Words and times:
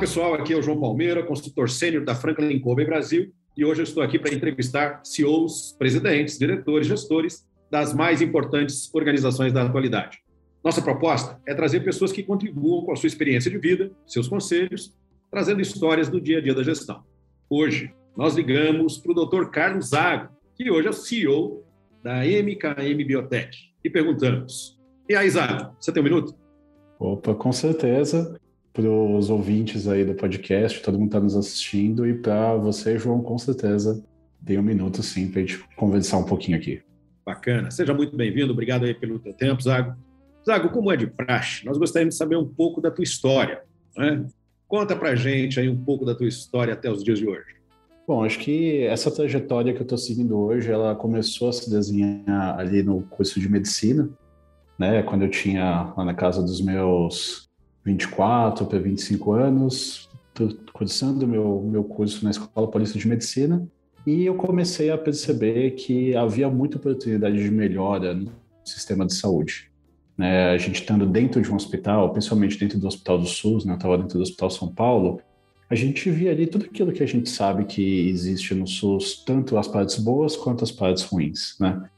Pessoal, 0.00 0.32
aqui 0.32 0.54
é 0.54 0.56
o 0.56 0.62
João 0.62 0.80
Palmeira, 0.80 1.22
consultor 1.22 1.68
sênior 1.68 2.02
da 2.02 2.14
Franklin 2.14 2.58
Covey 2.58 2.86
Brasil 2.86 3.30
e 3.54 3.66
hoje 3.66 3.82
eu 3.82 3.84
estou 3.84 4.02
aqui 4.02 4.18
para 4.18 4.32
entrevistar 4.32 5.02
CEOs, 5.04 5.76
presidentes, 5.78 6.38
diretores, 6.38 6.86
gestores 6.86 7.46
das 7.70 7.92
mais 7.92 8.22
importantes 8.22 8.90
organizações 8.94 9.52
da 9.52 9.62
atualidade. 9.62 10.22
Nossa 10.64 10.80
proposta 10.80 11.38
é 11.46 11.54
trazer 11.54 11.80
pessoas 11.80 12.12
que 12.12 12.22
contribuam 12.22 12.86
com 12.86 12.92
a 12.92 12.96
sua 12.96 13.08
experiência 13.08 13.50
de 13.50 13.58
vida, 13.58 13.92
seus 14.06 14.26
conselhos, 14.26 14.96
trazendo 15.30 15.60
histórias 15.60 16.08
do 16.08 16.18
dia 16.18 16.38
a 16.38 16.40
dia 16.40 16.54
da 16.54 16.62
gestão. 16.62 17.04
Hoje, 17.50 17.92
nós 18.16 18.34
ligamos 18.34 18.96
para 18.96 19.12
o 19.12 19.26
Dr. 19.26 19.50
Carlos 19.50 19.90
Zago, 19.90 20.30
que 20.56 20.70
hoje 20.70 20.86
é 20.86 20.90
o 20.90 20.94
CEO 20.94 21.62
da 22.02 22.24
MKM 22.24 23.04
Biotech, 23.06 23.70
e 23.84 23.90
perguntamos: 23.90 24.80
E 25.06 25.14
aí, 25.14 25.28
Zago, 25.28 25.76
você 25.78 25.92
tem 25.92 26.00
um 26.00 26.04
minuto? 26.04 26.34
Opa, 26.98 27.34
com 27.34 27.52
certeza 27.52 28.40
para 28.80 28.90
os 28.90 29.28
ouvintes 29.28 29.86
aí 29.86 30.04
do 30.04 30.14
podcast, 30.14 30.82
todo 30.82 30.98
mundo 30.98 31.08
está 31.08 31.20
nos 31.20 31.36
assistindo, 31.36 32.06
e 32.06 32.14
para 32.14 32.54
você, 32.56 32.98
João, 32.98 33.22
com 33.22 33.36
certeza, 33.36 34.02
tem 34.44 34.58
um 34.58 34.62
minuto 34.62 35.02
sim 35.02 35.28
para 35.28 35.42
a 35.42 35.44
gente 35.44 35.58
conversar 35.76 36.16
um 36.16 36.24
pouquinho 36.24 36.56
aqui. 36.56 36.80
Bacana. 37.24 37.70
Seja 37.70 37.92
muito 37.92 38.16
bem-vindo, 38.16 38.52
obrigado 38.52 38.84
aí 38.84 38.94
pelo 38.94 39.18
teu 39.18 39.34
tempo, 39.34 39.62
Zago. 39.62 39.94
Zago, 40.46 40.70
como 40.70 40.90
é 40.90 40.96
de 40.96 41.06
praxe, 41.06 41.64
nós 41.66 41.76
gostaríamos 41.76 42.14
de 42.14 42.18
saber 42.18 42.36
um 42.36 42.46
pouco 42.46 42.80
da 42.80 42.90
tua 42.90 43.04
história. 43.04 43.62
Né? 43.96 44.24
Conta 44.66 44.96
para 44.96 45.14
gente 45.14 45.60
aí 45.60 45.68
um 45.68 45.76
pouco 45.76 46.04
da 46.04 46.14
tua 46.14 46.28
história 46.28 46.72
até 46.72 46.90
os 46.90 47.04
dias 47.04 47.18
de 47.18 47.28
hoje. 47.28 47.56
Bom, 48.08 48.24
acho 48.24 48.38
que 48.38 48.82
essa 48.84 49.10
trajetória 49.10 49.72
que 49.74 49.80
eu 49.80 49.84
estou 49.84 49.98
seguindo 49.98 50.36
hoje, 50.38 50.70
ela 50.70 50.96
começou 50.96 51.50
a 51.50 51.52
se 51.52 51.70
desenhar 51.70 52.58
ali 52.58 52.82
no 52.82 53.02
curso 53.02 53.38
de 53.38 53.48
medicina, 53.48 54.08
né? 54.78 55.02
Quando 55.02 55.22
eu 55.22 55.28
tinha 55.30 55.92
lá 55.96 56.04
na 56.04 56.14
casa 56.14 56.42
dos 56.42 56.60
meus 56.60 57.49
24 57.84 58.66
para 58.66 58.78
25 58.78 59.32
anos, 59.32 60.08
cursando 60.72 61.26
meu, 61.26 61.62
meu 61.62 61.84
curso 61.84 62.24
na 62.24 62.30
Escola 62.30 62.68
Paulista 62.68 62.98
de 62.98 63.08
Medicina, 63.08 63.66
e 64.06 64.24
eu 64.24 64.34
comecei 64.34 64.90
a 64.90 64.96
perceber 64.96 65.72
que 65.72 66.16
havia 66.16 66.48
muita 66.48 66.78
oportunidade 66.78 67.42
de 67.42 67.50
melhora 67.50 68.14
no 68.14 68.32
sistema 68.64 69.04
de 69.04 69.14
saúde. 69.14 69.70
Né? 70.16 70.50
A 70.50 70.58
gente 70.58 70.80
estando 70.80 71.06
dentro 71.06 71.40
de 71.40 71.50
um 71.50 71.56
hospital, 71.56 72.10
principalmente 72.12 72.58
dentro 72.58 72.78
do 72.78 72.86
Hospital 72.86 73.18
do 73.18 73.26
SUS, 73.26 73.64
né? 73.64 73.72
eu 73.72 73.76
estava 73.76 73.98
dentro 73.98 74.18
do 74.18 74.22
Hospital 74.22 74.50
São 74.50 74.68
Paulo, 74.68 75.20
a 75.68 75.74
gente 75.74 76.10
via 76.10 76.32
ali 76.32 76.46
tudo 76.46 76.64
aquilo 76.64 76.92
que 76.92 77.02
a 77.02 77.06
gente 77.06 77.30
sabe 77.30 77.64
que 77.64 78.08
existe 78.08 78.54
no 78.54 78.66
SUS, 78.66 79.22
tanto 79.24 79.56
as 79.56 79.68
partes 79.68 79.98
boas 79.98 80.36
quanto 80.36 80.64
as 80.64 80.72
partes 80.72 81.04
ruins, 81.04 81.56
né? 81.60 81.88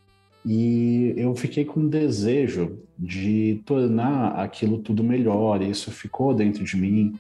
E 0.45 1.15
eu 1.17 1.35
fiquei 1.35 1.65
com 1.65 1.81
um 1.81 1.89
desejo 1.89 2.79
de 2.99 3.61
tornar 3.65 4.33
aquilo 4.33 4.79
tudo 4.79 5.05
melhor, 5.05 5.63
e 5.63 5.71
isso 5.71 5.91
ficou 5.91 6.35
dentro 6.35 6.65
de 6.65 6.77
mim. 6.77 7.15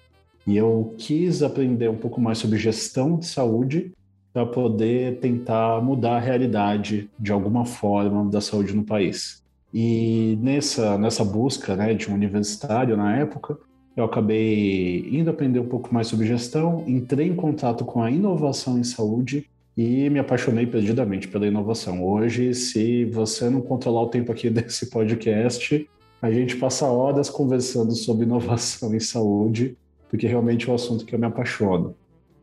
E 0.47 0.57
eu 0.57 0.95
quis 0.99 1.43
aprender 1.43 1.89
um 1.89 1.97
pouco 1.97 2.21
mais 2.21 2.39
sobre 2.39 2.59
gestão 2.59 3.19
de 3.19 3.27
saúde 3.27 3.93
para 4.33 4.47
poder 4.47 5.19
tentar 5.21 5.81
mudar 5.83 6.17
a 6.17 6.21
realidade 6.21 7.11
de 7.19 7.31
alguma 7.31 7.65
forma 7.65 8.29
da 8.31 8.41
saúde 8.41 8.75
no 8.75 8.83
país. 8.83 9.43
E 9.73 10.39
nessa, 10.41 10.99
nessa 10.99 11.25
busca 11.25 11.77
né, 11.77 11.95
de 11.95 12.11
um 12.11 12.15
universitário 12.15 12.97
na 12.97 13.17
época, 13.17 13.59
eu 13.97 14.05
acabei 14.05 15.07
indo 15.11 15.31
aprender 15.31 15.61
um 15.61 15.69
pouco 15.69 15.93
mais 15.93 16.07
sobre 16.07 16.27
gestão, 16.27 16.83
entrei 16.87 17.29
em 17.29 17.37
contato 17.37 17.85
com 17.85 18.03
a 18.03 18.11
inovação 18.11 18.79
em 18.79 18.85
saúde 18.85 19.47
e 19.77 20.11
me 20.11 20.19
apaixonei 20.19 20.67
perdidamente 20.67 21.29
pela 21.29 21.47
inovação. 21.47 22.05
Hoje, 22.05 22.55
se 22.55 23.05
você 23.07 23.49
não 23.49 23.61
controlar 23.61 24.03
o 24.03 24.09
tempo 24.09 24.31
aqui 24.31 24.49
desse 24.51 24.91
podcast, 24.91 25.89
a 26.21 26.31
gente 26.31 26.57
passa 26.57 26.87
horas 26.87 27.29
conversando 27.29 27.93
sobre 27.93 28.25
inovação 28.25 28.95
em 28.95 29.01
saúde, 29.01 29.77
porque 30.09 30.27
realmente 30.27 30.69
é 30.69 30.73
um 30.73 30.75
assunto 30.75 31.05
que 31.05 31.15
eu 31.15 31.19
me 31.19 31.27
apaixono. 31.27 31.97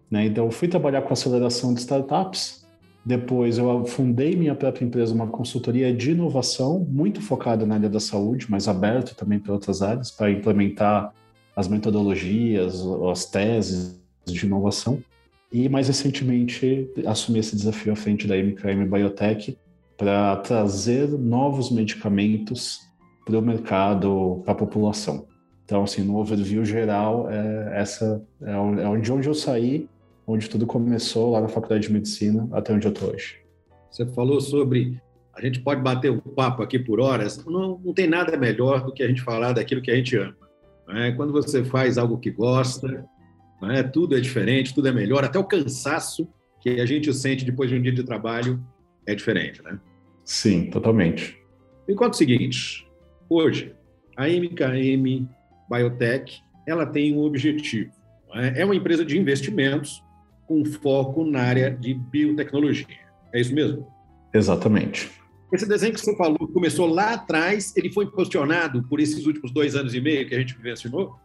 Né? 0.09 0.25
Então, 0.25 0.49
fui 0.49 0.67
trabalhar 0.67 1.03
com 1.03 1.13
aceleração 1.13 1.73
de 1.73 1.81
startups. 1.81 2.65
Depois, 3.05 3.57
eu 3.57 3.85
fundei 3.85 4.35
minha 4.35 4.55
própria 4.55 4.83
empresa, 4.83 5.13
uma 5.13 5.27
consultoria 5.27 5.93
de 5.93 6.11
inovação, 6.11 6.85
muito 6.89 7.21
focada 7.21 7.65
na 7.65 7.75
área 7.75 7.89
da 7.89 7.99
saúde, 7.99 8.47
mas 8.49 8.67
aberto 8.67 9.15
também 9.15 9.39
para 9.39 9.53
outras 9.53 9.81
áreas, 9.81 10.11
para 10.11 10.31
implementar 10.31 11.13
as 11.55 11.67
metodologias, 11.67 12.81
as 13.09 13.25
teses 13.25 13.99
de 14.25 14.45
inovação. 14.45 15.01
E 15.51 15.67
mais 15.67 15.87
recentemente 15.87 16.89
assumi 17.05 17.39
esse 17.39 17.55
desafio 17.55 17.93
à 17.93 17.95
frente 17.95 18.27
da 18.27 18.35
MKM 18.35 18.87
Biotech 18.89 19.57
para 19.97 20.37
trazer 20.37 21.09
novos 21.09 21.71
medicamentos 21.71 22.79
para 23.25 23.37
o 23.37 23.41
mercado, 23.41 24.41
para 24.43 24.53
a 24.53 24.55
população. 24.55 25.27
Então, 25.65 25.83
assim, 25.83 26.03
no 26.03 26.17
overview 26.17 26.63
geral, 26.65 27.29
é, 27.29 27.79
essa 27.79 28.23
é, 28.41 28.51
é 28.51 28.99
de 28.99 29.11
onde 29.11 29.27
eu 29.27 29.33
saí, 29.33 29.87
onde 30.25 30.49
tudo 30.49 30.65
começou, 30.65 31.31
lá 31.31 31.41
na 31.41 31.47
Faculdade 31.47 31.87
de 31.87 31.93
Medicina, 31.93 32.47
até 32.51 32.73
onde 32.73 32.87
eu 32.87 32.91
estou 32.91 33.11
hoje. 33.11 33.37
Você 33.89 34.05
falou 34.07 34.39
sobre. 34.39 34.99
A 35.35 35.41
gente 35.41 35.59
pode 35.61 35.81
bater 35.81 36.11
um 36.11 36.19
papo 36.19 36.61
aqui 36.61 36.77
por 36.77 36.99
horas, 36.99 37.43
não, 37.45 37.79
não 37.83 37.93
tem 37.93 38.07
nada 38.07 38.35
melhor 38.35 38.83
do 38.83 38.91
que 38.91 39.03
a 39.03 39.07
gente 39.07 39.21
falar 39.21 39.53
daquilo 39.53 39.81
que 39.81 39.91
a 39.91 39.95
gente 39.95 40.15
ama. 40.17 40.35
É? 40.89 41.11
Quando 41.11 41.31
você 41.31 41.63
faz 41.63 41.97
algo 41.97 42.17
que 42.17 42.31
gosta, 42.31 43.05
né? 43.61 43.83
Tudo 43.83 44.15
é 44.15 44.19
diferente, 44.19 44.73
tudo 44.73 44.87
é 44.87 44.91
melhor, 44.91 45.23
até 45.23 45.37
o 45.37 45.43
cansaço 45.43 46.27
que 46.61 46.81
a 46.81 46.85
gente 46.85 47.13
sente 47.13 47.45
depois 47.45 47.69
de 47.69 47.75
um 47.75 47.81
dia 47.81 47.91
de 47.91 48.03
trabalho 48.03 48.63
é 49.05 49.15
diferente, 49.15 49.61
né? 49.63 49.79
Sim, 50.23 50.69
totalmente. 50.69 51.37
Enquanto 51.87 52.13
o 52.13 52.17
seguinte, 52.17 52.87
hoje 53.29 53.73
a 54.15 54.27
MKM 54.27 55.27
Biotech 55.69 56.41
ela 56.67 56.85
tem 56.85 57.15
um 57.15 57.21
objetivo, 57.21 57.91
é? 58.33 58.61
é 58.61 58.65
uma 58.65 58.75
empresa 58.75 59.03
de 59.03 59.17
investimentos 59.17 60.03
com 60.45 60.63
foco 60.65 61.23
na 61.23 61.41
área 61.41 61.71
de 61.71 61.93
biotecnologia. 61.93 62.85
É 63.33 63.39
isso 63.39 63.53
mesmo? 63.53 63.87
Exatamente. 64.33 65.09
Esse 65.51 65.67
desenho 65.67 65.93
que 65.93 65.99
você 65.99 66.15
falou 66.15 66.47
começou 66.53 66.87
lá 66.87 67.13
atrás, 67.13 67.73
ele 67.75 67.91
foi 67.91 68.05
posicionado 68.11 68.83
por 68.83 68.99
esses 68.99 69.25
últimos 69.25 69.51
dois 69.51 69.75
anos 69.75 69.95
e 69.95 70.01
meio 70.01 70.27
que 70.27 70.35
a 70.35 70.39
gente 70.39 70.55
vivenciou? 70.55 71.15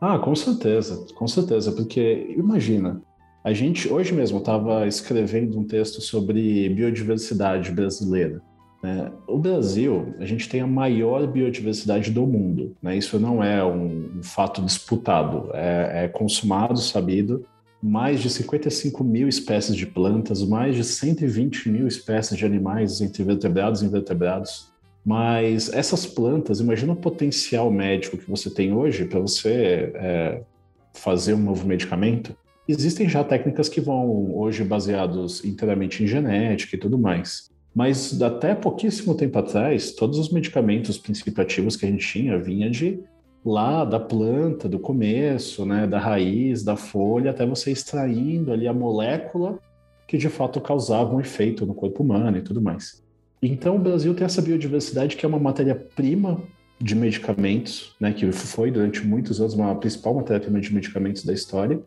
Ah, 0.00 0.18
com 0.18 0.34
certeza, 0.34 1.06
com 1.14 1.26
certeza, 1.26 1.72
porque 1.72 2.34
imagina, 2.36 3.00
a 3.42 3.52
gente 3.52 3.88
hoje 3.88 4.12
mesmo 4.12 4.38
estava 4.38 4.86
escrevendo 4.86 5.58
um 5.58 5.64
texto 5.64 6.00
sobre 6.00 6.68
biodiversidade 6.68 7.70
brasileira. 7.70 8.42
Né? 8.82 9.10
O 9.26 9.38
Brasil, 9.38 10.14
a 10.18 10.24
gente 10.24 10.48
tem 10.48 10.60
a 10.60 10.66
maior 10.66 11.26
biodiversidade 11.26 12.10
do 12.10 12.26
mundo. 12.26 12.76
Né? 12.82 12.96
Isso 12.96 13.18
não 13.18 13.42
é 13.42 13.64
um, 13.64 14.18
um 14.18 14.22
fato 14.22 14.60
disputado, 14.62 15.50
é, 15.54 16.04
é 16.04 16.08
consumado, 16.08 16.78
sabido. 16.78 17.46
Mais 17.82 18.20
de 18.20 18.30
55 18.30 19.04
mil 19.04 19.28
espécies 19.28 19.76
de 19.76 19.86
plantas, 19.86 20.42
mais 20.42 20.74
de 20.74 20.82
120 20.82 21.68
mil 21.68 21.86
espécies 21.86 22.36
de 22.36 22.44
animais, 22.44 23.00
entre 23.00 23.22
vertebrados 23.22 23.82
e 23.82 23.86
invertebrados. 23.86 24.72
Mas 25.06 25.72
essas 25.72 26.04
plantas, 26.04 26.58
imagina 26.58 26.92
o 26.92 26.96
potencial 26.96 27.70
médico 27.70 28.18
que 28.18 28.28
você 28.28 28.50
tem 28.50 28.72
hoje 28.72 29.04
para 29.04 29.20
você 29.20 29.92
é, 29.94 30.42
fazer 30.92 31.34
um 31.34 31.38
novo 31.38 31.64
medicamento. 31.64 32.36
Existem 32.66 33.08
já 33.08 33.22
técnicas 33.22 33.68
que 33.68 33.80
vão 33.80 34.36
hoje 34.36 34.64
baseados 34.64 35.44
inteiramente 35.44 36.02
em 36.02 36.08
genética 36.08 36.74
e 36.74 36.78
tudo 36.78 36.98
mais. 36.98 37.48
Mas 37.72 38.20
até 38.20 38.52
pouquíssimo 38.52 39.14
tempo 39.14 39.38
atrás, 39.38 39.92
todos 39.92 40.18
os 40.18 40.30
medicamentos 40.30 40.98
principativos 40.98 41.76
que 41.76 41.86
a 41.86 41.88
gente 41.88 42.04
tinha 42.04 42.36
vinha 42.36 42.68
de 42.68 42.98
lá 43.44 43.84
da 43.84 44.00
planta, 44.00 44.68
do 44.68 44.80
começo, 44.80 45.64
né, 45.64 45.86
da 45.86 46.00
raiz, 46.00 46.64
da 46.64 46.74
folha, 46.74 47.30
até 47.30 47.46
você 47.46 47.70
extraindo 47.70 48.50
ali 48.50 48.66
a 48.66 48.72
molécula 48.72 49.60
que 50.08 50.18
de 50.18 50.28
fato 50.28 50.60
causava 50.60 51.14
um 51.14 51.20
efeito 51.20 51.64
no 51.64 51.74
corpo 51.74 52.02
humano 52.02 52.38
e 52.38 52.42
tudo 52.42 52.60
mais. 52.60 53.05
Então, 53.42 53.76
o 53.76 53.78
Brasil 53.78 54.14
tem 54.14 54.24
essa 54.24 54.42
biodiversidade 54.42 55.16
que 55.16 55.24
é 55.24 55.28
uma 55.28 55.38
matéria-prima 55.38 56.42
de 56.80 56.94
medicamentos, 56.94 57.94
né, 57.98 58.12
que 58.12 58.30
foi 58.32 58.70
durante 58.70 59.06
muitos 59.06 59.40
anos 59.40 59.54
uma 59.54 59.74
principal 59.76 60.14
matéria-prima 60.14 60.60
de 60.60 60.74
medicamentos 60.74 61.24
da 61.24 61.32
história, 61.32 61.80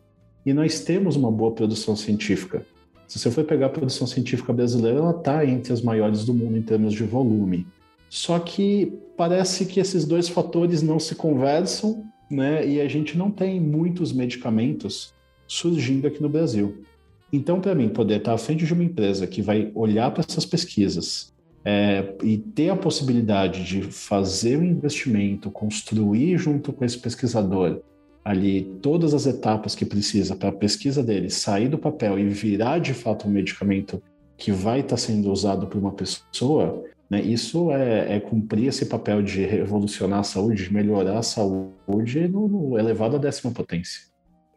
e 0.44 0.52
nós 0.52 0.80
temos 0.80 1.16
uma 1.16 1.30
boa 1.30 1.52
produção 1.52 1.94
científica. 1.94 2.64
Se 3.06 3.18
você 3.18 3.30
for 3.30 3.44
pegar 3.44 3.66
a 3.66 3.70
produção 3.70 4.06
científica 4.06 4.52
brasileira, 4.52 4.98
ela 4.98 5.10
está 5.10 5.44
entre 5.44 5.72
as 5.72 5.82
maiores 5.82 6.24
do 6.24 6.32
mundo 6.32 6.56
em 6.56 6.62
termos 6.62 6.92
de 6.92 7.04
volume. 7.04 7.66
Só 8.08 8.38
que 8.38 8.92
parece 9.16 9.66
que 9.66 9.80
esses 9.80 10.04
dois 10.04 10.28
fatores 10.28 10.82
não 10.82 10.98
se 10.98 11.14
conversam 11.14 12.04
né? 12.30 12.66
E 12.66 12.80
a 12.80 12.86
gente 12.86 13.18
não 13.18 13.30
tem 13.30 13.60
muitos 13.60 14.12
medicamentos 14.12 15.12
surgindo 15.48 16.06
aqui 16.06 16.22
no 16.22 16.28
Brasil. 16.28 16.84
Então, 17.32 17.60
para 17.60 17.74
mim, 17.74 17.88
poder 17.88 18.18
estar 18.18 18.34
à 18.34 18.38
frente 18.38 18.64
de 18.64 18.72
uma 18.72 18.84
empresa 18.84 19.26
que 19.26 19.42
vai 19.42 19.70
olhar 19.74 20.10
para 20.12 20.24
essas 20.26 20.46
pesquisas 20.46 21.32
é, 21.64 22.14
e 22.22 22.38
ter 22.38 22.70
a 22.70 22.76
possibilidade 22.76 23.64
de 23.64 23.82
fazer 23.82 24.56
um 24.56 24.64
investimento, 24.64 25.50
construir 25.50 26.38
junto 26.38 26.72
com 26.72 26.84
esse 26.84 26.98
pesquisador 26.98 27.80
ali 28.24 28.62
todas 28.82 29.14
as 29.14 29.26
etapas 29.26 29.74
que 29.74 29.84
precisa 29.84 30.36
para 30.36 30.50
a 30.50 30.52
pesquisa 30.52 31.02
dele 31.02 31.30
sair 31.30 31.68
do 31.68 31.78
papel 31.78 32.18
e 32.18 32.28
virar 32.28 32.78
de 32.78 32.94
fato 32.94 33.26
um 33.26 33.30
medicamento 33.30 34.02
que 34.36 34.52
vai 34.52 34.80
estar 34.80 34.96
sendo 34.96 35.30
usado 35.30 35.66
por 35.66 35.78
uma 35.78 35.92
pessoa, 35.92 36.82
né, 37.10 37.20
isso 37.20 37.70
é, 37.70 38.16
é, 38.16 38.20
cumprir 38.20 38.68
esse 38.68 38.86
papel 38.86 39.22
de 39.22 39.44
revolucionar 39.44 40.20
a 40.20 40.24
saúde, 40.24 40.64
de 40.64 40.72
melhorar 40.72 41.18
a 41.18 41.22
saúde 41.22 42.28
no, 42.28 42.48
no 42.48 42.78
elevado 42.78 43.16
à 43.16 43.18
décima 43.18 43.52
potência. 43.52 44.02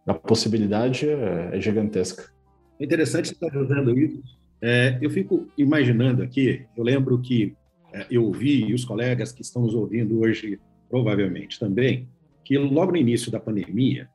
A 0.05 0.13
possibilidade 0.13 1.09
é, 1.09 1.49
é 1.53 1.61
gigantesca. 1.61 2.31
É 2.79 2.85
interessante 2.85 3.29
você 3.29 3.33
estar 3.33 3.51
fazendo 3.51 3.97
isso. 3.97 4.21
É, 4.65 4.97
eu 5.01 5.09
fico 5.09 5.45
imaginando 5.57 6.23
aqui, 6.23 6.65
eu 6.77 6.85
lembro 6.85 7.19
que 7.19 7.53
é, 7.93 8.07
eu 8.09 8.23
ouvi, 8.23 8.63
e 8.63 8.73
os 8.73 8.85
colegas 8.85 9.33
que 9.33 9.41
estão 9.41 9.63
nos 9.63 9.75
ouvindo 9.75 10.21
hoje 10.21 10.57
provavelmente 10.89 11.59
também, 11.59 12.07
que 12.45 12.57
logo 12.57 12.93
no 12.93 12.97
início 12.97 13.29
da 13.29 13.41
pandemia 13.41 14.07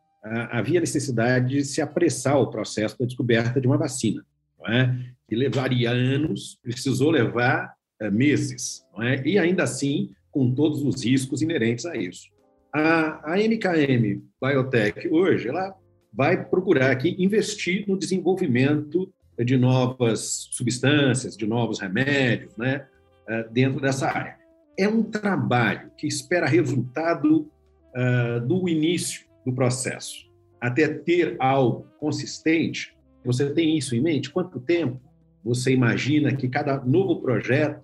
havia 0.50 0.80
necessidade 0.80 1.48
de 1.48 1.64
se 1.64 1.80
apressar 1.80 2.38
o 2.40 2.50
processo 2.50 2.98
da 2.98 3.04
descoberta 3.04 3.60
de 3.60 3.66
uma 3.66 3.76
vacina, 3.76 4.24
é? 4.68 4.94
que 5.28 5.36
levaria 5.36 5.90
anos, 5.90 6.58
precisou 6.62 7.10
levar 7.10 7.74
é, 8.00 8.10
meses, 8.10 8.84
é? 9.00 9.22
e 9.26 9.38
ainda 9.38 9.64
assim 9.64 10.10
com 10.30 10.54
todos 10.54 10.82
os 10.82 11.04
riscos 11.04 11.42
inerentes 11.42 11.84
a 11.84 11.96
isso. 11.96 12.28
A, 12.72 13.34
a 13.34 13.36
MKM 13.36 14.22
Biotech 14.40 15.08
hoje 15.08 15.48
ela 15.48 15.74
vai 16.12 16.44
procurar 16.44 16.90
aqui 16.90 17.16
investir 17.18 17.84
no 17.86 17.98
desenvolvimento 17.98 19.12
de 19.44 19.56
novas 19.56 20.48
substâncias, 20.50 21.36
de 21.36 21.46
novos 21.46 21.80
remédios, 21.80 22.56
né, 22.56 22.86
é, 23.28 23.44
dentro 23.44 23.80
dessa 23.80 24.08
área. 24.08 24.36
É 24.78 24.88
um 24.88 25.02
trabalho 25.02 25.90
que 25.96 26.06
espera 26.06 26.46
resultado 26.46 27.50
uh, 27.94 28.40
do 28.46 28.68
início 28.68 29.26
do 29.44 29.52
processo 29.52 30.28
até 30.60 30.88
ter 30.88 31.36
algo 31.38 31.86
consistente. 31.98 32.96
Você 33.24 33.50
tem 33.50 33.76
isso 33.76 33.94
em 33.94 34.00
mente? 34.00 34.30
Quanto 34.30 34.60
tempo 34.60 35.00
você 35.44 35.72
imagina 35.72 36.34
que 36.34 36.48
cada 36.48 36.80
novo 36.84 37.20
projeto 37.20 37.82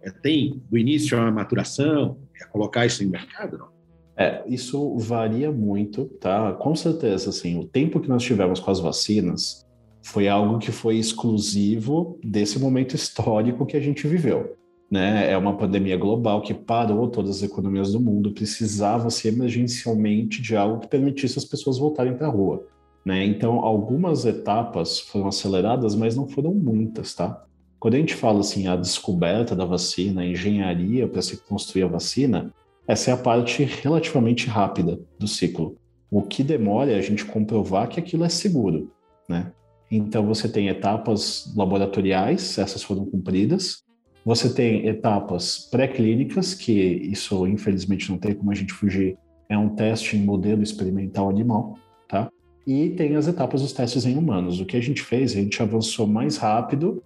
é, 0.00 0.10
tem 0.10 0.62
do 0.70 0.78
início 0.78 1.18
à 1.18 1.30
maturação, 1.30 2.18
é 2.40 2.44
colocar 2.46 2.86
isso 2.86 3.04
em 3.04 3.06
mercado? 3.06 3.58
Não? 3.58 3.68
É, 4.16 4.42
isso 4.46 4.96
varia 4.98 5.50
muito, 5.50 6.04
tá? 6.20 6.52
Com 6.52 6.74
certeza, 6.74 7.30
assim, 7.30 7.58
o 7.58 7.64
tempo 7.64 8.00
que 8.00 8.08
nós 8.08 8.22
tivemos 8.22 8.60
com 8.60 8.70
as 8.70 8.80
vacinas 8.80 9.66
foi 10.02 10.28
algo 10.28 10.58
que 10.58 10.72
foi 10.72 10.96
exclusivo 10.96 12.18
desse 12.22 12.58
momento 12.58 12.94
histórico 12.94 13.64
que 13.64 13.76
a 13.76 13.80
gente 13.80 14.06
viveu. 14.06 14.56
Né? 14.90 15.30
É 15.30 15.38
uma 15.38 15.56
pandemia 15.56 15.96
global 15.96 16.42
que 16.42 16.52
parou 16.52 17.08
todas 17.08 17.36
as 17.36 17.42
economias 17.42 17.92
do 17.92 18.00
mundo, 18.00 18.32
precisava-se 18.32 19.28
emergencialmente 19.28 20.42
de 20.42 20.54
algo 20.54 20.80
que 20.80 20.88
permitisse 20.88 21.38
as 21.38 21.44
pessoas 21.44 21.78
voltarem 21.78 22.14
para 22.14 22.26
a 22.26 22.30
rua. 22.30 22.66
Né? 23.04 23.24
Então, 23.24 23.60
algumas 23.60 24.26
etapas 24.26 25.00
foram 25.00 25.28
aceleradas, 25.28 25.94
mas 25.94 26.14
não 26.14 26.28
foram 26.28 26.52
muitas, 26.52 27.14
tá? 27.14 27.44
Quando 27.80 27.94
a 27.94 27.98
gente 27.98 28.14
fala 28.14 28.40
assim, 28.40 28.68
a 28.68 28.76
descoberta 28.76 29.56
da 29.56 29.64
vacina, 29.64 30.20
a 30.20 30.26
engenharia 30.26 31.08
para 31.08 31.22
se 31.22 31.36
construir 31.38 31.82
a 31.82 31.88
vacina, 31.88 32.52
essa 32.86 33.10
é 33.10 33.14
a 33.14 33.16
parte 33.16 33.64
relativamente 33.64 34.46
rápida 34.46 35.00
do 35.18 35.26
ciclo. 35.26 35.76
O 36.10 36.22
que 36.22 36.42
demora 36.44 36.92
é 36.92 36.98
a 36.98 37.02
gente 37.02 37.24
comprovar 37.24 37.88
que 37.88 37.98
aquilo 37.98 38.24
é 38.24 38.28
seguro, 38.28 38.92
né? 39.28 39.50
Então 39.94 40.26
você 40.26 40.48
tem 40.48 40.68
etapas 40.68 41.52
laboratoriais, 41.54 42.56
essas 42.56 42.82
foram 42.82 43.04
cumpridas. 43.04 43.82
Você 44.24 44.48
tem 44.48 44.86
etapas 44.86 45.68
pré-clínicas, 45.70 46.54
que 46.54 46.72
isso 46.72 47.46
infelizmente 47.46 48.10
não 48.10 48.16
tem 48.16 48.34
como 48.34 48.50
a 48.50 48.54
gente 48.54 48.72
fugir, 48.72 49.18
é 49.50 49.58
um 49.58 49.68
teste 49.68 50.16
em 50.16 50.24
modelo 50.24 50.62
experimental 50.62 51.28
animal, 51.28 51.76
tá? 52.08 52.30
E 52.66 52.90
tem 52.90 53.16
as 53.16 53.28
etapas 53.28 53.60
dos 53.60 53.74
testes 53.74 54.06
em 54.06 54.16
humanos. 54.16 54.60
O 54.60 54.64
que 54.64 54.78
a 54.78 54.80
gente 54.80 55.02
fez, 55.02 55.32
a 55.32 55.34
gente 55.34 55.60
avançou 55.62 56.06
mais 56.06 56.38
rápido 56.38 57.02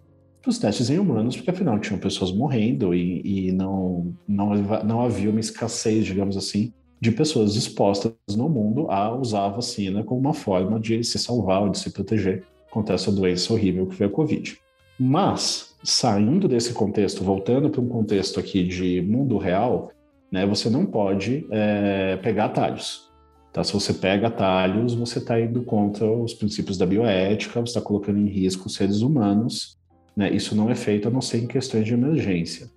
os 0.47 0.59
testes 0.59 0.89
em 0.89 0.99
humanos, 1.01 1.35
porque 1.35 1.51
afinal 1.51 1.77
tinham 1.81 1.99
pessoas 1.99 2.31
morrendo 2.31 2.95
e, 2.95 3.49
e 3.49 3.51
não, 3.51 4.15
não, 4.29 4.55
não 4.85 5.01
havia 5.01 5.29
uma 5.29 5.41
escassez, 5.41 6.05
digamos 6.05 6.37
assim, 6.37 6.73
de 7.01 7.11
pessoas 7.11 7.55
dispostas 7.55 8.13
no 8.37 8.49
mundo 8.49 8.89
a 8.89 9.13
usar 9.13 9.47
a 9.47 9.49
vacina 9.49 10.05
como 10.05 10.21
uma 10.21 10.33
forma 10.33 10.79
de 10.79 11.03
se 11.03 11.19
salvar 11.19 11.63
ou 11.63 11.71
de 11.71 11.81
se 11.81 11.91
proteger 11.91 12.45
contra 12.77 12.95
essa 12.95 13.11
doença 13.11 13.53
horrível 13.53 13.87
que 13.87 13.95
foi 13.95 14.07
a 14.07 14.11
Covid. 14.11 14.59
Mas, 14.99 15.75
saindo 15.83 16.47
desse 16.47 16.73
contexto, 16.73 17.25
voltando 17.25 17.71
para 17.71 17.81
um 17.81 17.89
contexto 17.89 18.39
aqui 18.39 18.63
de 18.63 19.01
mundo 19.01 19.39
real, 19.39 19.91
né, 20.31 20.45
você 20.45 20.69
não 20.69 20.85
pode 20.85 21.47
é, 21.51 22.17
pegar 22.17 22.47
atalhos. 22.47 23.11
Tá? 23.53 23.65
Se 23.65 23.73
você 23.73 23.95
pega 23.95 24.27
atalhos, 24.27 24.95
você 24.95 25.19
está 25.19 25.41
indo 25.41 25.63
contra 25.63 26.07
os 26.07 26.35
princípios 26.35 26.77
da 26.77 26.85
bioética, 26.85 27.61
você 27.61 27.71
está 27.71 27.81
colocando 27.81 28.19
em 28.19 28.29
risco 28.29 28.67
os 28.67 28.75
seres 28.75 29.01
humanos 29.01 29.77
né? 30.17 30.35
Isso 30.35 30.57
não 30.57 30.71
é 30.71 30.75
feito 30.75 31.09
a 31.09 31.11
não 31.11 31.21
ser 31.21 31.43
em 31.43 31.47
questões 31.47 31.85
de 31.85 31.93
emergência. 31.93 32.71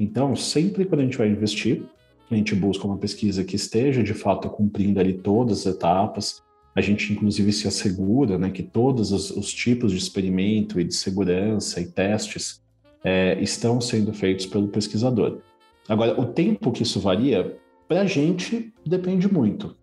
Então, 0.00 0.34
sempre 0.34 0.86
quando 0.86 1.02
a 1.02 1.04
gente 1.04 1.18
vai 1.18 1.28
investir, 1.28 1.82
a 2.30 2.34
gente 2.34 2.54
busca 2.54 2.86
uma 2.86 2.96
pesquisa 2.96 3.44
que 3.44 3.56
esteja 3.56 4.02
de 4.02 4.14
fato 4.14 4.48
cumprindo 4.48 4.98
ali 4.98 5.12
todas 5.12 5.66
as 5.66 5.74
etapas. 5.74 6.42
A 6.78 6.80
gente, 6.80 7.12
inclusive, 7.12 7.52
se 7.52 7.66
assegura 7.66 8.38
né, 8.38 8.50
que 8.50 8.62
todos 8.62 9.10
os, 9.10 9.30
os 9.30 9.52
tipos 9.52 9.90
de 9.90 9.98
experimento 9.98 10.80
e 10.80 10.84
de 10.84 10.94
segurança 10.94 11.80
e 11.80 11.86
testes 11.86 12.60
é, 13.02 13.36
estão 13.40 13.80
sendo 13.80 14.12
feitos 14.12 14.46
pelo 14.46 14.68
pesquisador. 14.68 15.38
Agora, 15.88 16.20
o 16.20 16.26
tempo 16.26 16.70
que 16.70 16.84
isso 16.84 17.00
varia, 17.00 17.56
para 17.88 18.02
a 18.02 18.06
gente, 18.06 18.72
depende 18.86 19.32
muito. 19.32 19.74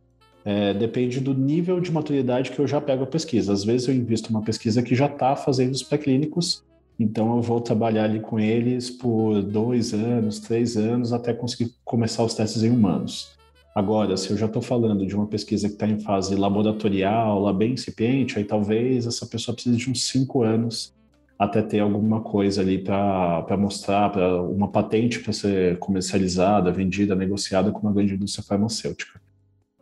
É, 0.46 0.74
depende 0.74 1.20
do 1.20 1.34
nível 1.34 1.82
de 1.82 1.92
maturidade 1.92 2.52
que 2.52 2.60
eu 2.60 2.68
já 2.68 2.80
pego 2.80 3.04
a 3.04 3.08
pesquisa. 3.08 3.52
Às 3.52 3.66
vezes 3.66 3.88
eu 3.88 3.94
invisto 3.94 4.30
uma 4.30 4.42
pesquisa 4.42 4.82
que 4.82 4.96
já 4.96 5.08
está 5.08 5.36
fazendo 5.36 5.74
os 5.74 5.84
pré-clínicos 5.84 6.64
então 7.00 7.36
eu 7.36 7.42
vou 7.42 7.60
trabalhar 7.60 8.06
ali 8.06 8.20
com 8.20 8.40
eles 8.40 8.90
por 8.90 9.42
dois 9.42 9.94
anos, 9.94 10.40
três 10.40 10.78
anos, 10.78 11.12
até 11.12 11.34
conseguir 11.34 11.74
começar 11.84 12.24
os 12.24 12.34
testes 12.34 12.64
em 12.64 12.70
humanos. 12.70 13.36
Agora, 13.76 14.16
se 14.16 14.30
eu 14.30 14.38
já 14.38 14.46
estou 14.46 14.62
falando 14.62 15.06
de 15.06 15.14
uma 15.14 15.28
pesquisa 15.28 15.68
que 15.68 15.74
está 15.74 15.86
em 15.86 16.00
fase 16.00 16.34
laboratorial, 16.34 17.42
lá 17.42 17.52
bem 17.52 17.74
incipiente, 17.74 18.40
aí 18.40 18.46
talvez 18.46 19.06
essa 19.06 19.26
pessoa 19.26 19.54
precise 19.54 19.76
de 19.76 19.90
uns 19.90 20.08
cinco 20.08 20.44
anos 20.44 20.96
até 21.38 21.62
ter 21.62 21.80
alguma 21.80 22.22
coisa 22.22 22.62
ali 22.62 22.78
para 22.78 23.58
mostrar, 23.60 24.10
para 24.10 24.42
uma 24.42 24.70
patente 24.70 25.20
para 25.20 25.34
ser 25.34 25.78
comercializada, 25.80 26.72
vendida, 26.72 27.14
negociada 27.14 27.70
com 27.70 27.82
uma 27.82 27.92
grande 27.92 28.14
indústria 28.14 28.46
farmacêutica. 28.46 29.22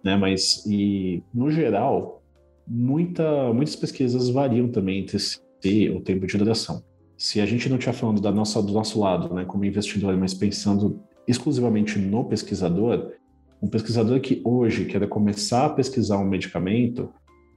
Né? 0.04 0.18
Mas, 0.18 0.66
e, 0.66 1.22
no 1.32 1.52
geral, 1.52 2.24
muita, 2.68 3.54
muitas 3.54 3.76
pesquisas 3.76 4.28
variam 4.30 4.68
também 4.70 5.02
entre 5.02 5.20
si 5.20 5.40
o 5.96 6.02
tempo 6.02 6.26
de 6.26 6.36
duração 6.36 6.84
se 7.24 7.40
a 7.40 7.46
gente 7.46 7.70
não 7.70 7.78
estiver 7.78 7.96
falando 7.96 8.20
da 8.20 8.32
nossa, 8.34 8.62
do 8.62 8.74
nosso 8.74 9.00
lado, 9.00 9.34
né, 9.34 9.46
como 9.46 9.64
investidor, 9.64 10.18
mas 10.18 10.34
pensando 10.34 11.00
exclusivamente 11.26 11.98
no 11.98 12.26
pesquisador, 12.26 13.14
um 13.64 13.68
pesquisador 13.70 14.20
que 14.20 14.42
hoje 14.44 14.84
quer 14.84 15.08
começar 15.08 15.68
a 15.68 15.70
pesquisar 15.70 16.18
um 16.18 16.26
medicamento, 16.26 17.10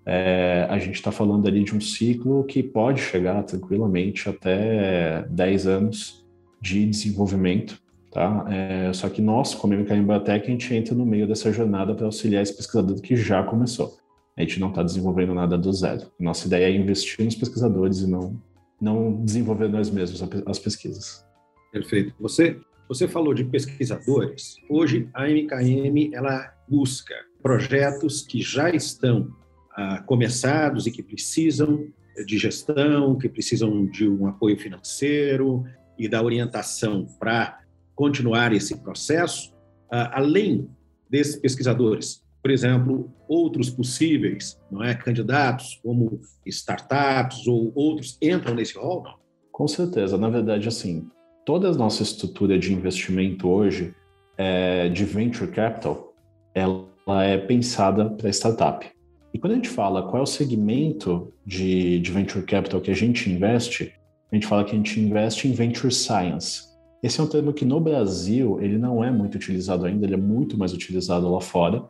é, 0.07 0.65
a 0.71 0.79
gente 0.79 0.95
está 0.95 1.11
falando 1.11 1.49
ali 1.49 1.65
de 1.65 1.75
um 1.75 1.81
ciclo 1.81 2.45
que 2.45 2.63
pode 2.63 3.01
chegar 3.01 3.43
tranquilamente 3.43 4.29
até 4.29 5.27
10 5.29 5.67
anos 5.67 6.25
de 6.63 6.87
desenvolvimento, 6.87 7.83
tá? 8.13 8.47
É, 8.49 8.93
só 8.93 9.09
que 9.09 9.21
nós, 9.21 9.53
como 9.53 9.75
MKM 9.75 10.07
Biotech, 10.07 10.47
a 10.47 10.51
gente 10.51 10.73
entra 10.73 10.95
no 10.95 11.05
meio 11.05 11.27
dessa 11.27 11.53
jornada 11.53 11.93
para 11.93 12.07
auxiliar 12.07 12.45
esse 12.45 12.57
pesquisador 12.57 13.01
que 13.01 13.17
já 13.17 13.43
começou. 13.43 13.97
A 14.37 14.43
gente 14.43 14.61
não 14.61 14.69
está 14.69 14.85
desenvolvendo 14.85 15.35
nada 15.35 15.59
do 15.59 15.73
zero. 15.73 16.07
Nossa 16.21 16.47
ideia 16.47 16.67
é 16.67 16.71
investir 16.71 17.25
nos 17.25 17.35
pesquisadores 17.35 17.99
e 17.99 18.07
não 18.09 18.41
não 18.79 19.25
desenvolver 19.25 19.69
nós 19.69 19.91
mesmos 19.91 20.23
as 20.47 20.59
pesquisas. 20.59 21.25
Perfeito. 21.73 22.13
Você, 22.21 22.61
você 22.89 23.09
falou 23.09 23.35
de 23.35 23.45
pesquisadores. 23.45 24.57
Hoje, 24.69 25.09
a 25.15 25.27
MKM 25.29 26.13
ela 26.13 26.53
busca 26.69 27.15
projetos 27.43 28.23
que 28.23 28.41
já 28.41 28.71
estão 28.71 29.31
ah, 29.77 30.03
começados 30.07 30.87
e 30.87 30.91
que 30.91 31.03
precisam 31.03 31.87
de 32.27 32.39
gestão, 32.39 33.17
que 33.19 33.29
precisam 33.29 33.87
de 33.87 34.09
um 34.09 34.27
apoio 34.27 34.59
financeiro 34.59 35.65
e 35.99 36.09
da 36.09 36.23
orientação 36.23 37.07
para 37.19 37.61
continuar 37.95 38.53
esse 38.53 38.77
processo, 38.77 39.55
ah, 39.91 40.19
além 40.19 40.69
desses 41.11 41.37
pesquisadores 41.37 42.27
por 42.47 42.53
exemplo, 42.53 43.13
outros 43.27 43.69
possíveis 43.69 44.57
não 44.71 44.81
é, 44.81 44.95
candidatos, 44.95 45.81
como 45.83 46.21
startups 46.47 47.49
ou 47.49 47.73
outros, 47.75 48.17
entram 48.23 48.55
nesse 48.55 48.79
rol? 48.79 49.03
Com 49.51 49.67
certeza. 49.67 50.17
Na 50.17 50.31
verdade, 50.31 50.69
assim, 50.69 51.11
toda 51.47 51.71
a 51.71 51.73
nossa 51.73 52.03
estrutura 52.03 52.59
de 52.59 52.75
investimento 52.75 53.49
hoje, 53.49 53.95
é, 54.37 54.89
de 54.89 55.05
venture 55.05 55.51
capital, 55.51 56.13
ela 56.53 57.25
é 57.25 57.39
pensada 57.39 58.11
para 58.11 58.29
startup. 58.31 58.85
E 59.33 59.39
quando 59.39 59.53
a 59.53 59.57
gente 59.57 59.69
fala 59.69 60.03
qual 60.03 60.19
é 60.19 60.23
o 60.23 60.27
segmento 60.27 61.33
de, 61.47 62.01
de 62.01 62.11
venture 62.11 62.45
capital 62.45 62.81
que 62.81 62.91
a 62.91 62.95
gente 62.95 63.31
investe, 63.31 63.95
a 64.31 64.35
gente 64.35 64.47
fala 64.47 64.65
que 64.65 64.73
a 64.73 64.75
gente 64.75 64.99
investe 64.99 65.47
em 65.47 65.53
venture 65.53 65.95
science. 65.95 66.65
Esse 67.01 67.21
é 67.21 67.23
um 67.23 67.29
termo 67.29 67.53
que 67.53 67.65
no 67.65 67.79
Brasil 67.79 68.59
ele 68.61 68.77
não 68.77 69.05
é 69.05 69.13
muito 69.13 69.37
utilizado 69.37 69.87
ainda, 69.87 70.05
ele 70.05 70.15
é 70.15 70.19
muito 70.19 70.59
mais 70.59 70.73
utilizado 70.73 71.31
lá 71.31 71.41
fora, 71.41 71.85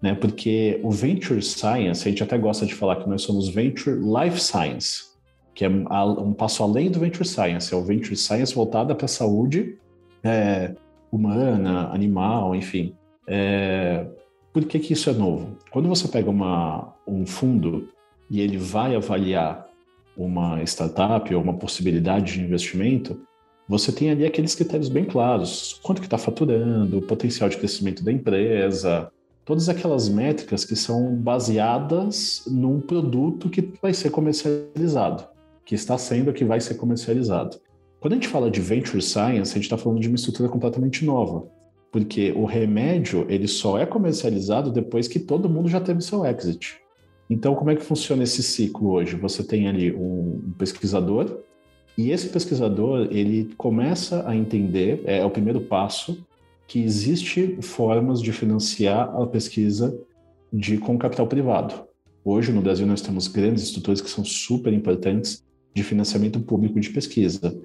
né? 0.00 0.14
Porque 0.14 0.78
o 0.84 0.90
venture 0.90 1.42
science, 1.42 2.06
a 2.06 2.10
gente 2.10 2.22
até 2.22 2.38
gosta 2.38 2.64
de 2.64 2.74
falar 2.74 2.96
que 2.96 3.08
nós 3.08 3.22
somos 3.22 3.48
venture 3.48 3.98
life 3.98 4.40
science, 4.40 5.09
que 5.60 5.64
é 5.66 5.68
um 5.68 6.32
passo 6.32 6.62
além 6.62 6.90
do 6.90 6.98
venture 6.98 7.22
science, 7.22 7.70
é 7.70 7.76
o 7.76 7.82
venture 7.82 8.16
science 8.16 8.54
voltada 8.54 8.94
para 8.94 9.04
a 9.04 9.08
saúde 9.08 9.76
é, 10.24 10.74
humana, 11.12 11.90
animal, 11.92 12.54
enfim. 12.54 12.94
É, 13.26 14.06
por 14.54 14.64
que, 14.64 14.78
que 14.78 14.94
isso 14.94 15.10
é 15.10 15.12
novo? 15.12 15.58
Quando 15.70 15.86
você 15.86 16.08
pega 16.08 16.30
uma, 16.30 16.94
um 17.06 17.26
fundo 17.26 17.90
e 18.30 18.40
ele 18.40 18.56
vai 18.56 18.96
avaliar 18.96 19.68
uma 20.16 20.62
startup 20.62 21.34
ou 21.34 21.42
uma 21.42 21.52
possibilidade 21.52 22.32
de 22.32 22.40
investimento, 22.40 23.20
você 23.68 23.92
tem 23.92 24.10
ali 24.10 24.24
aqueles 24.24 24.54
critérios 24.54 24.88
bem 24.88 25.04
claros. 25.04 25.78
Quanto 25.82 26.00
que 26.00 26.06
está 26.06 26.16
faturando, 26.16 26.96
o 26.96 27.02
potencial 27.02 27.50
de 27.50 27.58
crescimento 27.58 28.02
da 28.02 28.10
empresa, 28.10 29.12
todas 29.44 29.68
aquelas 29.68 30.08
métricas 30.08 30.64
que 30.64 30.74
são 30.74 31.14
baseadas 31.16 32.44
num 32.46 32.80
produto 32.80 33.50
que 33.50 33.74
vai 33.82 33.92
ser 33.92 34.08
comercializado, 34.08 35.28
que 35.64 35.74
está 35.74 35.96
sendo 35.96 36.32
que 36.32 36.44
vai 36.44 36.60
ser 36.60 36.74
comercializado. 36.74 37.58
Quando 38.00 38.14
a 38.14 38.16
gente 38.16 38.28
fala 38.28 38.50
de 38.50 38.60
venture 38.60 39.02
science, 39.02 39.52
a 39.52 39.54
gente 39.54 39.64
está 39.64 39.76
falando 39.76 40.00
de 40.00 40.08
uma 40.08 40.16
estrutura 40.16 40.48
completamente 40.48 41.04
nova 41.04 41.48
porque 41.90 42.32
o 42.36 42.44
remédio 42.44 43.26
ele 43.28 43.48
só 43.48 43.78
é 43.78 43.84
comercializado 43.84 44.70
depois 44.70 45.08
que 45.08 45.18
todo 45.18 45.48
mundo 45.48 45.68
já 45.68 45.80
teve 45.80 46.00
seu 46.00 46.24
exit. 46.24 46.78
Então, 47.28 47.54
como 47.54 47.70
é 47.70 47.76
que 47.76 47.82
funciona 47.82 48.22
esse 48.22 48.42
ciclo 48.42 48.92
hoje? 48.92 49.16
Você 49.16 49.42
tem 49.42 49.68
ali 49.68 49.92
um, 49.92 50.52
pesquisador 50.58 51.40
e 51.96 52.10
esse 52.10 52.28
pesquisador 52.28 53.08
ele 53.10 53.52
começa 53.56 54.26
a 54.28 54.34
entender, 54.34 55.02
é, 55.04 55.18
é 55.18 55.24
o 55.24 55.30
primeiro 55.30 55.60
passo, 55.60 56.24
que 56.66 56.80
existe 56.80 57.58
formas 57.60 58.22
de 58.22 58.32
financiar 58.32 59.14
a 59.14 59.26
pesquisa 59.26 59.96
de 60.52 60.78
com 60.78 60.96
capital 60.96 61.26
privado. 61.26 61.74
Hoje 62.24 62.52
no 62.52 62.62
Brasil 62.62 62.86
nós 62.86 63.00
temos 63.00 63.26
grandes 63.26 63.64
estruturas 63.64 64.00
que 64.00 64.10
são 64.10 64.24
super 64.24 64.72
importantes 64.72 65.44
de 65.74 65.82
financiamento 65.82 66.40
público 66.40 66.80
de 66.80 66.90
pesquisa. 66.90 67.60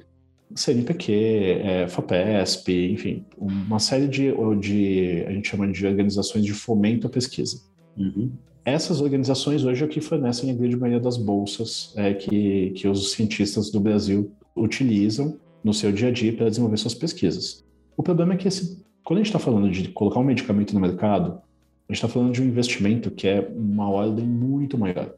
CNPq, 0.54 1.12
é, 1.12 1.88
FAPESP, 1.88 2.92
enfim, 2.92 3.26
uma 3.38 3.80
série 3.80 4.08
de, 4.08 4.32
de, 4.60 5.24
a 5.28 5.32
gente 5.32 5.50
chama 5.50 5.68
de 5.72 5.86
organizações 5.86 6.46
de 6.46 6.54
fomento 6.54 7.08
à 7.08 7.10
pesquisa. 7.10 7.62
Uhum. 7.98 8.32
Essas 8.64 9.02
organizações 9.02 9.64
hoje 9.64 9.84
é 9.84 9.88
que 9.88 10.02
fornecem 10.02 10.50
a 10.50 10.54
grande 10.54 10.76
maioria 10.76 11.00
das 11.00 11.18
bolsas 11.18 11.94
é, 11.96 12.14
que, 12.14 12.72
que 12.72 12.88
os 12.88 13.12
cientistas 13.12 13.72
do 13.72 13.80
Brasil 13.80 14.32
utilizam 14.56 15.38
no 15.64 15.74
seu 15.74 15.92
dia 15.92 16.08
a 16.08 16.12
dia 16.12 16.34
para 16.34 16.50
desenvolver 16.50 16.78
suas 16.78 16.94
pesquisas. 16.94 17.64
O 17.98 18.04
problema 18.04 18.34
é 18.34 18.38
que 18.38 18.48
esse, 18.48 18.84
quando 19.04 19.20
a 19.20 19.24
gente 19.24 19.28
está 19.28 19.40
falando 19.40 19.70
de 19.70 19.90
colocar 19.90 20.20
um 20.20 20.24
medicamento 20.24 20.74
no 20.74 20.80
mercado, 20.80 21.42
a 21.88 21.94
gente 21.94 22.04
está 22.04 22.08
falando 22.08 22.34
de 22.34 22.42
um 22.42 22.46
investimento 22.46 23.12
que 23.12 23.28
é 23.28 23.48
uma 23.56 23.90
ordem 23.90 24.26
muito 24.26 24.78
maior. 24.78 25.14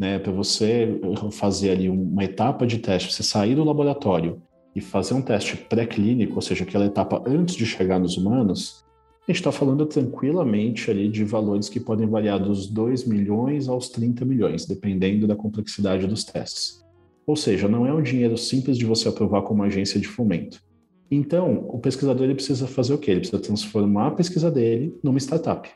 Né, 0.00 0.18
para 0.18 0.32
você 0.32 0.98
fazer 1.32 1.72
ali 1.72 1.90
uma 1.90 2.24
etapa 2.24 2.66
de 2.66 2.78
teste, 2.78 3.12
você 3.12 3.22
sair 3.22 3.54
do 3.54 3.62
laboratório 3.62 4.40
e 4.74 4.80
fazer 4.80 5.12
um 5.12 5.20
teste 5.20 5.58
pré-clínico, 5.58 6.36
ou 6.36 6.40
seja, 6.40 6.64
aquela 6.64 6.86
etapa 6.86 7.22
antes 7.26 7.54
de 7.54 7.66
chegar 7.66 7.98
nos 7.98 8.16
humanos, 8.16 8.82
a 9.28 9.30
gente 9.30 9.40
está 9.40 9.52
falando 9.52 9.84
tranquilamente 9.84 10.90
ali 10.90 11.06
de 11.06 11.22
valores 11.22 11.68
que 11.68 11.78
podem 11.78 12.08
variar 12.08 12.42
dos 12.42 12.66
2 12.66 13.06
milhões 13.06 13.68
aos 13.68 13.90
30 13.90 14.24
milhões, 14.24 14.64
dependendo 14.64 15.26
da 15.26 15.36
complexidade 15.36 16.06
dos 16.06 16.24
testes. 16.24 16.80
Ou 17.26 17.36
seja, 17.36 17.68
não 17.68 17.86
é 17.86 17.92
um 17.92 18.02
dinheiro 18.02 18.38
simples 18.38 18.78
de 18.78 18.86
você 18.86 19.06
aprovar 19.06 19.42
como 19.42 19.62
agência 19.62 20.00
de 20.00 20.08
fomento. 20.08 20.62
Então, 21.10 21.66
o 21.68 21.78
pesquisador 21.78 22.24
ele 22.24 22.34
precisa 22.34 22.66
fazer 22.66 22.94
o 22.94 22.98
quê? 22.98 23.10
Ele 23.10 23.20
precisa 23.20 23.42
transformar 23.42 24.06
a 24.06 24.12
pesquisa 24.12 24.50
dele 24.50 24.98
numa 25.02 25.18
startup. 25.18 25.68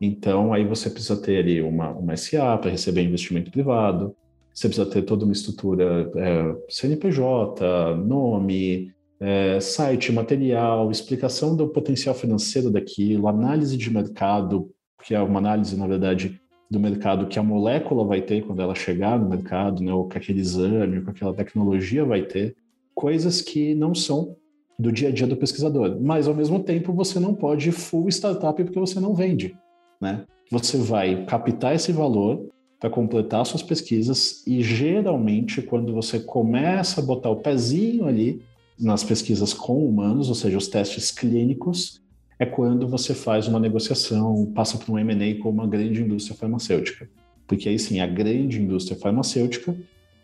Então, 0.00 0.52
aí 0.52 0.64
você 0.64 0.88
precisa 0.88 1.20
ter 1.20 1.38
ali 1.38 1.60
uma, 1.60 1.90
uma 1.90 2.16
SA 2.16 2.56
para 2.58 2.70
receber 2.70 3.02
investimento 3.02 3.50
privado, 3.50 4.14
você 4.54 4.68
precisa 4.68 4.88
ter 4.88 5.02
toda 5.02 5.24
uma 5.24 5.32
estrutura 5.32 6.10
é, 6.16 6.56
CNPJ, 6.68 7.96
nome, 7.96 8.92
é, 9.20 9.60
site, 9.60 10.12
material, 10.12 10.90
explicação 10.90 11.56
do 11.56 11.68
potencial 11.68 12.14
financeiro 12.14 12.70
daquilo, 12.70 13.28
análise 13.28 13.76
de 13.76 13.88
mercado, 13.92 14.70
que 15.02 15.14
é 15.14 15.20
uma 15.20 15.38
análise, 15.38 15.76
na 15.76 15.86
verdade, 15.86 16.40
do 16.70 16.78
mercado 16.78 17.26
que 17.26 17.38
a 17.38 17.42
molécula 17.42 18.04
vai 18.04 18.20
ter 18.20 18.44
quando 18.44 18.60
ela 18.60 18.74
chegar 18.74 19.18
no 19.18 19.28
mercado, 19.28 19.82
né, 19.82 19.92
ou 19.92 20.06
que 20.06 20.18
aquele 20.18 20.40
exame, 20.40 21.00
com 21.02 21.10
aquela 21.10 21.34
tecnologia 21.34 22.04
vai 22.04 22.22
ter, 22.22 22.56
coisas 22.94 23.40
que 23.40 23.74
não 23.74 23.94
são 23.94 24.36
do 24.78 24.92
dia 24.92 25.08
a 25.08 25.12
dia 25.12 25.26
do 25.26 25.36
pesquisador. 25.36 25.98
Mas, 26.00 26.28
ao 26.28 26.34
mesmo 26.34 26.62
tempo, 26.62 26.92
você 26.92 27.18
não 27.18 27.34
pode 27.34 27.72
full 27.72 28.08
startup 28.08 28.62
porque 28.62 28.78
você 28.78 29.00
não 29.00 29.14
vende. 29.14 29.56
Né? 30.00 30.24
Você 30.50 30.78
vai 30.78 31.24
captar 31.26 31.74
esse 31.74 31.92
valor, 31.92 32.48
para 32.80 32.88
completar 32.88 33.44
suas 33.44 33.62
pesquisas 33.62 34.46
e 34.46 34.62
geralmente 34.62 35.60
quando 35.60 35.92
você 35.92 36.20
começa 36.20 37.00
a 37.00 37.04
botar 37.04 37.30
o 37.30 37.36
pezinho 37.36 38.06
ali 38.06 38.40
nas 38.78 39.02
pesquisas 39.02 39.52
com 39.52 39.84
humanos, 39.84 40.28
ou 40.28 40.34
seja, 40.34 40.56
os 40.56 40.68
testes 40.68 41.10
clínicos, 41.10 42.00
é 42.38 42.46
quando 42.46 42.86
você 42.86 43.14
faz 43.14 43.48
uma 43.48 43.58
negociação, 43.58 44.46
passa 44.54 44.78
por 44.78 44.92
um 44.92 44.98
M&A 44.98 45.42
com 45.42 45.50
uma 45.50 45.66
grande 45.66 46.00
indústria 46.00 46.36
farmacêutica. 46.36 47.10
Porque 47.48 47.68
aí 47.68 47.78
sim, 47.78 47.98
a 47.98 48.06
grande 48.06 48.62
indústria 48.62 48.96
farmacêutica, 48.96 49.76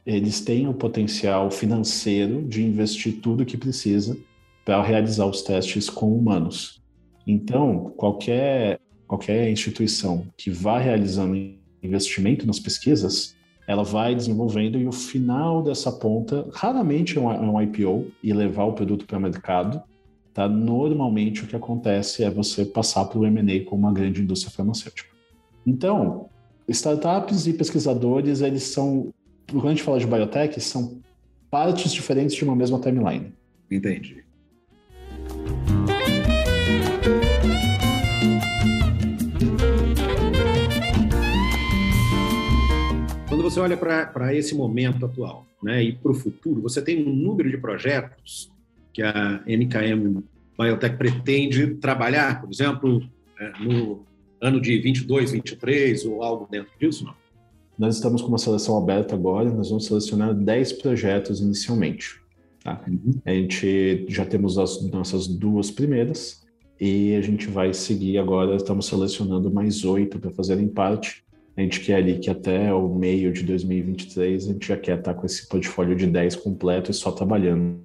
eles 0.06 0.40
têm 0.40 0.68
o 0.68 0.74
potencial 0.74 1.50
financeiro 1.50 2.44
de 2.46 2.62
investir 2.62 3.20
tudo 3.20 3.44
que 3.44 3.56
precisa 3.56 4.16
para 4.64 4.80
realizar 4.80 5.26
os 5.26 5.42
testes 5.42 5.90
com 5.90 6.16
humanos. 6.16 6.80
Então, 7.26 7.92
qualquer 7.96 8.78
qualquer 9.06 9.50
instituição 9.50 10.26
que 10.36 10.50
vá 10.50 10.78
realizando 10.78 11.36
investimento 11.82 12.46
nas 12.46 12.58
pesquisas, 12.58 13.34
ela 13.66 13.82
vai 13.82 14.14
desenvolvendo 14.14 14.78
e 14.78 14.86
o 14.86 14.92
final 14.92 15.62
dessa 15.62 15.90
ponta 15.90 16.48
raramente 16.52 17.16
é 17.16 17.20
um, 17.20 17.60
é 17.60 17.64
IPO 17.64 18.10
e 18.22 18.32
levar 18.32 18.64
o 18.64 18.72
produto 18.72 19.06
para 19.06 19.18
o 19.18 19.20
mercado. 19.20 19.82
Tá? 20.32 20.48
Normalmente 20.48 21.44
o 21.44 21.46
que 21.46 21.56
acontece 21.56 22.24
é 22.24 22.30
você 22.30 22.64
passar 22.64 23.04
para 23.06 23.18
o 23.18 23.26
M&A 23.26 23.64
com 23.64 23.76
uma 23.76 23.92
grande 23.92 24.20
indústria 24.20 24.52
farmacêutica. 24.52 25.08
Então, 25.66 26.28
startups 26.68 27.46
e 27.46 27.52
pesquisadores, 27.54 28.40
eles 28.40 28.64
são, 28.64 29.12
quando 29.50 29.66
a 29.66 29.70
gente 29.70 29.82
fala 29.82 29.98
de 29.98 30.06
biotech, 30.06 30.60
são 30.60 31.00
partes 31.50 31.92
diferentes 31.92 32.34
de 32.34 32.44
uma 32.44 32.56
mesma 32.56 32.78
timeline. 32.80 33.32
Entendi. 33.70 34.24
Você 43.44 43.60
olha 43.60 43.76
para 43.76 44.34
esse 44.34 44.54
momento 44.54 45.04
atual 45.04 45.46
né, 45.62 45.82
e 45.82 45.92
para 45.92 46.10
o 46.10 46.14
futuro, 46.14 46.62
você 46.62 46.80
tem 46.80 47.06
um 47.06 47.14
número 47.14 47.50
de 47.50 47.58
projetos 47.58 48.50
que 48.90 49.02
a 49.02 49.42
MKM 49.46 50.22
Biotech 50.58 50.96
pretende 50.96 51.74
trabalhar, 51.74 52.40
por 52.40 52.50
exemplo, 52.50 53.02
é, 53.38 53.52
no 53.62 54.02
ano 54.40 54.60
de 54.60 54.78
22, 54.78 55.32
23 55.32 56.06
ou 56.06 56.22
algo 56.22 56.48
dentro 56.50 56.70
disso, 56.80 57.04
não? 57.04 57.14
Nós 57.76 57.96
estamos 57.96 58.22
com 58.22 58.28
uma 58.28 58.38
seleção 58.38 58.78
aberta 58.78 59.16
agora, 59.16 59.50
nós 59.50 59.68
vamos 59.68 59.86
selecionar 59.86 60.32
10 60.32 60.74
projetos 60.74 61.40
inicialmente. 61.40 62.20
Tá? 62.62 62.80
Uhum. 62.86 63.20
A 63.26 63.32
gente 63.32 64.06
já 64.08 64.24
temos 64.24 64.56
as 64.58 64.80
nossas 64.90 65.26
duas 65.26 65.72
primeiras 65.72 66.44
e 66.80 67.16
a 67.16 67.20
gente 67.20 67.48
vai 67.48 67.74
seguir 67.74 68.16
agora, 68.16 68.54
estamos 68.54 68.86
selecionando 68.86 69.52
mais 69.52 69.84
oito 69.84 70.20
para 70.20 70.30
fazerem 70.30 70.68
parte 70.68 71.23
a 71.56 71.60
gente 71.60 71.80
quer 71.80 71.96
ali 71.96 72.18
que 72.18 72.28
até 72.28 72.72
o 72.72 72.88
meio 72.88 73.32
de 73.32 73.42
2023 73.44 74.44
a 74.48 74.52
gente 74.52 74.66
já 74.66 74.76
quer 74.76 74.98
estar 74.98 75.14
com 75.14 75.24
esse 75.24 75.48
portfólio 75.48 75.94
de 75.94 76.06
10 76.06 76.36
completo 76.36 76.90
e 76.90 76.94
só 76.94 77.12
trabalhando 77.12 77.80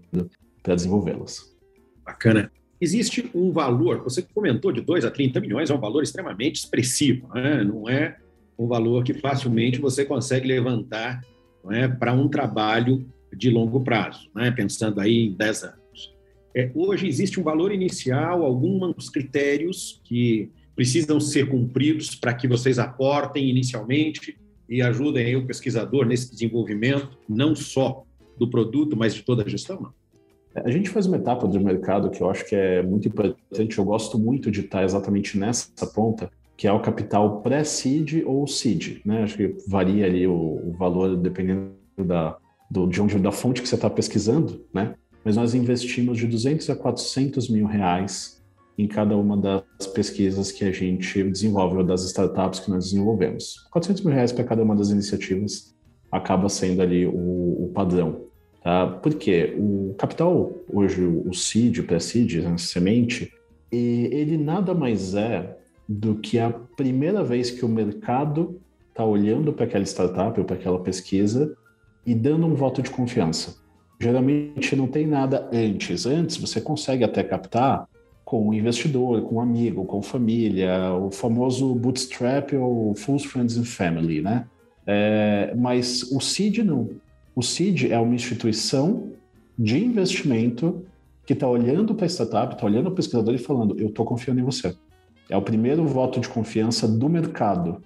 para 0.63 0.75
desenvolvê-las. 0.75 1.55
Bacana. 2.03 2.51
Existe 2.81 3.29
um 3.35 3.51
valor, 3.51 4.03
você 4.03 4.21
comentou 4.21 4.71
de 4.71 4.81
2 4.81 5.03
a 5.03 5.11
30 5.11 5.39
milhões, 5.41 5.69
é 5.69 5.73
um 5.73 5.79
valor 5.79 6.01
extremamente 6.01 6.55
expressivo, 6.55 7.27
né? 7.33 7.63
não 7.63 7.89
é 7.89 8.17
um 8.57 8.67
valor 8.67 9.03
que 9.03 9.13
facilmente 9.13 9.79
você 9.79 10.05
consegue 10.05 10.47
levantar 10.47 11.21
é, 11.69 11.88
para 11.88 12.13
um 12.13 12.29
trabalho 12.29 13.05
de 13.35 13.49
longo 13.49 13.81
prazo, 13.81 14.29
né? 14.33 14.49
pensando 14.49 14.99
aí 15.01 15.27
em 15.27 15.33
10 15.33 15.63
anos. 15.63 16.15
É, 16.55 16.71
hoje 16.73 17.07
existe 17.07 17.39
um 17.39 17.43
valor 17.43 17.71
inicial, 17.71 18.43
alguns 18.43 19.09
critérios 19.09 20.01
que 20.05 20.49
precisam 20.79 21.19
ser 21.19 21.50
cumpridos 21.50 22.15
para 22.15 22.33
que 22.33 22.48
vocês 22.48 22.79
aportem 22.79 23.50
inicialmente 23.50 24.39
e 24.69 24.81
ajudem 24.81 25.36
o 25.36 25.45
pesquisador 25.45 26.05
nesse 26.05 26.31
desenvolvimento, 26.31 27.17
não 27.27 27.53
só 27.53 28.05
do 28.38 28.50
produto, 28.50 28.95
mas 28.95 29.13
de 29.13 29.21
toda 29.21 29.43
a 29.43 29.50
gestão? 29.50 29.81
Não? 29.81 29.93
A 30.63 30.71
gente 30.71 30.89
faz 30.89 31.05
uma 31.05 31.17
etapa 31.17 31.45
do 31.45 31.59
mercado 31.59 32.09
que 32.09 32.21
eu 32.21 32.29
acho 32.29 32.45
que 32.45 32.55
é 32.55 32.81
muito 32.81 33.09
importante, 33.09 33.77
eu 33.77 33.83
gosto 33.83 34.17
muito 34.17 34.50
de 34.50 34.62
estar 34.62 34.81
exatamente 34.86 35.38
nessa 35.38 35.86
ponta, 35.93 36.31
que 36.55 36.65
é 36.65 36.71
o 36.71 36.79
capital 36.79 37.41
pré-seed 37.41 38.24
ou 38.25 38.48
seed, 38.48 39.01
né? 39.03 39.24
Acho 39.24 39.36
que 39.36 39.57
varia 39.67 40.05
ali 40.05 40.25
o, 40.25 40.31
o 40.33 40.71
valor 40.79 41.17
dependendo 41.17 41.74
da, 41.98 42.38
do, 42.71 42.88
de 42.88 43.01
onde, 43.01 43.19
da 43.19 43.33
fonte 43.33 43.62
que 43.62 43.67
você 43.67 43.75
está 43.75 43.89
pesquisando, 43.89 44.65
né? 44.74 44.95
Mas 45.25 45.36
nós 45.36 45.53
investimos 45.53 46.17
de 46.17 46.25
200 46.25 46.69
a 46.69 46.75
400 46.77 47.50
mil 47.50 47.65
reais 47.65 48.38
em 48.79 48.88
cada 48.88 49.17
uma 49.17 49.36
das 49.36 49.88
pesquisas 49.93 50.53
que 50.53 50.63
a 50.63 50.71
gente 50.71 51.21
desenvolve, 51.21 51.75
ou 51.75 51.83
das 51.83 52.05
startups 52.05 52.62
que 52.62 52.71
nós 52.71 52.86
desenvolvemos. 52.86 53.67
400 53.71 54.03
mil 54.05 54.13
reais 54.13 54.31
para 54.31 54.45
cada 54.45 54.63
uma 54.63 54.74
das 54.74 54.89
iniciativas 54.89 55.75
acaba 56.09 56.48
sendo 56.48 56.81
ali 56.81 57.05
o, 57.05 57.12
o 57.12 57.71
padrão. 57.75 58.21
Tá? 58.63 58.88
Porque 59.03 59.53
o 59.59 59.93
capital, 59.98 60.53
hoje, 60.71 61.03
o 61.03 61.33
seed, 61.33 61.79
o 61.79 61.83
pré-seed, 61.83 62.45
a 62.45 62.57
semente, 62.57 63.29
ele 63.69 64.38
nada 64.38 64.74
mais 64.74 65.13
é 65.13 65.57
do 65.88 66.15
que 66.15 66.39
a 66.39 66.50
primeira 66.50 67.21
vez 67.21 67.51
que 67.51 67.65
o 67.65 67.69
mercado 67.69 68.62
está 68.88 69.03
olhando 69.03 69.51
para 69.51 69.65
aquela 69.65 69.83
startup 69.83 70.39
ou 70.39 70.45
para 70.45 70.55
aquela 70.55 70.79
pesquisa 70.79 71.53
e 72.05 72.15
dando 72.15 72.48
um 72.48 72.55
voto 72.55 72.81
de 72.81 72.89
confiança. 72.89 73.57
Geralmente 74.00 74.74
não 74.74 74.88
tem 74.88 75.05
nada 75.05 75.50
antes. 75.51 76.05
Antes 76.05 76.38
você 76.38 76.62
consegue 76.62 77.03
até 77.03 77.21
captar 77.21 77.86
com 78.29 78.50
um 78.50 78.53
investidor, 78.53 79.24
com 79.24 79.38
um 79.38 79.41
amigo, 79.41 79.83
com 79.86 80.03
família, 80.03 80.93
o 80.93 81.09
famoso 81.09 81.74
bootstrap 81.74 82.53
ou 82.53 82.93
full 82.93 83.17
friends 83.17 83.57
and 83.57 83.63
family, 83.63 84.21
né? 84.21 84.45
É, 84.86 85.51
mas 85.57 86.03
o 86.12 86.19
seed 86.19 86.59
não. 86.59 86.91
O 87.36 87.41
seed 87.41 87.86
é 87.86 87.98
uma 87.98 88.13
instituição 88.13 89.13
de 89.57 89.83
investimento 89.83 90.86
que 91.25 91.33
está 91.33 91.48
olhando 91.48 91.95
para 91.95 92.05
a 92.05 92.07
startup, 92.07 92.53
está 92.53 92.67
olhando 92.67 92.83
para 92.83 92.93
o 92.93 92.95
pesquisador 92.98 93.33
e 93.33 93.39
falando: 93.39 93.75
eu 93.79 93.88
estou 93.88 94.05
confiando 94.05 94.39
em 94.39 94.43
você. 94.43 94.75
É 95.27 95.36
o 95.36 95.41
primeiro 95.41 95.83
voto 95.88 96.19
de 96.19 96.29
confiança 96.29 96.88
do 96.88 97.09
mercado. 97.09 97.81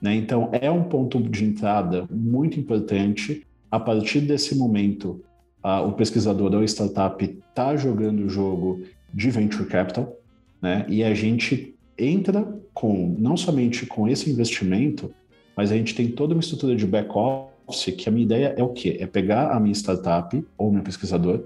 Né? 0.00 0.14
Então, 0.14 0.48
é 0.52 0.70
um 0.70 0.84
ponto 0.84 1.20
de 1.20 1.44
entrada 1.44 2.06
muito 2.10 2.58
importante. 2.58 3.46
A 3.70 3.78
partir 3.78 4.20
desse 4.20 4.56
momento, 4.56 5.22
o 5.62 5.92
pesquisador 5.92 6.54
ou 6.54 6.64
startup 6.64 7.22
está 7.22 7.76
jogando 7.76 8.20
o 8.20 8.30
jogo 8.30 8.80
de 9.14 9.30
venture 9.30 9.66
capital, 9.66 10.18
né? 10.60 10.84
E 10.88 11.04
a 11.04 11.14
gente 11.14 11.74
entra 11.96 12.46
com 12.74 13.14
não 13.18 13.36
somente 13.36 13.86
com 13.86 14.08
esse 14.08 14.28
investimento, 14.28 15.14
mas 15.56 15.70
a 15.70 15.76
gente 15.76 15.94
tem 15.94 16.08
toda 16.08 16.34
uma 16.34 16.40
estrutura 16.40 16.74
de 16.74 16.84
back 16.84 17.10
office 17.16 17.94
que 17.96 18.08
a 18.08 18.12
minha 18.12 18.24
ideia 18.24 18.54
é 18.58 18.62
o 18.62 18.70
quê? 18.70 18.96
É 18.98 19.06
pegar 19.06 19.52
a 19.52 19.60
minha 19.60 19.74
startup 19.74 20.44
ou 20.58 20.72
meu 20.72 20.82
pesquisador, 20.82 21.44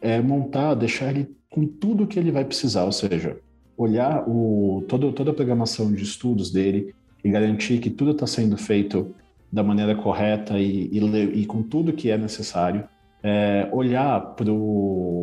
é 0.00 0.20
montar, 0.20 0.74
deixar 0.74 1.10
ele 1.10 1.28
com 1.50 1.66
tudo 1.66 2.06
que 2.06 2.18
ele 2.18 2.30
vai 2.30 2.44
precisar, 2.44 2.84
ou 2.84 2.92
seja, 2.92 3.36
olhar 3.76 4.24
o, 4.28 4.84
todo, 4.86 5.12
toda 5.12 5.32
a 5.32 5.34
programação 5.34 5.92
de 5.92 6.04
estudos 6.04 6.52
dele 6.52 6.94
e 7.24 7.30
garantir 7.30 7.78
que 7.80 7.90
tudo 7.90 8.12
está 8.12 8.26
sendo 8.26 8.56
feito 8.56 9.12
da 9.50 9.62
maneira 9.62 9.94
correta 9.96 10.58
e, 10.58 10.88
e, 10.92 11.40
e 11.40 11.46
com 11.46 11.62
tudo 11.62 11.92
que 11.92 12.10
é 12.10 12.18
necessário 12.18 12.88
é, 13.22 13.68
olhar 13.72 14.20
para 14.34 14.50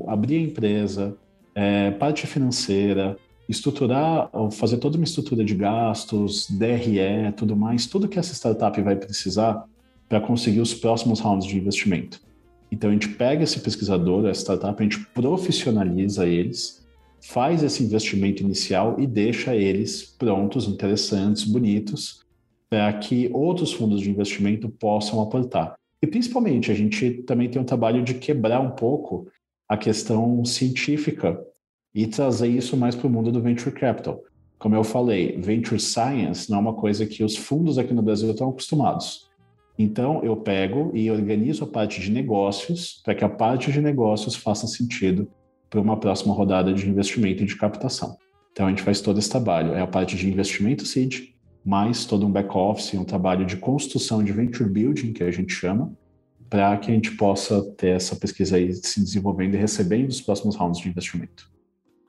abrir 0.07 0.37
a 0.37 0.41
empresa, 0.41 1.17
é, 1.55 1.91
parte 1.91 2.27
financeira, 2.27 3.17
estruturar, 3.47 4.29
fazer 4.51 4.77
toda 4.77 4.97
uma 4.97 5.05
estrutura 5.05 5.43
de 5.43 5.55
gastos, 5.55 6.49
DRE, 6.49 7.31
tudo 7.37 7.55
mais, 7.55 7.85
tudo 7.85 8.07
que 8.07 8.19
essa 8.19 8.33
startup 8.33 8.79
vai 8.81 8.95
precisar 8.95 9.63
para 10.09 10.19
conseguir 10.19 10.59
os 10.59 10.73
próximos 10.73 11.19
rounds 11.19 11.47
de 11.47 11.57
investimento. 11.57 12.19
Então 12.71 12.89
a 12.89 12.93
gente 12.93 13.09
pega 13.09 13.43
esse 13.43 13.59
pesquisador, 13.59 14.25
essa 14.25 14.41
startup, 14.41 14.79
a 14.79 14.83
gente 14.83 14.99
profissionaliza 15.13 16.27
eles, 16.27 16.85
faz 17.21 17.63
esse 17.63 17.83
investimento 17.83 18.43
inicial 18.43 18.99
e 18.99 19.07
deixa 19.07 19.55
eles 19.55 20.03
prontos, 20.03 20.67
interessantes, 20.67 21.43
bonitos, 21.43 22.25
para 22.69 22.91
que 22.93 23.29
outros 23.31 23.71
fundos 23.71 24.01
de 24.01 24.09
investimento 24.09 24.67
possam 24.69 25.21
aportar. 25.21 25.75
E 26.01 26.07
principalmente, 26.07 26.71
a 26.71 26.75
gente 26.75 27.23
também 27.23 27.49
tem 27.49 27.61
um 27.61 27.65
trabalho 27.65 28.03
de 28.03 28.15
quebrar 28.15 28.59
um 28.59 28.71
pouco 28.71 29.27
a 29.67 29.77
questão 29.77 30.43
científica 30.45 31.39
e 31.93 32.05
trazer 32.05 32.47
isso 32.47 32.75
mais 32.75 32.95
para 32.95 33.07
o 33.07 33.09
mundo 33.09 33.31
do 33.31 33.41
venture 33.41 33.71
capital. 33.71 34.21
Como 34.57 34.75
eu 34.75 34.83
falei, 34.83 35.37
venture 35.39 35.79
science 35.79 36.49
não 36.49 36.57
é 36.57 36.61
uma 36.61 36.73
coisa 36.73 37.05
que 37.05 37.23
os 37.23 37.35
fundos 37.35 37.77
aqui 37.77 37.93
no 37.93 38.01
Brasil 38.01 38.31
estão 38.31 38.49
acostumados. 38.49 39.29
Então, 39.77 40.23
eu 40.23 40.37
pego 40.37 40.91
e 40.93 41.11
organizo 41.11 41.65
a 41.65 41.67
parte 41.67 41.99
de 41.99 42.09
negócios 42.09 43.01
para 43.03 43.13
que 43.13 43.25
a 43.25 43.29
parte 43.29 43.71
de 43.71 43.81
negócios 43.81 44.35
faça 44.35 44.67
sentido 44.67 45.27
para 45.69 45.81
uma 45.81 45.97
próxima 45.97 46.33
rodada 46.33 46.73
de 46.73 46.89
investimento 46.89 47.43
e 47.43 47.45
de 47.45 47.57
captação. 47.57 48.17
Então, 48.51 48.67
a 48.67 48.69
gente 48.69 48.81
faz 48.81 49.01
todo 49.01 49.19
esse 49.19 49.29
trabalho. 49.29 49.73
É 49.73 49.81
a 49.81 49.87
parte 49.87 50.15
de 50.15 50.29
investimento 50.29 50.85
seed, 50.85 51.33
mais 51.65 52.05
todo 52.05 52.25
um 52.25 52.31
back-office, 52.31 52.93
um 52.93 53.03
trabalho 53.03 53.45
de 53.45 53.57
construção 53.57 54.23
de 54.23 54.31
venture 54.31 54.69
building, 54.69 55.11
que 55.11 55.23
a 55.23 55.31
gente 55.31 55.51
chama, 55.51 55.91
para 56.49 56.77
que 56.77 56.91
a 56.91 56.93
gente 56.93 57.11
possa 57.11 57.61
ter 57.73 57.89
essa 57.89 58.15
pesquisa 58.15 58.57
aí 58.57 58.73
se 58.73 58.99
desenvolvendo 58.99 59.55
e 59.55 59.57
recebendo 59.57 60.09
os 60.09 60.21
próximos 60.21 60.55
rounds 60.55 60.79
de 60.79 60.89
investimento. 60.89 61.49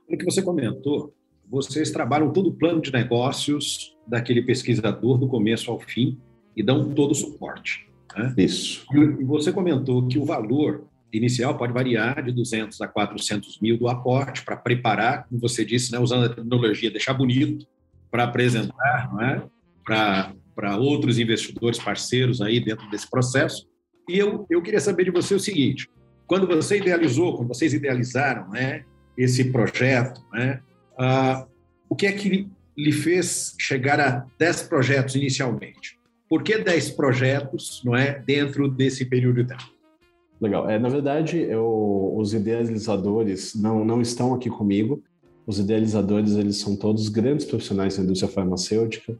O 0.08 0.16
que 0.16 0.24
você 0.24 0.42
comentou, 0.42 1.14
vocês 1.48 1.90
trabalham 1.90 2.32
todo 2.32 2.50
o 2.50 2.54
plano 2.54 2.80
de 2.80 2.92
negócios 2.92 3.96
daquele 4.06 4.42
pesquisador 4.42 5.18
do 5.18 5.26
começo 5.26 5.70
ao 5.70 5.80
fim 5.80 6.18
e 6.56 6.62
dão 6.62 6.92
todo 6.94 7.12
o 7.12 7.14
suporte. 7.14 7.88
Né? 8.16 8.34
Isso. 8.38 8.86
E 8.92 9.24
você 9.24 9.52
comentou 9.52 10.06
que 10.06 10.18
o 10.18 10.24
valor 10.24 10.86
inicial 11.12 11.56
pode 11.56 11.72
variar 11.72 12.22
de 12.22 12.32
200 12.32 12.80
a 12.80 12.88
400 12.88 13.60
mil 13.60 13.78
do 13.78 13.88
aporte 13.88 14.44
para 14.44 14.56
preparar, 14.56 15.26
como 15.28 15.40
você 15.40 15.64
disse, 15.64 15.92
né, 15.92 15.98
usando 15.98 16.26
a 16.26 16.28
tecnologia, 16.28 16.90
deixar 16.90 17.14
bonito, 17.14 17.66
para 18.10 18.24
apresentar 18.24 19.10
não 19.12 19.20
é? 19.20 19.42
para 19.84 20.76
outros 20.78 21.18
investidores 21.18 21.78
parceiros 21.78 22.40
aí 22.40 22.60
dentro 22.60 22.88
desse 22.90 23.08
processo. 23.08 23.66
E 24.08 24.18
eu, 24.18 24.46
eu 24.48 24.62
queria 24.62 24.80
saber 24.80 25.04
de 25.04 25.10
você 25.10 25.34
o 25.34 25.40
seguinte: 25.40 25.88
quando 26.26 26.46
você 26.46 26.78
idealizou, 26.78 27.36
quando 27.36 27.48
vocês 27.48 27.72
idealizaram 27.72 28.48
né, 28.50 28.84
esse 29.16 29.44
projeto, 29.50 30.20
né, 30.32 30.60
uh, 30.98 31.46
o 31.88 31.96
que 31.96 32.06
é 32.06 32.12
que 32.12 32.48
lhe 32.76 32.92
fez 32.92 33.54
chegar 33.58 34.00
a 34.00 34.26
10 34.38 34.62
projetos 34.64 35.14
inicialmente? 35.14 35.98
Por 36.28 36.42
que 36.42 36.58
10 36.58 36.90
projetos 36.90 37.82
não 37.84 37.94
é, 37.94 38.18
dentro 38.18 38.68
desse 38.68 39.04
período 39.04 39.42
de 39.42 39.48
tempo? 39.48 39.76
Legal. 40.40 40.68
É, 40.68 40.78
na 40.78 40.88
verdade, 40.88 41.38
eu, 41.38 42.12
os 42.16 42.34
idealizadores 42.34 43.54
não, 43.54 43.84
não 43.84 44.02
estão 44.02 44.34
aqui 44.34 44.50
comigo. 44.50 45.02
Os 45.46 45.58
idealizadores, 45.58 46.34
eles 46.34 46.56
são 46.56 46.76
todos 46.76 47.08
grandes 47.08 47.46
profissionais 47.46 47.96
da 47.96 48.02
indústria 48.02 48.30
farmacêutica. 48.30 49.16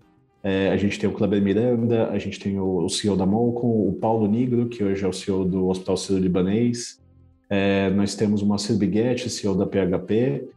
É, 0.47 0.71
a 0.71 0.77
gente 0.77 0.97
tem 0.97 1.11
o 1.11 1.13
Kleber 1.13 1.43
Miranda, 1.43 2.09
a 2.09 2.21
gente 2.21 2.39
tem 2.39 2.57
o, 2.57 2.85
o 2.85 2.89
CEO 2.89 3.17
da 3.17 3.27
Molcom, 3.27 3.89
o 3.89 3.93
Paulo 3.95 4.29
Nigro, 4.29 4.69
que 4.69 4.85
hoje 4.85 5.05
é 5.05 5.09
o 5.09 5.13
CEO 5.13 5.45
do 5.45 5.67
Hospital 5.67 5.97
Sírio-Libanês. 5.97 7.03
É, 7.51 7.91
nós 7.91 8.15
temos 8.15 8.43
o 8.43 8.47
Marcelo 8.47 8.79
Biguetti, 8.79 9.29
CEO 9.29 9.57
da 9.57 9.67
PHP. 9.67 10.49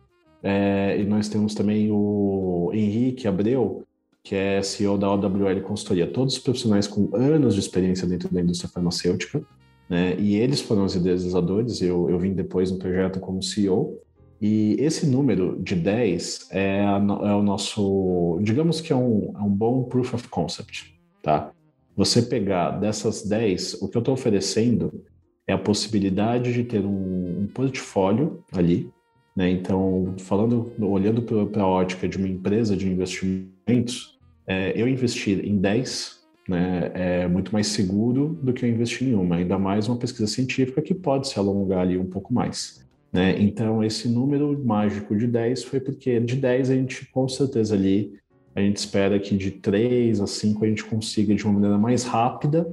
É, 0.43 0.95
e 0.99 1.03
nós 1.05 1.27
temos 1.27 1.55
também 1.55 1.89
o 1.91 2.69
Henrique 2.71 3.27
Abreu, 3.27 3.83
que 4.23 4.35
é 4.35 4.61
CEO 4.61 4.95
da 4.95 5.11
OWL 5.11 5.59
Consultoria. 5.63 6.05
Todos 6.05 6.37
profissionais 6.37 6.85
com 6.85 7.09
anos 7.15 7.55
de 7.55 7.59
experiência 7.59 8.07
dentro 8.07 8.31
da 8.31 8.41
indústria 8.41 8.69
farmacêutica. 8.69 9.41
Né? 9.89 10.15
E 10.19 10.35
eles 10.35 10.61
foram 10.61 10.85
os 10.85 10.93
idealizadores, 10.95 11.81
eu, 11.81 12.07
eu 12.11 12.19
vim 12.19 12.33
depois 12.33 12.69
no 12.69 12.77
projeto 12.77 13.19
como 13.19 13.41
CEO. 13.41 13.99
E 14.41 14.75
esse 14.79 15.05
número 15.05 15.59
de 15.61 15.75
10 15.75 16.49
é, 16.51 16.79
é 16.81 17.33
o 17.33 17.43
nosso, 17.43 18.39
digamos 18.41 18.79
que 18.79 18.93
é 18.93 18.95
um, 18.95 19.33
é 19.35 19.41
um 19.41 19.49
bom 19.49 19.83
proof 19.83 20.13
of 20.13 20.27
concept, 20.29 20.97
tá? 21.21 21.51
Você 21.97 22.21
pegar 22.21 22.71
dessas 22.71 23.27
10, 23.27 23.81
o 23.81 23.89
que 23.89 23.97
eu 23.97 23.99
estou 23.99 24.13
oferecendo 24.13 25.03
é 25.45 25.51
a 25.51 25.57
possibilidade 25.57 26.53
de 26.53 26.63
ter 26.63 26.85
um, 26.85 27.41
um 27.41 27.47
portfólio 27.53 28.41
ali, 28.53 28.89
né? 29.35 29.49
Então, 29.49 30.15
falando, 30.19 30.71
olhando 30.79 31.21
para 31.21 31.63
a 31.63 31.67
ótica 31.67 32.07
de 32.07 32.17
uma 32.17 32.27
empresa 32.27 32.77
de 32.77 32.87
investimentos, 32.87 34.17
é, 34.47 34.71
eu 34.79 34.87
investir 34.87 35.45
em 35.45 35.57
10 35.57 36.19
né, 36.49 36.91
é 36.95 37.27
muito 37.27 37.53
mais 37.53 37.67
seguro 37.67 38.39
do 38.41 38.51
que 38.51 38.65
eu 38.65 38.69
investir 38.69 39.09
em 39.09 39.13
uma, 39.13 39.35
ainda 39.35 39.59
mais 39.59 39.87
uma 39.87 39.97
pesquisa 39.97 40.25
científica 40.25 40.81
que 40.81 40.95
pode 40.95 41.27
se 41.27 41.37
alongar 41.37 41.81
ali 41.81 41.95
um 41.95 42.07
pouco 42.07 42.33
mais. 42.33 42.83
Né? 43.11 43.41
Então, 43.41 43.83
esse 43.83 44.07
número 44.07 44.57
mágico 44.63 45.15
de 45.15 45.27
10 45.27 45.63
foi 45.63 45.79
porque 45.79 46.19
de 46.19 46.35
10 46.35 46.69
a 46.69 46.75
gente, 46.75 47.05
com 47.07 47.27
certeza, 47.27 47.73
ali, 47.73 48.13
a 48.55 48.61
gente 48.61 48.77
espera 48.77 49.19
que 49.19 49.35
de 49.35 49.51
3 49.51 50.21
a 50.21 50.27
5 50.27 50.63
a 50.63 50.67
gente 50.67 50.83
consiga, 50.83 51.33
de 51.33 51.43
uma 51.43 51.53
maneira 51.53 51.77
mais 51.77 52.03
rápida, 52.03 52.67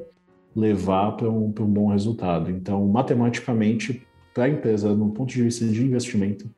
levar 0.55 1.12
para 1.12 1.31
um, 1.31 1.46
um 1.46 1.51
bom 1.51 1.88
resultado. 1.88 2.51
Então, 2.51 2.87
matematicamente, 2.87 4.03
para 4.35 4.44
a 4.44 4.49
empresa, 4.49 4.94
no 4.94 5.11
ponto 5.11 5.33
de 5.33 5.42
vista 5.42 5.66
de 5.66 5.85
investimento, 5.85 6.51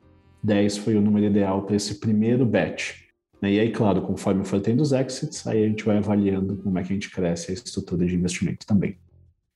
10 0.43 0.77
foi 0.77 0.95
o 0.95 1.01
número 1.01 1.25
ideal 1.25 1.63
para 1.63 1.75
esse 1.75 1.99
primeiro 1.99 2.45
batch. 2.45 3.09
Né? 3.41 3.53
E 3.53 3.59
aí, 3.59 3.71
claro, 3.71 4.01
conforme 4.01 4.43
for 4.43 4.59
tendo 4.61 4.81
os 4.81 4.91
exits, 4.91 5.45
aí 5.47 5.63
a 5.63 5.67
gente 5.67 5.83
vai 5.83 5.97
avaliando 5.97 6.57
como 6.57 6.77
é 6.77 6.83
que 6.83 6.91
a 6.91 6.93
gente 6.93 7.09
cresce 7.09 7.51
a 7.51 7.53
estrutura 7.53 8.05
de 8.05 8.15
investimento 8.15 8.65
também. 8.65 8.97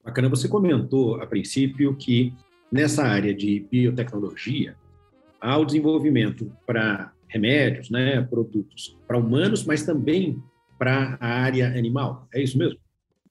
Bacana, 0.03 0.29
você 0.29 0.47
comentou 0.47 1.21
a 1.21 1.27
princípio 1.27 1.95
que 1.95 2.33
nessa 2.73 3.03
área 3.03 3.35
de 3.35 3.67
biotecnologia, 3.71 4.75
há 5.39 5.55
o 5.59 5.63
desenvolvimento 5.63 6.51
para 6.65 7.13
remédios, 7.27 7.91
né, 7.91 8.21
produtos 8.23 8.97
para 9.07 9.17
humanos, 9.17 9.63
mas 9.63 9.83
também 9.83 10.41
para 10.79 11.15
a 11.21 11.27
área 11.27 11.67
animal. 11.67 12.27
É 12.33 12.41
isso 12.41 12.57
mesmo? 12.57 12.79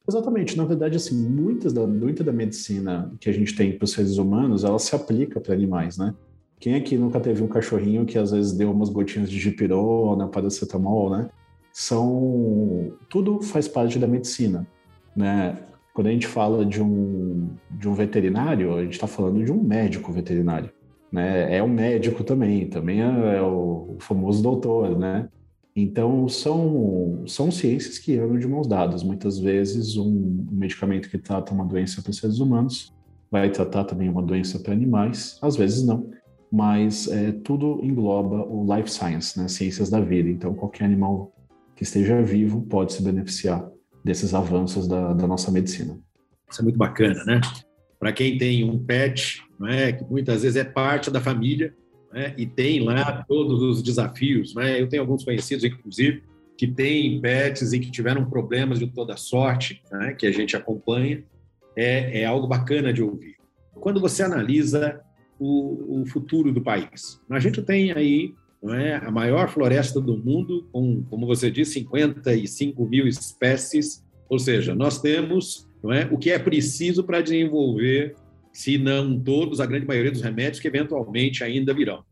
Exatamente. 0.09 0.57
Na 0.57 0.65
verdade, 0.65 0.97
assim, 0.97 1.29
muitas 1.29 1.73
da, 1.73 1.85
muita 1.87 2.23
da 2.23 2.33
medicina 2.33 3.13
que 3.21 3.29
a 3.29 3.33
gente 3.33 3.55
tem 3.57 3.77
para 3.77 3.85
os 3.85 3.91
seres 3.91 4.17
humanos, 4.17 4.63
ela 4.63 4.79
se 4.79 4.95
aplica 4.95 5.41
para 5.41 5.53
animais, 5.53 5.99
né? 5.99 6.15
Quem 6.61 6.77
aqui 6.77 6.97
nunca 6.97 7.19
teve 7.19 7.43
um 7.43 7.49
cachorrinho 7.49 8.07
que 8.07 8.17
às 8.17 8.31
vezes 8.31 8.53
deu 8.53 8.71
umas 8.71 8.89
gotinhas 8.89 9.29
de 9.29 9.41
gipirona, 9.41 10.29
paracetamol, 10.29 11.11
né? 11.11 11.29
São 11.73 12.93
tudo 13.09 13.43
faz 13.43 13.67
parte 13.67 13.99
da 13.99 14.07
medicina, 14.07 14.67
né? 15.17 15.59
Quando 15.95 16.07
a 16.07 16.11
gente 16.11 16.27
fala 16.27 16.65
de 16.65 16.83
um, 16.83 17.51
de 17.71 17.89
um 17.89 17.95
veterinário, 17.95 18.75
a 18.75 18.83
gente 18.83 18.95
está 18.95 19.07
falando 19.07 19.45
de 19.45 19.53
um 19.53 19.63
médico 19.63 20.11
veterinário, 20.11 20.71
né? 21.11 21.57
É 21.57 21.63
um 21.63 21.69
médico 21.69 22.25
também, 22.25 22.67
também 22.67 23.03
é, 23.03 23.37
é 23.37 23.43
o 23.43 23.97
famoso 23.99 24.43
doutor, 24.43 24.99
né? 24.99 25.29
Então, 25.75 26.29
são, 26.29 27.23
são 27.27 27.51
ciências 27.51 27.99
que 27.99 28.19
andam 28.19 28.39
de 28.39 28.47
mãos 28.47 28.67
dadas. 28.67 29.03
Muitas 29.03 29.39
vezes, 29.39 29.97
um 29.97 30.47
medicamento 30.51 31.09
que 31.09 31.19
trata 31.19 31.55
uma 31.55 31.65
doença 31.65 32.03
para 32.03 32.13
seres 32.13 32.39
humanos 32.41 32.95
vai 33.31 33.51
tratar 33.51 33.85
também 33.85 34.09
uma 34.09 34.23
doença 34.23 34.59
para 34.59 34.75
animais, 34.75 35.39
às 35.41 35.57
vezes 35.57 35.87
não, 35.87 36.11
mas 36.51 37.09
é, 37.09 37.33
tudo 37.33 37.81
engloba 37.83 38.47
o 38.47 38.67
life 38.75 38.91
science, 38.91 39.41
né? 39.41 39.49
ciências 39.49 39.89
da 39.89 40.01
vida. 40.01 40.29
Então, 40.29 40.53
qualquer 40.53 40.85
animal 40.85 41.33
que 41.75 41.83
esteja 41.83 42.21
vivo 42.23 42.61
pode 42.63 42.93
se 42.93 43.03
beneficiar 43.03 43.67
desses 44.05 44.35
avanços 44.35 44.87
da, 44.87 45.13
da 45.13 45.27
nossa 45.27 45.51
medicina. 45.51 45.99
Isso 46.51 46.61
é 46.61 46.65
muito 46.65 46.79
bacana, 46.79 47.25
né? 47.25 47.41
Para 47.99 48.13
quem 48.13 48.37
tem 48.37 48.65
um 48.65 48.79
pet, 48.79 49.43
né, 49.59 49.93
que 49.93 50.05
muitas 50.05 50.43
vezes 50.43 50.57
é 50.57 50.65
parte 50.65 51.11
da 51.11 51.21
família, 51.21 51.75
né, 52.13 52.35
e 52.37 52.47
tem 52.47 52.81
lá 52.81 53.23
todos 53.23 53.63
os 53.63 53.83
desafios. 53.83 54.55
Né? 54.55 54.81
Eu 54.81 54.89
tenho 54.89 55.03
alguns 55.03 55.25
conhecidos, 55.25 55.65
inclusive, 55.65 56.23
que 56.59 56.67
têm 56.67 57.21
pets 57.21 57.73
e 57.73 57.81
que 57.81 57.91
tiveram 57.91 58.29
problemas 58.29 58.79
de 58.79 58.87
toda 58.89 59.17
sorte, 59.17 59.83
né, 59.91 60.15
que 60.15 60.27
a 60.27 60.33
gente 60.33 60.57
acompanha. 60.57 61.25
É, 61.75 62.21
é 62.21 62.25
algo 62.27 62.47
bacana 62.47 62.93
de 62.93 63.03
ouvir. 63.03 63.37
Quando 63.75 64.01
você 64.01 64.23
analisa 64.23 65.01
o, 65.39 66.03
o 66.03 66.07
futuro 66.07 66.53
do 66.53 66.61
país, 66.61 67.19
a 67.31 67.41
gente 67.41 67.63
tem 67.63 67.93
aí 67.93 68.35
é, 68.71 68.97
a 68.97 69.11
maior 69.11 69.49
floresta 69.49 70.01
do 70.01 70.17
mundo, 70.17 70.69
com, 70.73 71.03
como 71.11 71.27
você 71.27 71.51
disse, 71.51 71.75
55 71.75 72.87
mil 72.87 73.07
espécies, 73.07 74.05
ou 74.29 74.39
seja, 74.39 74.75
nós 74.75 75.01
temos 75.01 75.69
não 75.83 75.93
é, 75.93 76.09
o 76.11 76.17
que 76.17 76.31
é 76.31 76.39
preciso 76.39 77.03
para 77.03 77.21
desenvolver 77.21 78.15
se 78.53 78.79
não 78.79 79.19
todos, 79.19 79.61
a 79.61 79.67
grande 79.67 79.87
maioria 79.87 80.13
dos 80.13 80.21
remédios 80.21 80.61
que 80.61 80.69
eventualmente 80.69 81.43
ainda 81.43 81.73
virão. 81.73 82.05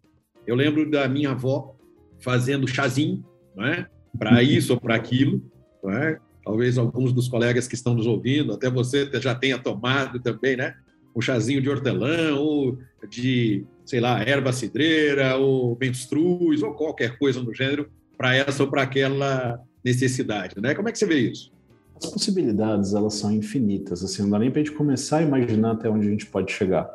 Eu 0.47 0.57
lembro 0.57 0.91
da 0.91 1.07
minha 1.07 1.31
avó 1.31 1.77
fazendo 2.19 2.67
chazinho, 2.67 3.25
não 3.55 3.65
é? 3.65 3.87
Para 4.19 4.37
uhum. 4.37 4.41
isso 4.41 4.73
ou 4.73 4.81
para 4.81 4.95
aquilo, 4.95 5.43
não 5.85 5.93
é? 5.93 6.19
Talvez 6.43 6.79
alguns 6.79 7.13
dos 7.13 7.29
colegas 7.29 7.69
que 7.69 7.75
estão 7.75 7.95
nos 7.95 8.07
ouvindo, 8.07 8.55
até 8.55 8.71
você 8.71 9.09
já 9.21 9.35
tenha 9.35 9.59
tomado 9.59 10.19
também, 10.19 10.57
né? 10.57 10.75
Um 11.15 11.21
chazinho 11.21 11.61
de 11.61 11.69
hortelã 11.69 12.37
ou 12.37 12.79
de, 13.09 13.65
sei 13.85 14.01
lá, 14.01 14.23
erva 14.23 14.53
cidreira 14.53 15.37
ou 15.37 15.77
menstruz 15.81 16.63
ou 16.63 16.75
qualquer 16.75 17.19
coisa 17.19 17.43
no 17.43 17.55
gênero 17.55 17.91
para 18.17 18.35
essa 18.35 18.63
ou 18.63 18.71
para 18.71 18.83
aquela 18.83 19.61
necessidade, 19.85 20.55
né? 20.61 20.75
Como 20.75 20.89
é 20.89 20.93
que 20.93 20.99
você 20.99 21.07
vê 21.07 21.19
isso? 21.31 21.51
As 21.97 22.11
possibilidades, 22.11 22.95
elas 22.95 23.15
são 23.15 23.33
infinitas, 23.33 24.03
assim, 24.03 24.23
não 24.23 24.31
dá 24.31 24.39
nem 24.39 24.51
para 24.51 24.61
a 24.61 24.65
gente 24.65 24.77
começar 24.77 25.19
a 25.19 25.23
imaginar 25.23 25.73
até 25.73 25.89
onde 25.89 26.07
a 26.07 26.11
gente 26.11 26.27
pode 26.27 26.53
chegar. 26.53 26.91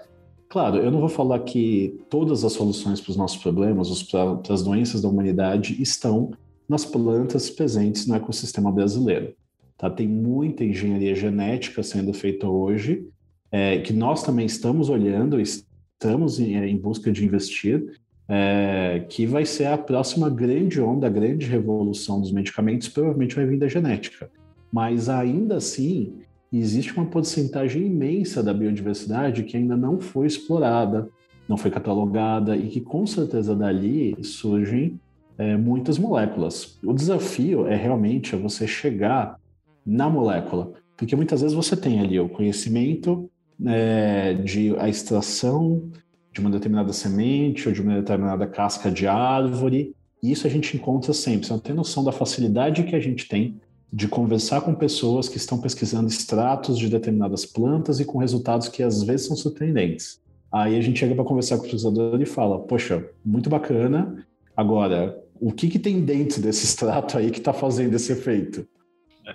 Claro, 0.49 0.77
eu 0.77 0.89
não 0.89 0.99
vou 0.99 1.09
falar 1.09 1.39
que 1.39 1.99
todas 2.09 2.43
as 2.43 2.53
soluções 2.53 3.01
para 3.01 3.11
os 3.11 3.17
nossos 3.17 3.37
problemas, 3.41 4.03
para 4.03 4.53
as 4.53 4.63
doenças 4.63 5.01
da 5.01 5.09
humanidade, 5.09 5.81
estão 5.81 6.31
nas 6.67 6.85
plantas 6.85 7.49
presentes 7.49 8.07
no 8.07 8.15
ecossistema 8.15 8.71
brasileiro. 8.71 9.33
Tá? 9.77 9.89
Tem 9.89 10.07
muita 10.07 10.63
engenharia 10.63 11.13
genética 11.13 11.83
sendo 11.83 12.13
feita 12.13 12.47
hoje, 12.47 13.07
é, 13.51 13.79
que 13.79 13.93
nós 13.93 14.23
também 14.23 14.45
estamos 14.45 14.89
olhando, 14.89 15.39
estamos 15.39 16.39
em, 16.39 16.55
em 16.55 16.77
busca 16.77 17.11
de 17.11 17.25
investir, 17.25 17.99
é, 18.27 19.05
que 19.07 19.25
vai 19.25 19.45
ser 19.45 19.67
a 19.67 19.77
próxima 19.77 20.29
grande 20.29 20.81
onda, 20.81 21.07
a 21.07 21.09
grande 21.09 21.45
revolução 21.45 22.19
dos 22.19 22.31
medicamentos, 22.31 22.87
provavelmente 22.89 23.35
vai 23.35 23.45
vir 23.45 23.57
da 23.57 23.67
genética 23.67 24.29
mas 24.75 25.07
ainda 25.07 25.55
assim 25.55 26.15
existe 26.51 26.93
uma 26.97 27.05
porcentagem 27.05 27.85
imensa 27.85 28.43
da 28.43 28.53
biodiversidade 28.53 29.43
que 29.43 29.55
ainda 29.55 29.77
não 29.77 30.01
foi 30.01 30.27
explorada, 30.27 31.09
não 31.47 31.55
foi 31.55 31.71
catalogada 31.71 32.57
e 32.57 32.67
que 32.67 32.81
com 32.81 33.07
certeza 33.07 33.55
dali 33.55 34.21
surgem 34.21 34.99
é, 35.37 35.55
muitas 35.55 35.97
moléculas. 35.97 36.77
O 36.83 36.91
desafio 36.91 37.67
é 37.67 37.75
realmente 37.77 38.35
você 38.35 38.67
chegar 38.67 39.39
na 39.85 40.09
molécula, 40.09 40.73
porque 40.97 41.15
muitas 41.15 41.41
vezes 41.41 41.55
você 41.55 41.77
tem 41.77 42.01
ali 42.01 42.19
o 42.19 42.27
conhecimento 42.27 43.31
é, 43.65 44.33
de 44.33 44.75
a 44.77 44.89
extração 44.89 45.89
de 46.31 46.41
uma 46.41 46.49
determinada 46.49 46.91
semente 46.91 47.67
ou 47.67 47.73
de 47.73 47.81
uma 47.81 47.95
determinada 47.95 48.45
casca 48.45 48.91
de 48.91 49.07
árvore, 49.07 49.95
e 50.21 50.31
isso 50.31 50.45
a 50.45 50.49
gente 50.49 50.75
encontra 50.75 51.13
sempre. 51.13 51.47
Você 51.47 51.53
não 51.53 51.59
tem 51.59 51.73
noção 51.73 52.03
da 52.03 52.11
facilidade 52.11 52.83
que 52.83 52.95
a 52.95 52.99
gente 52.99 53.27
tem 53.27 53.59
de 53.91 54.07
conversar 54.07 54.61
com 54.61 54.73
pessoas 54.73 55.29
que 55.29 55.37
estão 55.37 55.57
pesquisando 55.57 56.07
extratos 56.07 56.77
de 56.77 56.89
determinadas 56.89 57.45
plantas 57.45 57.99
e 57.99 58.05
com 58.05 58.17
resultados 58.17 58.67
que 58.67 58.83
às 58.83 59.01
vezes 59.03 59.27
são 59.27 59.37
surpreendentes. 59.37 60.19
Aí 60.51 60.77
a 60.77 60.81
gente 60.81 60.99
chega 60.99 61.15
para 61.15 61.23
conversar 61.23 61.55
com 61.57 61.61
o 61.61 61.65
pesquisador 61.65 62.21
e 62.21 62.25
fala: 62.25 62.59
Poxa, 62.59 63.07
muito 63.23 63.49
bacana. 63.49 64.25
Agora, 64.55 65.17
o 65.39 65.51
que, 65.51 65.67
que 65.69 65.79
tem 65.79 66.01
dentro 66.01 66.41
desse 66.41 66.65
extrato 66.65 67.17
aí 67.17 67.31
que 67.31 67.39
está 67.39 67.53
fazendo 67.53 67.93
esse 67.93 68.11
efeito? 68.11 68.67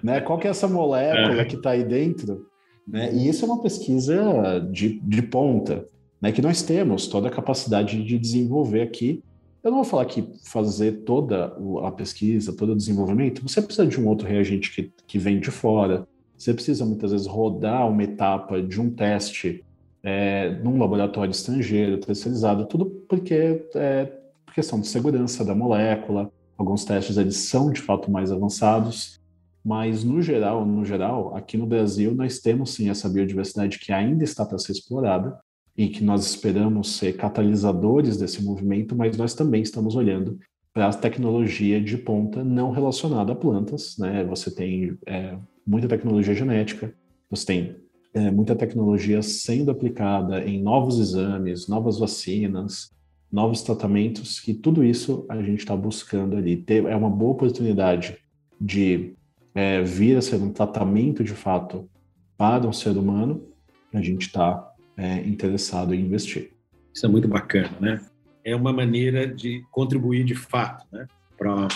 Né? 0.03 0.21
Qual 0.21 0.39
que 0.39 0.47
é 0.47 0.51
essa 0.51 0.69
molécula 0.69 1.41
é. 1.41 1.45
que 1.45 1.57
está 1.57 1.71
aí 1.71 1.85
dentro? 1.85 2.47
Né? 2.91 3.15
E 3.15 3.29
isso 3.29 3.45
é 3.45 3.49
uma 3.49 3.63
pesquisa 3.63 4.61
de, 4.71 5.01
de 5.01 5.23
ponta, 5.23 5.87
né? 6.21 6.33
que 6.33 6.43
nós 6.43 6.63
temos 6.63 7.07
toda 7.07 7.29
a 7.29 7.31
capacidade 7.31 8.03
de 8.03 8.19
desenvolver 8.19 8.83
aqui 8.83 9.23
eu 9.63 9.71
não 9.71 9.79
vou 9.79 9.85
falar 9.85 10.07
que 10.07 10.27
fazer 10.45 11.03
toda 11.05 11.55
a 11.85 11.91
pesquisa, 11.91 12.57
todo 12.57 12.73
o 12.73 12.77
desenvolvimento, 12.77 13.43
você 13.43 13.61
precisa 13.61 13.87
de 13.87 14.01
um 14.01 14.09
outro 14.09 14.27
reagente 14.27 14.73
que, 14.75 14.91
que 15.07 15.19
vem 15.19 15.39
de 15.39 15.51
fora, 15.51 16.09
você 16.37 16.55
precisa 16.55 16.87
muitas 16.87 17.13
vezes 17.13 17.27
rodar 17.27 17.87
uma 17.87 18.03
etapa 18.03 18.63
de 18.63 18.81
um 18.81 18.91
teste 18.91 19.63
é, 20.03 20.59
num 20.63 20.79
laboratório 20.79 21.31
estrangeiro, 21.31 21.99
terceirizado, 21.99 22.65
tudo 22.65 22.87
porque 22.87 23.67
é 23.75 24.11
questão 24.55 24.81
de 24.81 24.89
segurança 24.89 25.45
da 25.45 25.55
molécula, 25.55 26.33
alguns 26.57 26.85
testes 26.85 27.19
eles 27.19 27.37
são 27.37 27.71
de 27.71 27.83
fato 27.83 28.11
mais 28.11 28.33
avançados, 28.33 29.20
mas 29.65 30.05
no 30.05 30.23
geral, 30.23 30.65
no 30.65 30.85
geral, 30.85 31.37
aqui 31.37 31.57
no 31.57 31.67
Brasil 31.67 32.15
nós 32.15 32.39
temos 32.39 32.75
sim 32.75 32.89
essa 32.89 33.09
biodiversidade 33.09 33.79
que 33.79 33.93
ainda 33.93 34.25
está 34.25 34.45
para 34.45 34.59
ser 34.59 34.73
explorada, 34.73 35.39
e 35.81 35.89
que 35.89 36.05
nós 36.05 36.27
esperamos 36.27 36.97
ser 36.97 37.17
catalisadores 37.17 38.19
desse 38.19 38.43
movimento, 38.43 38.95
mas 38.95 39.17
nós 39.17 39.33
também 39.33 39.63
estamos 39.63 39.97
olhando 39.97 40.39
para 40.75 40.89
a 40.89 40.93
tecnologia 40.93 41.81
de 41.81 41.97
ponta 41.97 42.45
não 42.45 42.71
relacionada 42.71 43.33
a 43.33 43.35
plantas. 43.35 43.97
Né? 43.97 44.23
Você 44.25 44.51
tem 44.51 44.99
é, 45.07 45.39
muita 45.67 45.89
tecnologia 45.89 46.35
genética, 46.35 46.95
você 47.31 47.47
tem 47.47 47.77
é, 48.13 48.31
muita 48.31 48.55
tecnologia 48.55 49.23
sendo 49.23 49.71
aplicada 49.71 50.45
em 50.45 50.63
novos 50.63 50.99
exames, 50.99 51.67
novas 51.67 51.99
vacinas, 51.99 52.91
novos 53.33 53.63
tratamentos, 53.63 54.39
que 54.39 54.53
tudo 54.53 54.85
isso 54.85 55.25
a 55.31 55.41
gente 55.41 55.61
está 55.61 55.75
buscando 55.75 56.37
ali. 56.37 56.63
É 56.69 56.95
uma 56.95 57.09
boa 57.09 57.33
oportunidade 57.33 58.19
de 58.61 59.15
é, 59.55 59.83
vir 59.83 60.17
a 60.17 60.23
ser 60.23 60.37
um 60.37 60.53
tratamento 60.53 61.25
de 61.25 61.33
fato 61.33 61.89
para 62.37 62.67
um 62.67 62.73
ser 62.73 62.97
humano. 62.97 63.45
A 63.93 64.01
gente 64.01 64.27
está 64.27 64.73
é, 64.97 65.19
interessado 65.21 65.95
em 65.95 66.01
investir. 66.01 66.53
Isso 66.95 67.07
é 67.07 67.09
muito 67.09 67.29
bacana, 67.29 67.73
né? 67.81 68.01
É 68.45 68.55
uma 68.55 68.73
maneira 68.73 69.27
de 69.27 69.63
contribuir 69.71 70.25
de 70.25 70.35
fato, 70.35 70.87
né, 70.91 71.07
para 71.37 71.69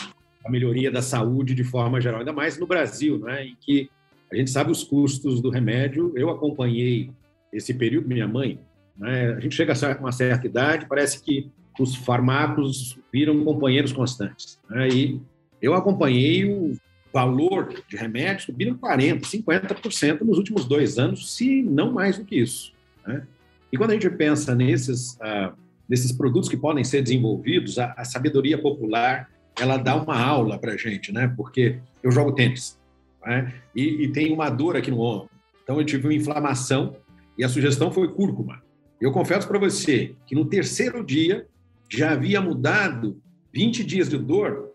a 0.45 0.51
melhoria 0.51 0.91
da 0.91 1.03
saúde 1.03 1.55
de 1.55 1.65
forma 1.65 2.01
geral, 2.01 2.21
ainda 2.21 2.33
mais 2.33 2.59
no 2.59 2.67
Brasil, 2.67 3.19
né, 3.19 3.47
em 3.47 3.57
que 3.61 3.91
a 4.33 4.37
gente 4.37 4.51
sabe 4.51 4.71
os 4.71 4.83
custos 4.83 5.41
do 5.41 5.51
remédio. 5.51 6.13
Eu 6.17 6.31
acompanhei 6.31 7.11
esse 7.53 7.75
período, 7.75 8.09
minha 8.09 8.27
mãe, 8.27 8.59
né, 8.97 9.35
a 9.35 9.41
gente 9.41 9.55
chega 9.55 9.73
a 9.73 9.99
uma 9.99 10.13
certa 10.13 10.47
idade, 10.47 10.87
parece 10.89 11.23
que 11.23 11.51
os 11.79 11.95
fármacos 11.95 12.99
viram 13.13 13.45
companheiros 13.45 13.93
constantes. 13.93 14.59
Né, 14.69 14.89
e 14.89 15.21
eu 15.61 15.75
acompanhei 15.75 16.45
o 16.47 16.77
valor 17.14 17.72
de 17.88 17.96
remédios 17.96 18.42
subindo 18.42 18.77
40%, 18.77 19.20
50% 19.20 20.22
nos 20.22 20.37
últimos 20.37 20.64
dois 20.64 20.98
anos, 20.98 21.33
se 21.33 21.62
não 21.62 21.92
mais 21.92 22.18
do 22.18 22.24
que 22.24 22.35
isso. 22.35 22.72
Né? 23.07 23.24
E 23.72 23.79
quando 23.79 23.90
a 23.90 23.94
gente 23.94 24.11
pensa 24.11 24.53
nesses, 24.53 25.16
ah, 25.20 25.53
nesses 25.88 26.11
produtos 26.11 26.48
que 26.48 26.57
podem 26.57 26.83
ser 26.83 27.03
desenvolvidos, 27.03 27.79
a, 27.79 27.94
a 27.96 28.05
sabedoria 28.05 28.59
popular 28.59 29.31
ela 29.61 29.77
dá 29.77 29.94
uma 29.94 30.20
aula 30.20 30.59
para 30.59 30.72
a 30.72 30.77
gente, 30.77 31.12
né? 31.12 31.33
Porque 31.37 31.79
eu 32.03 32.11
jogo 32.11 32.33
tênis 32.33 32.77
né? 33.24 33.55
e, 33.72 34.03
e 34.03 34.09
tenho 34.09 34.35
uma 34.35 34.50
dor 34.50 34.77
aqui 34.77 34.90
no 34.90 35.00
ombro. 35.00 35.31
Então 35.62 35.79
eu 35.79 35.87
tive 35.87 36.09
uma 36.09 36.14
inflamação 36.14 36.96
e 37.38 37.44
a 37.44 37.48
sugestão 37.48 37.92
foi 37.92 38.09
cúrcuma. 38.09 38.61
Eu 39.00 39.12
confesso 39.12 39.46
para 39.46 39.61
você 39.61 40.16
que 40.27 40.35
no 40.35 40.46
terceiro 40.46 41.05
dia 41.05 41.46
já 41.88 42.11
havia 42.11 42.40
mudado 42.40 43.22
20 43.53 43.85
dias 43.85 44.09
de 44.09 44.18
dor 44.18 44.74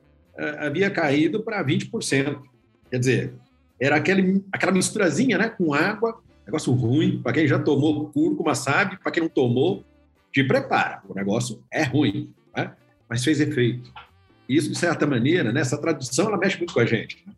havia 0.60 0.90
caído 0.90 1.42
para 1.42 1.64
20%. 1.64 2.42
Quer 2.90 3.00
dizer, 3.00 3.34
era 3.80 3.96
aquele, 3.96 4.44
aquela 4.52 4.72
misturazinha 4.72 5.38
né, 5.38 5.50
com 5.50 5.74
água, 5.74 6.22
negócio 6.46 6.74
ruim. 6.74 7.22
Para 7.22 7.34
quem 7.34 7.48
já 7.48 7.60
tomou 7.60 8.10
cúrcuma 8.10 8.56
sabe, 8.56 8.98
para 8.98 9.12
quem 9.12 9.24
não 9.24 9.30
tomou, 9.30 9.84
te 10.32 10.44
prepara. 10.44 11.02
O 11.08 11.14
negócio 11.14 11.62
é 11.72 11.84
ruim, 11.84 12.32
né? 12.56 12.74
mas 13.08 13.24
fez 13.24 13.40
efeito. 13.40 13.92
Isso, 14.48 14.72
de 14.72 14.78
certa 14.78 15.06
maneira, 15.06 15.52
né, 15.52 15.62
essa 15.62 15.78
tradução, 15.78 16.28
ela 16.28 16.38
mexe 16.38 16.58
muito 16.58 16.74
com 16.74 16.80
a 16.80 16.86
gente. 16.86 17.24
Né? 17.26 17.34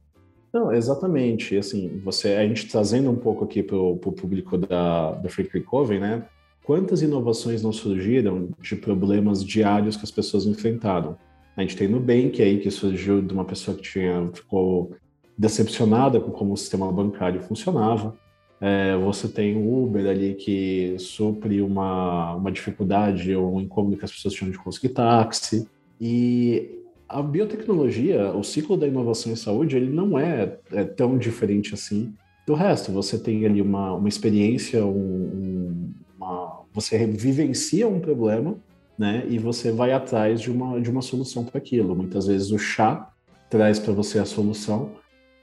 Não, 0.53 0.73
exatamente. 0.73 1.57
Assim, 1.57 2.01
você, 2.03 2.29
a 2.35 2.47
gente 2.47 2.67
trazendo 2.67 3.09
um 3.09 3.15
pouco 3.15 3.45
aqui 3.45 3.63
para 3.63 3.77
o 3.77 3.97
público 3.97 4.57
da, 4.57 5.11
da 5.11 5.29
Freak 5.29 5.53
Recovery, 5.53 5.99
né? 5.99 6.23
Quantas 6.63 7.01
inovações 7.01 7.63
não 7.63 7.71
surgiram 7.71 8.49
de 8.61 8.75
problemas 8.75 9.43
diários 9.43 9.97
que 9.97 10.03
as 10.03 10.11
pessoas 10.11 10.45
enfrentaram? 10.45 11.17
A 11.55 11.61
gente 11.61 11.75
tem 11.75 11.87
Nubank 11.87 12.41
aí, 12.41 12.59
que 12.59 12.71
surgiu 12.71 13.21
de 13.21 13.33
uma 13.33 13.45
pessoa 13.45 13.75
que 13.75 13.83
tinha, 13.83 14.29
ficou 14.33 14.91
decepcionada 15.37 16.19
com 16.19 16.31
como 16.31 16.53
o 16.53 16.57
sistema 16.57 16.91
bancário 16.91 17.41
funcionava. 17.41 18.15
É, 18.59 18.95
você 18.95 19.27
tem 19.27 19.57
o 19.57 19.83
Uber 19.83 20.05
ali 20.05 20.35
que 20.35 20.95
supre 20.99 21.61
uma, 21.61 22.35
uma 22.35 22.51
dificuldade 22.51 23.35
ou 23.35 23.55
um 23.55 23.61
incômodo 23.61 23.97
que 23.97 24.05
as 24.05 24.11
pessoas 24.11 24.35
tinham 24.35 24.51
de 24.51 24.59
conseguir 24.59 24.89
táxi. 24.89 25.67
E 25.99 26.79
a 27.09 27.21
biotecnologia, 27.21 28.31
o 28.31 28.43
ciclo 28.43 28.77
da 28.77 28.87
inovação 28.87 29.31
em 29.31 29.35
saúde, 29.35 29.75
ele 29.75 29.89
não 29.89 30.17
é, 30.17 30.57
é 30.71 30.83
tão 30.83 31.17
diferente 31.17 31.73
assim 31.73 32.13
do 32.45 32.53
resto. 32.53 32.91
Você 32.91 33.17
tem 33.17 33.45
ali 33.45 33.61
uma, 33.61 33.93
uma 33.93 34.07
experiência, 34.07 34.85
um, 34.85 34.89
um, 34.91 35.93
uma, 36.17 36.61
você 36.71 37.05
vivencia 37.07 37.87
um 37.87 37.99
problema, 37.99 38.55
né? 39.01 39.25
E 39.27 39.39
você 39.39 39.71
vai 39.71 39.91
atrás 39.91 40.39
de 40.39 40.51
uma, 40.51 40.79
de 40.79 40.89
uma 40.89 41.01
solução 41.01 41.43
para 41.43 41.57
aquilo. 41.57 41.95
Muitas 41.95 42.27
vezes 42.27 42.51
o 42.51 42.59
chá 42.59 43.11
traz 43.49 43.79
para 43.79 43.93
você 43.93 44.19
a 44.19 44.25
solução 44.25 44.91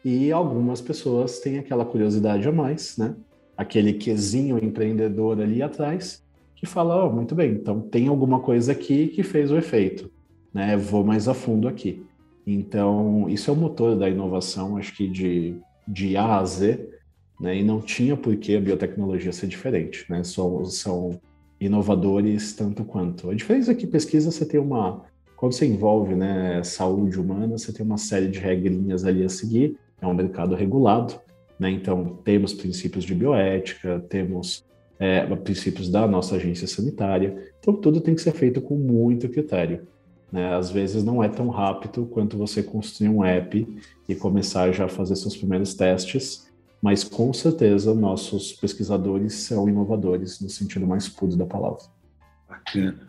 e 0.05 0.31
algumas 0.31 0.81
pessoas 0.81 1.41
têm 1.41 1.59
aquela 1.59 1.85
curiosidade 1.85 2.47
a 2.47 2.53
mais, 2.53 2.97
né? 2.97 3.17
Aquele 3.57 3.95
quesinho 3.95 4.63
empreendedor 4.63 5.41
ali 5.41 5.61
atrás 5.63 6.23
que 6.55 6.67
fala, 6.67 7.05
oh, 7.05 7.13
muito 7.13 7.35
bem, 7.35 7.53
então 7.53 7.81
tem 7.81 8.07
alguma 8.07 8.41
coisa 8.41 8.73
aqui 8.73 9.09
que 9.09 9.23
fez 9.23 9.51
o 9.51 9.57
efeito 9.57 10.11
né? 10.53 10.77
Vou 10.77 11.05
mais 11.05 11.29
a 11.29 11.35
fundo 11.35 11.69
aqui. 11.69 12.05
Então, 12.47 13.29
isso 13.29 13.51
é 13.51 13.53
o 13.53 13.57
motor 13.57 13.97
da 13.97 14.09
inovação, 14.09 14.77
acho 14.77 14.97
que 14.97 15.07
de, 15.07 15.57
de 15.87 16.17
A 16.17 16.39
a 16.39 16.45
Z, 16.45 16.89
né? 17.41 17.57
E 17.57 17.63
não 17.63 17.81
tinha 17.81 18.17
por 18.17 18.35
que 18.37 18.57
a 18.57 18.61
biotecnologia 18.61 19.33
ser 19.33 19.47
diferente, 19.47 20.05
né? 20.09 20.25
São, 20.25 20.65
são 20.65 21.21
inovadores 21.61 22.53
tanto 22.55 22.85
quanto. 22.85 23.31
A 23.31 23.35
diferença 23.35 23.73
é 23.73 23.75
que 23.75 23.87
pesquisa 23.87 24.31
você 24.31 24.45
tem 24.45 24.61
uma 24.61 25.05
quando 25.39 25.53
você 25.53 25.67
envolve 25.67 26.17
né, 26.17 26.65
saúde 26.65 27.21
humana, 27.21 27.57
você 27.57 27.73
tem 27.73 27.87
uma 27.87 27.97
série 27.97 28.27
de 28.27 28.41
regrinhas 28.41 29.05
ali 29.05 29.23
a 29.23 29.29
seguir, 29.29 29.79
é 30.03 30.07
um 30.07 30.13
mercado 30.13 30.57
regulado, 30.57 31.15
né? 31.59 31.71
Então, 31.71 32.19
temos 32.25 32.53
princípios 32.53 33.05
de 33.05 33.15
bioética, 33.15 34.05
temos 34.09 34.65
é, 34.99 35.25
princípios 35.37 35.89
da 35.89 36.09
nossa 36.09 36.35
agência 36.35 36.67
sanitária, 36.67 37.53
então 37.61 37.73
tudo 37.73 38.01
tem 38.01 38.17
que 38.17 38.21
ser 38.21 38.33
feito 38.33 38.61
com 38.61 38.75
muito 38.75 39.29
critério. 39.29 39.87
Né? 40.33 40.53
Às 40.55 40.71
vezes 40.71 41.05
não 41.05 41.23
é 41.23 41.29
tão 41.29 41.49
rápido 41.49 42.05
quanto 42.07 42.37
você 42.37 42.61
construir 42.63 43.09
um 43.09 43.25
app 43.25 43.67
e 44.09 44.15
começar 44.17 44.73
já 44.73 44.87
a 44.87 44.89
fazer 44.89 45.15
seus 45.15 45.37
primeiros 45.37 45.73
testes, 45.73 46.48
mas 46.81 47.03
com 47.03 47.33
certeza 47.33 47.95
nossos 47.95 48.53
pesquisadores 48.53 49.35
são 49.35 49.69
inovadores 49.69 50.41
no 50.41 50.49
sentido 50.49 50.87
mais 50.87 51.09
puro 51.09 51.37
da 51.37 51.45
palavra. 51.45 51.83
Bacana. 52.49 53.09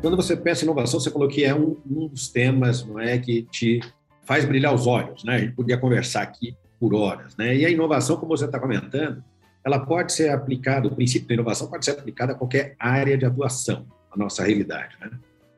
Quando 0.00 0.16
você 0.16 0.36
pensa 0.36 0.62
em 0.62 0.64
inovação, 0.64 0.98
você 0.98 1.10
falou 1.10 1.28
que 1.28 1.44
é 1.44 1.54
um, 1.54 1.76
um 1.88 2.08
dos 2.08 2.28
temas, 2.28 2.84
não 2.84 2.98
é, 2.98 3.18
que 3.18 3.42
te 3.44 3.80
faz 4.24 4.44
brilhar 4.44 4.74
os 4.74 4.86
olhos, 4.86 5.22
né? 5.22 5.36
A 5.36 5.38
gente 5.38 5.52
podia 5.52 5.78
conversar 5.78 6.22
aqui 6.22 6.56
por 6.80 6.92
horas. 6.92 7.36
Né? 7.36 7.56
E 7.56 7.64
a 7.64 7.70
inovação, 7.70 8.16
como 8.16 8.36
você 8.36 8.46
está 8.46 8.58
comentando, 8.58 9.22
ela 9.64 9.78
pode 9.78 10.12
ser 10.12 10.30
aplicada, 10.30 10.88
o 10.88 10.94
princípio 10.94 11.28
da 11.28 11.34
inovação 11.34 11.68
pode 11.68 11.84
ser 11.84 11.92
aplicado 11.92 12.32
a 12.32 12.34
qualquer 12.34 12.74
área 12.80 13.16
de 13.16 13.24
atuação 13.24 13.86
na 14.14 14.24
nossa 14.24 14.44
realidade. 14.44 14.96
Né? 15.00 15.10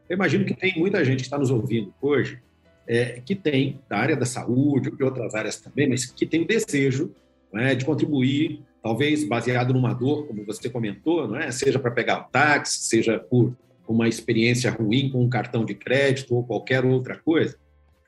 Eu 0.08 0.16
imagino 0.16 0.44
que 0.44 0.54
tem 0.54 0.74
muita 0.76 1.04
gente 1.04 1.18
que 1.18 1.26
está 1.26 1.38
nos 1.38 1.50
ouvindo 1.50 1.92
hoje 2.00 2.38
é, 2.86 3.20
que 3.24 3.34
tem, 3.34 3.80
da 3.88 3.98
área 3.98 4.16
da 4.16 4.26
saúde, 4.26 4.90
de 4.90 5.02
outras 5.02 5.34
áreas 5.34 5.56
também, 5.60 5.88
mas 5.88 6.04
que 6.04 6.26
tem 6.26 6.42
o 6.42 6.46
desejo 6.46 7.14
é, 7.54 7.74
de 7.74 7.84
contribuir, 7.84 8.62
talvez 8.82 9.24
baseado 9.24 9.72
numa 9.72 9.94
dor, 9.94 10.26
como 10.26 10.44
você 10.44 10.68
comentou, 10.68 11.26
não 11.26 11.36
é? 11.36 11.50
seja 11.50 11.78
para 11.78 11.90
pegar 11.90 12.20
o 12.20 12.24
táxi, 12.24 12.84
seja 12.84 13.18
por 13.18 13.56
uma 13.88 14.08
experiência 14.08 14.70
ruim 14.70 15.10
com 15.10 15.22
um 15.22 15.28
cartão 15.28 15.64
de 15.64 15.74
crédito 15.74 16.34
ou 16.34 16.44
qualquer 16.44 16.84
outra 16.84 17.16
coisa. 17.16 17.56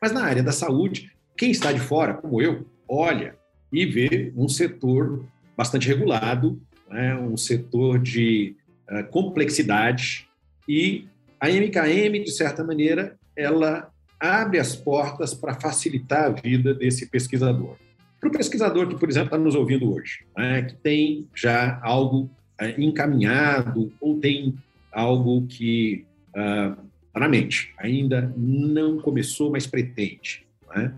Mas 0.00 0.12
na 0.12 0.24
área 0.24 0.42
da 0.42 0.52
saúde, 0.52 1.12
quem 1.37 1.50
está 1.50 1.72
de 1.72 1.80
fora, 1.80 2.14
como 2.14 2.40
eu, 2.40 2.66
olha 2.88 3.37
e 3.72 3.85
vê 3.85 4.32
um 4.37 4.48
setor 4.48 5.26
bastante 5.56 5.88
regulado, 5.88 6.61
né, 6.88 7.14
um 7.16 7.37
setor 7.37 7.98
de 7.98 8.56
uh, 8.90 9.04
complexidade 9.11 10.25
e 10.68 11.07
a 11.40 11.48
MKM, 11.48 12.24
de 12.24 12.31
certa 12.31 12.64
maneira, 12.64 13.16
ela 13.37 13.90
abre 14.18 14.59
as 14.59 14.74
portas 14.74 15.35
para 15.35 15.55
facilitar 15.55 16.24
a 16.24 16.31
vida 16.31 16.74
desse 16.74 17.07
pesquisador. 17.07 17.76
Para 18.18 18.31
o 18.31 18.33
pesquisador 18.33 18.88
que, 18.88 18.98
por 18.98 19.09
exemplo, 19.09 19.26
está 19.26 19.38
nos 19.38 19.55
ouvindo 19.55 19.92
hoje, 19.92 20.24
né, 20.37 20.62
que 20.62 20.74
tem 20.76 21.29
já 21.35 21.79
algo 21.83 22.31
uh, 22.61 22.81
encaminhado 22.81 23.92
ou 24.00 24.18
tem 24.18 24.55
algo 24.90 25.46
que 25.46 26.07
uh, 26.31 26.83
na 27.14 27.29
mente 27.29 27.72
ainda 27.79 28.33
não 28.37 28.98
começou, 28.98 29.50
mas 29.50 29.66
pretende. 29.66 30.46
Né? 30.74 30.94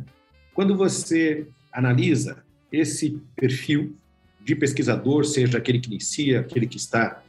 Quando 0.54 0.76
você 0.76 1.46
analisa 1.72 2.42
esse 2.72 3.20
perfil 3.36 3.96
de 4.40 4.54
pesquisador, 4.54 5.24
seja 5.24 5.58
aquele 5.58 5.80
que 5.80 5.88
inicia, 5.88 6.40
aquele 6.40 6.66
que 6.66 6.76
está 6.76 7.22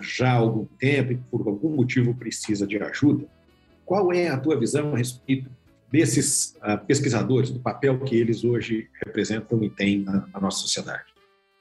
já 0.00 0.32
há 0.32 0.36
algum 0.36 0.64
tempo 0.78 1.12
e 1.12 1.16
por 1.16 1.46
algum 1.46 1.76
motivo 1.76 2.14
precisa 2.14 2.66
de 2.66 2.78
ajuda, 2.78 3.26
qual 3.84 4.12
é 4.12 4.28
a 4.28 4.38
tua 4.38 4.58
visão 4.58 4.94
a 4.94 4.98
respeito 4.98 5.50
desses 5.90 6.56
ah, 6.62 6.78
pesquisadores, 6.78 7.50
do 7.50 7.60
papel 7.60 7.98
que 8.00 8.16
eles 8.16 8.44
hoje 8.44 8.88
representam 9.04 9.62
e 9.62 9.68
têm 9.68 9.98
na, 9.98 10.26
na 10.32 10.40
nossa 10.40 10.60
sociedade? 10.60 11.12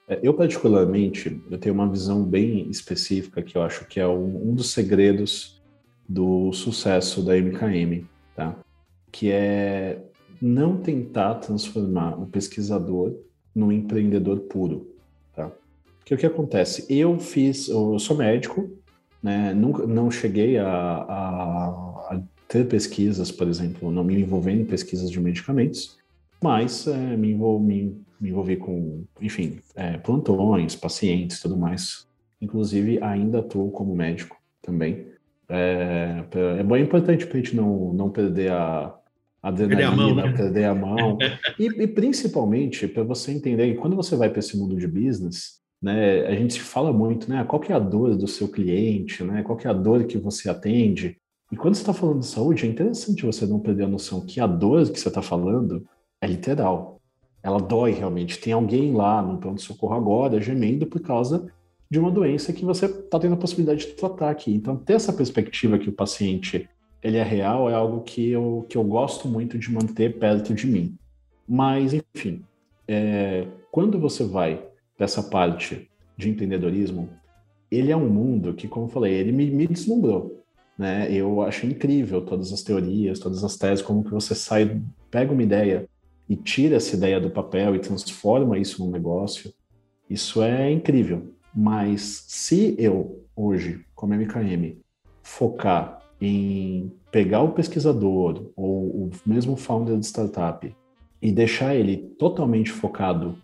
É, 0.08 0.19
eu, 0.23 0.34
particularmente, 0.34 1.41
eu 1.49 1.58
tenho 1.58 1.75
uma 1.75 1.89
visão 1.89 2.23
bem 2.23 2.69
específica 2.69 3.41
que 3.41 3.58
eu 3.58 3.62
acho 3.62 3.86
que 3.88 3.99
é 3.99 4.08
um, 4.08 4.49
um 4.49 4.56
dos 4.56 4.71
segredos 4.71 5.62
do 6.08 6.51
sucesso 6.54 7.23
da 7.23 7.36
MKM, 7.36 8.06
tá? 8.36 8.58
que 9.12 9.32
é 9.32 10.01
não 10.41 10.77
tentar 10.77 11.36
transformar 11.36 12.19
o 12.19 12.25
pesquisador 12.25 13.15
num 13.54 13.71
empreendedor 13.71 14.39
puro? 14.41 14.90
Porque 16.02 16.16
o 16.16 16.18
que 16.18 16.26
acontece? 16.26 16.86
Eu 16.90 17.20
fiz, 17.20 17.70
eu 17.70 17.98
sou 18.00 18.18
médico, 18.18 18.70
né? 19.22 19.54
Nunca, 19.54 19.86
não 19.86 20.10
cheguei 20.10 20.58
a, 20.58 20.68
a, 20.68 21.68
a 22.10 22.22
ter 22.48 22.68
pesquisas, 22.68 23.32
por 23.32 23.48
exemplo, 23.48 23.92
não 23.92 24.04
me 24.04 24.20
envolvendo 24.20 24.62
em 24.62 24.66
pesquisas 24.66 25.10
de 25.10 25.20
medicamentos, 25.20 25.98
mas 26.44 26.88
é, 26.88 27.16
me, 27.16 27.32
envolvi, 27.32 27.66
me, 27.66 28.02
me, 28.20 28.30
envolvi 28.30 28.58
com, 28.58 29.04
enfim, 29.22 29.60
é, 29.76 29.98
plantões, 29.98 30.76
pacientes, 30.76 31.40
tudo 31.40 31.56
mais. 31.56 32.08
Inclusive, 32.42 33.02
ainda 33.02 33.40
atuo 33.40 33.72
como 33.72 33.96
médico 33.96 34.36
também. 34.62 35.06
É, 35.48 36.24
é, 36.32 36.78
é 36.78 36.80
importante 36.80 37.28
para 37.28 37.38
a 37.38 37.42
gente 37.42 37.56
não, 37.56 37.94
não 37.94 38.10
perder 38.10 38.52
a, 38.52 38.96
adrenalina, 39.42 39.84
perder 39.84 39.86
a 39.86 39.96
mão, 39.96 40.16
né? 40.16 40.34
perder 40.36 40.66
a 40.66 40.76
mão. 40.76 41.18
e, 41.60 41.66
e 41.84 41.88
principalmente 41.88 42.88
para 42.88 43.04
você 43.04 43.32
entender 43.32 43.72
que 43.72 43.80
quando 43.80 43.96
você 43.96 44.16
vai 44.16 44.30
para 44.30 44.40
esse 44.40 44.58
mundo 44.58 44.76
de 44.76 44.88
business, 44.88 45.61
né, 45.82 46.28
a 46.28 46.36
gente 46.36 46.62
fala 46.62 46.94
muito, 46.94 47.30
né, 47.30 47.44
qual 47.44 47.60
que 47.60 47.72
é 47.72 47.76
a 47.76 47.80
dor 47.80 48.15
do 48.15 48.28
seu 48.28 48.48
cliente, 48.48 49.24
né, 49.24 49.41
qual 49.41 49.58
que 49.58 49.65
é 49.65 49.70
a 49.70 49.74
dor 49.74 50.04
que 50.04 50.17
você 50.17 50.50
atende. 50.50 51.17
E 51.52 51.56
quando 51.56 51.76
você 51.76 51.82
está 51.82 51.94
falando 51.94 52.20
de 52.20 52.28
saúde, 52.28 52.65
é 52.65 52.70
interessante 52.70 53.26
você 53.26 53.46
não 53.46 53.60
perder 53.60 53.86
a 53.86 53.88
noção 53.88 54.26
que 54.26 54.39
a 54.39 54.48
dor 54.48 54.89
que 54.89 55.00
você 55.00 55.08
está 55.08 55.22
falando 55.22 55.86
é 56.22 56.28
literal. 56.28 57.02
Ela 57.44 57.60
dói 57.60 57.91
realmente. 57.91 58.39
Tem 58.39 58.54
alguém 58.54 58.94
lá 58.94 59.22
no 59.22 59.38
pronto-socorro 59.38 59.96
agora 59.96 60.39
gemendo 60.39 60.86
por 60.86 61.02
causa 61.02 61.52
de 61.89 62.00
uma 62.00 62.12
doença 62.12 62.54
que 62.54 62.63
você 62.63 62.86
está 62.86 63.20
tendo 63.20 63.34
a 63.34 63.38
possibilidade 63.38 63.88
de 63.88 63.94
tratar 63.94 64.30
aqui. 64.30 64.54
Então, 64.54 64.78
ter 64.78 64.94
essa 64.94 65.12
perspectiva 65.12 65.78
que 65.78 65.89
o 65.89 65.94
paciente 65.94 66.70
ele 67.04 67.17
é 67.17 67.24
real, 67.24 67.70
é 67.70 67.74
algo 67.74 68.02
que 68.02 68.30
eu, 68.30 68.65
que 68.70 68.78
eu 68.78 68.84
gosto 68.84 69.28
muito 69.28 69.58
de 69.58 69.72
manter 69.72 70.20
perto 70.20 70.54
de 70.54 70.67
mim. 70.67 70.96
Mas, 71.50 71.94
enfim, 71.94 72.44
é, 72.88 73.48
quando 73.72 74.00
você 74.00 74.24
vai 74.24 74.63
dessa 75.02 75.24
parte 75.24 75.90
de 76.16 76.30
empreendedorismo, 76.30 77.10
ele 77.72 77.92
é 77.92 77.98
um 77.98 78.08
mundo 78.08 78.54
que, 78.54 78.68
como 78.68 78.86
eu 78.86 78.90
falei, 78.90 79.12
ele 79.14 79.32
me, 79.32 79.50
me 79.50 79.66
deslumbrou. 79.66 80.44
Né? 80.78 81.12
Eu 81.12 81.42
acho 81.42 81.66
incrível 81.66 82.22
todas 82.22 82.54
as 82.54 82.62
teorias, 82.62 83.18
todas 83.18 83.44
as 83.44 83.58
teses, 83.58 83.84
como 83.84 84.04
que 84.04 84.12
você 84.12 84.36
sai, 84.36 84.80
pega 85.10 85.34
uma 85.34 85.42
ideia 85.42 85.90
e 86.30 86.36
tira 86.36 86.76
essa 86.76 86.96
ideia 86.96 87.20
do 87.20 87.32
papel 87.32 87.76
e 87.76 87.80
transforma 87.80 88.60
isso 88.60 88.86
num 88.86 88.92
negócio. 88.92 89.52
Isso 90.08 90.44
é 90.44 90.72
incrível. 90.72 91.34
Mas 91.52 92.24
se 92.28 92.76
eu, 92.78 93.26
hoje, 93.36 93.84
como 93.96 94.14
MKM, 94.14 94.78
focar 95.24 96.00
em 96.22 96.92
pegar 97.12 97.42
o 97.42 97.54
pesquisador 97.54 98.52
ou 98.56 98.86
o 98.86 99.10
mesmo 99.26 99.56
founder 99.56 99.98
de 99.98 100.06
startup 100.06 100.72
e 101.20 101.32
deixar 101.32 101.74
ele 101.74 101.98
totalmente 102.20 102.72
focado 102.72 103.36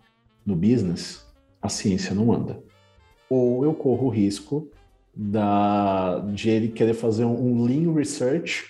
no 0.46 0.54
business, 0.54 1.27
a 1.68 1.70
ciência 1.70 2.14
não 2.14 2.32
anda. 2.32 2.60
Ou 3.30 3.62
eu 3.64 3.72
corro 3.74 4.06
o 4.06 4.10
risco 4.10 4.68
da, 5.14 6.18
de 6.32 6.50
ele 6.50 6.68
querer 6.68 6.94
fazer 6.94 7.24
um, 7.24 7.64
lean 7.64 7.92
research, 7.92 8.64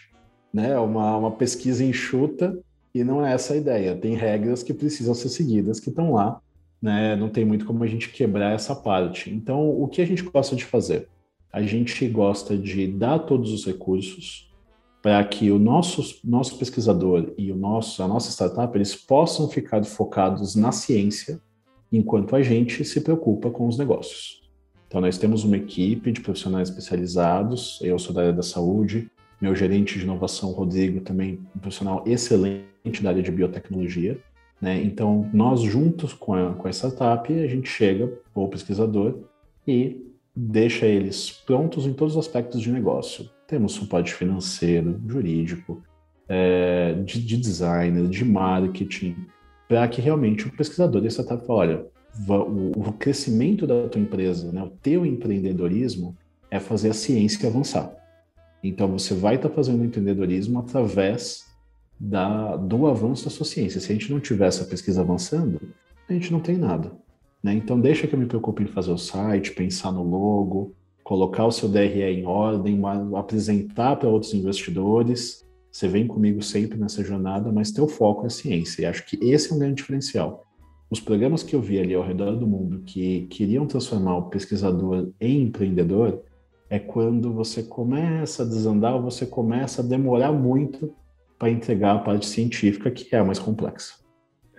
né, 0.53 0.79
uma, 0.79 1.17
uma 1.17 1.31
pesquisa 1.31 1.85
enxuta, 1.85 2.59
e 2.95 3.05
não 3.05 3.25
é 3.25 3.33
essa 3.33 3.55
a 3.55 3.57
ideia. 3.57 3.97
Tem 3.97 4.15
regras 4.15 4.63
que 4.63 4.75
precisam 4.75 5.15
ser 5.15 5.29
seguidas, 5.29 5.79
que 5.79 5.91
estão 5.91 6.13
lá, 6.13 6.41
né, 6.81 7.15
não 7.17 7.29
tem 7.29 7.45
muito 7.45 7.65
como 7.65 7.85
a 7.85 7.87
gente 7.87 8.11
quebrar 8.11 8.53
essa 8.53 8.75
parte. 8.75 9.31
Então, 9.31 9.71
o 9.71 9.87
que 9.89 10.03
a 10.03 10.07
gente 10.07 10.23
gosta 10.23 10.57
de 10.57 10.65
fazer? 10.65 11.09
A 11.53 11.63
gente 11.63 12.07
gosta 12.09 12.57
de 12.57 12.87
dar 12.87 13.21
todos 13.21 13.53
os 13.53 13.65
recursos 13.65 14.49
para 15.03 15.23
que 15.25 15.51
o 15.51 15.59
nosso, 15.59 16.03
nosso 16.25 16.59
pesquisador 16.59 17.33
e 17.39 17.53
o 17.53 17.57
nosso, 17.57 18.03
a 18.03 18.09
nossa 18.09 18.31
startup 18.31 18.77
eles 18.77 18.95
possam 18.95 19.49
ficar 19.49 19.85
focados 19.85 20.57
na 20.57 20.73
ciência, 20.73 21.41
enquanto 21.93 22.37
a 22.37 22.43
gente 22.43 22.85
se 22.85 23.01
preocupa 23.01 23.51
com 23.51 23.67
os 23.67 23.79
negócios. 23.79 24.43
Então, 24.87 25.01
nós 25.01 25.19
temos 25.19 25.45
uma 25.45 25.57
equipe 25.57 26.11
de 26.13 26.21
profissionais 26.21 26.69
especializados, 26.69 27.79
eu 27.83 27.99
sou 27.99 28.15
da 28.15 28.23
área 28.23 28.33
da 28.33 28.43
saúde, 28.43 29.11
meu 29.41 29.55
gerente 29.55 29.99
de 29.99 30.05
inovação, 30.05 30.51
Rodrigo, 30.53 31.01
também 31.01 31.39
um 31.55 31.59
profissional 31.59 32.03
excelente 32.07 33.03
da 33.03 33.11
área 33.11 33.23
de 33.23 33.31
biotecnologia. 33.31 34.19
Né? 34.61 34.83
Então, 34.83 35.29
nós 35.33 35.61
juntos 35.61 36.13
com 36.13 36.35
a, 36.35 36.55
com 36.55 36.67
a 36.67 36.73
startup, 36.73 37.33
a 37.33 37.47
gente 37.47 37.69
chega, 37.69 38.13
ou 38.35 38.47
o 38.47 38.49
pesquisador, 38.49 39.19
e 39.67 40.09
deixa 40.35 40.87
eles 40.87 41.31
prontos 41.31 41.87
em 41.87 41.93
todos 41.93 42.17
os 42.17 42.27
aspectos 42.27 42.61
de 42.61 42.71
negócio. 42.71 43.29
Temos 43.47 43.73
suporte 43.73 44.15
financeiro, 44.15 45.01
jurídico, 45.07 45.83
é, 46.29 46.95
de, 47.05 47.21
de 47.23 47.37
designer, 47.37 48.07
de 48.09 48.25
marketing, 48.25 49.17
para 49.69 49.87
que 49.87 50.01
realmente 50.01 50.47
o 50.47 50.53
pesquisador 50.53 51.03
e 51.05 51.07
a 51.07 51.11
startup 51.11 51.47
fale, 51.47 51.75
olha, 51.75 51.87
o, 52.27 52.89
o 52.89 52.93
crescimento 52.93 53.67
da 53.67 53.89
tua 53.89 54.01
empresa, 54.01 54.51
né, 54.51 54.63
o 54.63 54.71
teu 54.71 55.05
empreendedorismo 55.05 56.17
é 56.51 56.59
fazer 56.59 56.91
a 56.91 56.95
ciência 56.95 57.49
avançar. 57.49 57.95
Então 58.65 58.89
você 58.89 59.15
vai 59.15 59.37
estar 59.37 59.49
tá 59.49 59.55
fazendo 59.55 59.85
empreendedorismo 59.85 60.59
através 60.59 61.47
da, 61.99 62.57
do 62.57 62.87
avanço 62.87 63.25
da 63.25 63.31
sua 63.31 63.47
ciência. 63.47 63.81
Se 63.81 63.93
a 63.93 63.95
gente 63.95 64.13
não 64.13 64.21
tiver 64.21 64.47
essa 64.47 64.65
pesquisa 64.65 65.01
avançando, 65.01 65.61
a 66.09 66.13
gente 66.13 66.33
não 66.33 66.41
tem 66.41 66.57
nada. 66.57 66.93
Né? 67.43 67.55
Então, 67.55 67.81
deixa 67.81 68.07
que 68.07 68.15
eu 68.15 68.19
me 68.19 68.27
preocupe 68.27 68.63
em 68.63 68.67
fazer 68.67 68.91
o 68.91 68.99
site, 68.99 69.53
pensar 69.53 69.93
no 69.93 70.03
logo, 70.03 70.75
colocar 71.05 71.47
o 71.47 71.53
seu 71.53 71.69
DRE 71.69 72.03
em 72.03 72.27
ordem, 72.27 72.81
apresentar 73.17 73.97
para 73.97 74.09
outros 74.09 74.35
investidores. 74.35 75.45
Você 75.71 75.87
vem 75.87 76.07
comigo 76.07 76.43
sempre 76.43 76.79
nessa 76.79 77.05
jornada, 77.05 77.53
mas 77.53 77.71
teu 77.71 77.87
foco 77.87 78.27
é 78.27 78.31
ciência. 78.31 78.83
E 78.83 78.87
acho 78.87 79.05
que 79.07 79.19
esse 79.23 79.53
é 79.53 79.55
um 79.55 79.59
grande 79.59 79.77
diferencial. 79.77 80.45
Os 80.91 81.01
programas 81.01 81.43
que 81.43 81.55
eu 81.55 81.61
vi 81.61 81.79
ali 81.79 81.95
ao 81.95 82.03
redor 82.03 82.35
do 82.37 82.47
mundo 82.47 82.83
que 82.85 83.27
queriam 83.27 83.67
transformar 83.67 84.17
o 84.17 84.31
pesquisador 84.31 85.11
em 85.21 85.43
empreendedor 85.43 86.23
é 86.71 86.79
quando 86.79 87.33
você 87.33 87.63
começa 87.63 88.43
a 88.43 88.47
desandar 88.47 88.95
ou 88.95 89.03
você 89.03 89.27
começa 89.27 89.83
a 89.83 89.85
demorar 89.85 90.33
muito 90.33 90.95
para 91.39 91.51
entregar 91.51 91.97
a 91.97 91.99
parte 91.99 92.27
científica, 92.27 92.91
que 92.91 93.15
é 93.15 93.19
a 93.19 93.25
mais 93.25 93.39
complexa. 93.39 93.95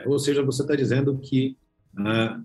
Ou 0.05 0.17
seja, 0.17 0.43
você 0.43 0.61
está 0.61 0.75
dizendo 0.75 1.17
que 1.17 1.57
a 1.97 2.39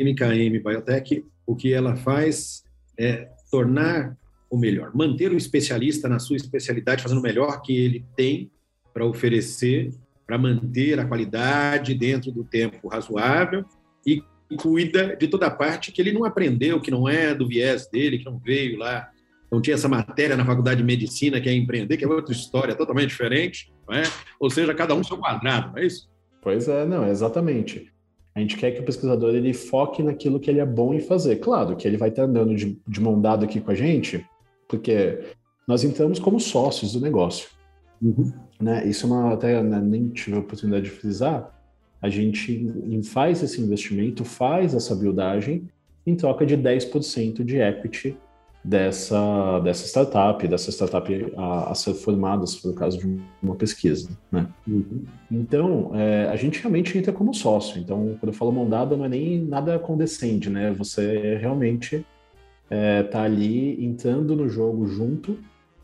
MKM 0.00 0.62
Biotech, 0.62 1.24
o 1.46 1.54
que 1.54 1.72
ela 1.72 1.94
faz 1.96 2.64
é 2.98 3.28
tornar 3.50 4.16
melhor, 4.58 4.90
manter 4.94 5.32
o 5.32 5.36
especialista 5.36 6.08
na 6.08 6.18
sua 6.18 6.36
especialidade, 6.36 7.02
fazendo 7.02 7.18
o 7.18 7.22
melhor 7.22 7.62
que 7.62 7.76
ele 7.76 8.04
tem 8.16 8.50
para 8.92 9.04
oferecer, 9.04 9.92
para 10.26 10.38
manter 10.38 10.98
a 10.98 11.04
qualidade 11.04 11.94
dentro 11.94 12.32
do 12.32 12.44
tempo 12.44 12.88
razoável 12.88 13.64
e 14.06 14.22
cuida 14.56 15.16
de 15.16 15.28
toda 15.28 15.46
a 15.46 15.50
parte 15.50 15.92
que 15.92 16.00
ele 16.00 16.12
não 16.12 16.24
aprendeu, 16.24 16.80
que 16.80 16.90
não 16.90 17.08
é 17.08 17.34
do 17.34 17.46
viés 17.46 17.88
dele, 17.88 18.18
que 18.18 18.24
não 18.24 18.38
veio 18.38 18.78
lá, 18.78 19.10
não 19.50 19.60
tinha 19.60 19.74
essa 19.74 19.88
matéria 19.88 20.36
na 20.36 20.44
faculdade 20.44 20.78
de 20.78 20.84
medicina 20.84 21.40
que 21.40 21.48
é 21.48 21.54
empreender, 21.54 21.96
que 21.96 22.04
é 22.04 22.08
outra 22.08 22.32
história 22.32 22.74
totalmente 22.74 23.10
diferente, 23.10 23.72
não 23.88 23.96
é? 23.96 24.02
Ou 24.40 24.50
seja, 24.50 24.74
cada 24.74 24.94
um 24.94 25.04
seu 25.04 25.16
quadrado, 25.16 25.72
não 25.72 25.78
é 25.78 25.86
isso? 25.86 26.08
Pois 26.42 26.68
é, 26.68 26.84
não, 26.84 27.08
exatamente. 27.08 27.90
A 28.34 28.40
gente 28.40 28.56
quer 28.56 28.72
que 28.72 28.80
o 28.80 28.84
pesquisador 28.84 29.34
ele 29.34 29.54
foque 29.54 30.02
naquilo 30.02 30.40
que 30.40 30.50
ele 30.50 30.58
é 30.58 30.66
bom 30.66 30.92
em 30.92 31.00
fazer. 31.00 31.36
Claro 31.36 31.76
que 31.76 31.86
ele 31.86 31.96
vai 31.96 32.08
estar 32.08 32.24
andando 32.24 32.54
de, 32.54 32.76
de 32.86 33.00
mão 33.00 33.20
dada 33.20 33.44
aqui 33.44 33.60
com 33.60 33.70
a 33.70 33.74
gente, 33.74 34.26
porque 34.68 35.20
nós 35.66 35.84
entramos 35.84 36.18
como 36.18 36.38
sócios 36.38 36.92
do 36.92 37.00
negócio. 37.00 37.48
Uhum. 38.00 38.32
Né? 38.60 38.86
Isso 38.86 39.06
é 39.06 39.08
uma, 39.08 39.32
até 39.34 39.62
né, 39.62 39.80
nem 39.80 40.08
tive 40.08 40.36
a 40.36 40.40
oportunidade 40.40 40.84
de 40.84 40.90
frisar. 40.90 41.50
A 42.00 42.08
gente 42.10 42.70
faz 43.04 43.42
esse 43.42 43.60
investimento, 43.60 44.24
faz 44.24 44.74
essa 44.74 44.94
buildagem 44.94 45.68
em 46.06 46.14
troca 46.14 46.44
de 46.44 46.56
10% 46.56 47.42
de 47.42 47.56
equity 47.58 48.16
dessa, 48.64 49.60
dessa 49.60 49.86
startup, 49.86 50.48
dessa 50.48 50.70
startup 50.70 51.32
a, 51.36 51.70
a 51.70 51.74
ser 51.74 51.94
formada, 51.94 52.46
se 52.46 52.60
for 52.60 52.70
o 52.70 52.74
caso 52.74 52.98
de 52.98 53.20
uma 53.42 53.54
pesquisa. 53.54 54.08
Né? 54.32 54.46
Uhum. 54.66 55.04
Então, 55.30 55.90
é, 55.94 56.28
a 56.28 56.36
gente 56.36 56.60
realmente 56.60 56.96
entra 56.96 57.12
como 57.12 57.34
sócio. 57.34 57.78
Então, 57.78 58.16
quando 58.18 58.32
eu 58.32 58.38
falo 58.38 58.52
mão 58.52 58.68
dada, 58.68 58.96
não 58.96 59.04
é 59.04 59.08
nem 59.08 59.44
nada 59.44 59.78
condescende, 59.78 60.48
né? 60.48 60.72
Você 60.72 61.36
realmente 61.36 61.96
está 61.96 62.06
é, 62.70 63.02
tá 63.02 63.22
ali 63.22 63.84
entrando 63.84 64.34
no 64.34 64.48
jogo 64.48 64.86
junto, 64.86 65.38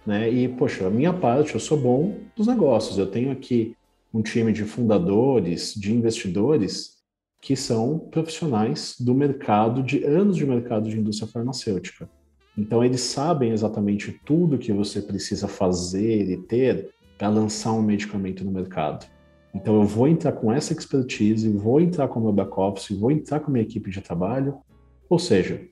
né? 0.06 0.30
E, 0.30 0.48
poxa, 0.48 0.86
a 0.86 0.90
minha 0.90 1.12
parte, 1.12 1.54
eu 1.54 1.60
sou 1.60 1.78
bom 1.78 2.16
dos 2.34 2.46
negócios. 2.46 2.98
Eu 2.98 3.06
tenho 3.06 3.30
aqui 3.30 3.76
um 4.12 4.22
time 4.22 4.52
de 4.52 4.64
fundadores, 4.64 5.74
de 5.74 5.92
investidores, 5.94 6.98
que 7.40 7.56
são 7.56 7.98
profissionais 7.98 8.96
do 8.98 9.14
mercado, 9.14 9.82
de 9.82 10.04
anos 10.04 10.36
de 10.36 10.44
mercado 10.44 10.88
de 10.88 10.98
indústria 10.98 11.30
farmacêutica. 11.30 12.08
Então, 12.56 12.84
eles 12.84 13.00
sabem 13.00 13.52
exatamente 13.52 14.20
tudo 14.24 14.58
que 14.58 14.72
você 14.72 15.00
precisa 15.00 15.48
fazer 15.48 16.30
e 16.30 16.36
ter 16.36 16.90
para 17.16 17.28
lançar 17.28 17.72
um 17.72 17.82
medicamento 17.82 18.44
no 18.44 18.50
mercado. 18.50 19.06
Então, 19.54 19.76
eu 19.76 19.84
vou 19.84 20.06
entrar 20.06 20.32
com 20.32 20.52
essa 20.52 20.72
expertise, 20.72 21.48
vou 21.48 21.80
entrar 21.80 22.08
com 22.08 22.20
o 22.20 22.22
meu 22.22 22.32
back-office, 22.32 22.98
vou 22.98 23.10
entrar 23.10 23.40
com 23.40 23.50
a 23.50 23.52
minha 23.52 23.64
equipe 23.64 23.90
de 23.90 24.00
trabalho. 24.00 24.58
Ou 25.08 25.18
seja, 25.18 25.62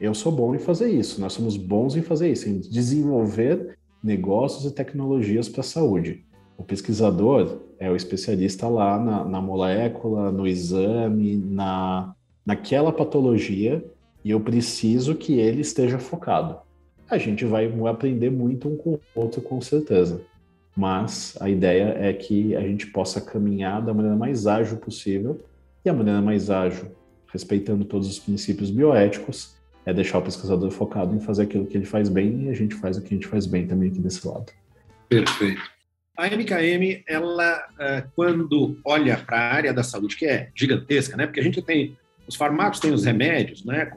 eu 0.00 0.14
sou 0.14 0.30
bom 0.30 0.54
em 0.54 0.58
fazer 0.58 0.88
isso, 0.88 1.20
nós 1.20 1.32
somos 1.32 1.56
bons 1.56 1.96
em 1.96 2.02
fazer 2.02 2.30
isso, 2.30 2.48
em 2.48 2.58
desenvolver 2.58 3.76
negócios 4.02 4.70
e 4.70 4.74
tecnologias 4.74 5.48
para 5.48 5.60
a 5.60 5.64
saúde. 5.64 6.24
O 6.56 6.62
pesquisador 6.62 7.58
é 7.78 7.90
o 7.90 7.96
especialista 7.96 8.68
lá 8.68 8.98
na, 8.98 9.24
na 9.24 9.40
molécula, 9.40 10.30
no 10.30 10.46
exame, 10.46 11.36
na, 11.36 12.14
naquela 12.44 12.92
patologia 12.92 13.84
e 14.24 14.30
eu 14.30 14.40
preciso 14.40 15.14
que 15.14 15.34
ele 15.34 15.60
esteja 15.60 15.98
focado. 15.98 16.58
A 17.08 17.16
gente 17.16 17.44
vai 17.44 17.72
aprender 17.88 18.30
muito 18.30 18.68
um 18.68 18.76
com 18.76 18.94
o 18.94 19.00
outro, 19.14 19.40
com 19.40 19.60
certeza. 19.60 20.20
Mas 20.76 21.36
a 21.40 21.48
ideia 21.48 21.96
é 21.98 22.12
que 22.12 22.56
a 22.56 22.60
gente 22.60 22.88
possa 22.88 23.20
caminhar 23.20 23.80
da 23.80 23.94
maneira 23.94 24.16
mais 24.16 24.46
ágil 24.46 24.78
possível. 24.78 25.40
E 25.84 25.88
a 25.88 25.92
maneira 25.92 26.20
mais 26.20 26.50
ágil, 26.50 26.86
respeitando 27.28 27.84
todos 27.84 28.08
os 28.08 28.18
princípios 28.18 28.70
bioéticos, 28.70 29.54
é 29.86 29.94
deixar 29.94 30.18
o 30.18 30.22
pesquisador 30.22 30.70
focado 30.70 31.14
em 31.14 31.20
fazer 31.20 31.44
aquilo 31.44 31.66
que 31.66 31.76
ele 31.76 31.86
faz 31.86 32.08
bem 32.08 32.44
e 32.44 32.50
a 32.50 32.54
gente 32.54 32.74
faz 32.74 32.98
o 32.98 33.02
que 33.02 33.14
a 33.14 33.16
gente 33.16 33.26
faz 33.26 33.46
bem 33.46 33.66
também 33.66 33.88
aqui 33.88 34.00
desse 34.00 34.26
lado. 34.26 34.46
Perfeito. 35.08 35.62
A 36.16 36.26
MKM, 36.26 37.02
ela, 37.06 37.66
eh, 37.78 38.04
quando 38.14 38.78
olha 38.84 39.16
para 39.16 39.38
a 39.38 39.54
área 39.54 39.72
da 39.72 39.82
saúde, 39.82 40.16
que 40.16 40.26
é 40.26 40.50
gigantesca, 40.54 41.16
né? 41.16 41.26
Porque 41.26 41.40
a 41.40 41.42
gente 41.42 41.62
tem 41.62 41.96
os 42.26 42.34
farmacos 42.34 42.80
têm 42.80 42.92
os 42.92 43.04
remédios, 43.04 43.64
né? 43.64 43.92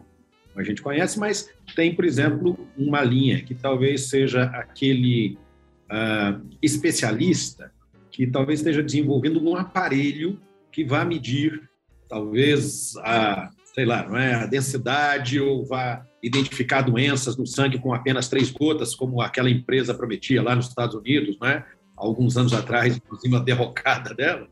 a 0.56 0.64
gente 0.64 0.82
conhece, 0.82 1.18
mas 1.18 1.50
tem, 1.74 1.96
por 1.96 2.04
exemplo, 2.04 2.68
uma 2.78 3.02
linha 3.02 3.42
que 3.42 3.56
talvez 3.56 4.10
seja 4.10 4.44
aquele 4.44 5.38
uh, 5.90 6.46
especialista 6.62 7.72
que 8.12 8.28
talvez 8.28 8.60
esteja 8.60 8.84
desenvolvendo 8.84 9.42
um 9.42 9.56
aparelho 9.56 10.38
que 10.70 10.84
vá 10.84 11.06
medir, 11.06 11.70
talvez, 12.10 12.94
a, 12.98 13.50
sei 13.74 13.86
lá, 13.86 14.08
não 14.08 14.18
é, 14.18 14.34
a 14.36 14.46
densidade 14.46 15.40
ou 15.40 15.66
vá 15.66 16.06
identificar 16.22 16.82
doenças 16.82 17.38
no 17.38 17.46
sangue 17.46 17.80
com 17.80 17.94
apenas 17.94 18.28
três 18.28 18.52
gotas, 18.52 18.96
como 18.96 19.22
aquela 19.22 19.50
empresa 19.50 19.94
prometia 19.94 20.42
lá 20.42 20.56
nos 20.56 20.68
Estados 20.68 20.96
Unidos, 20.96 21.38
não 21.40 21.48
é? 21.48 21.66
alguns 21.96 22.38
anos 22.38 22.54
atrás, 22.54 22.96
inclusive 22.96 23.34
uma 23.34 23.44
derrocada 23.44 24.14
dela. 24.14 24.48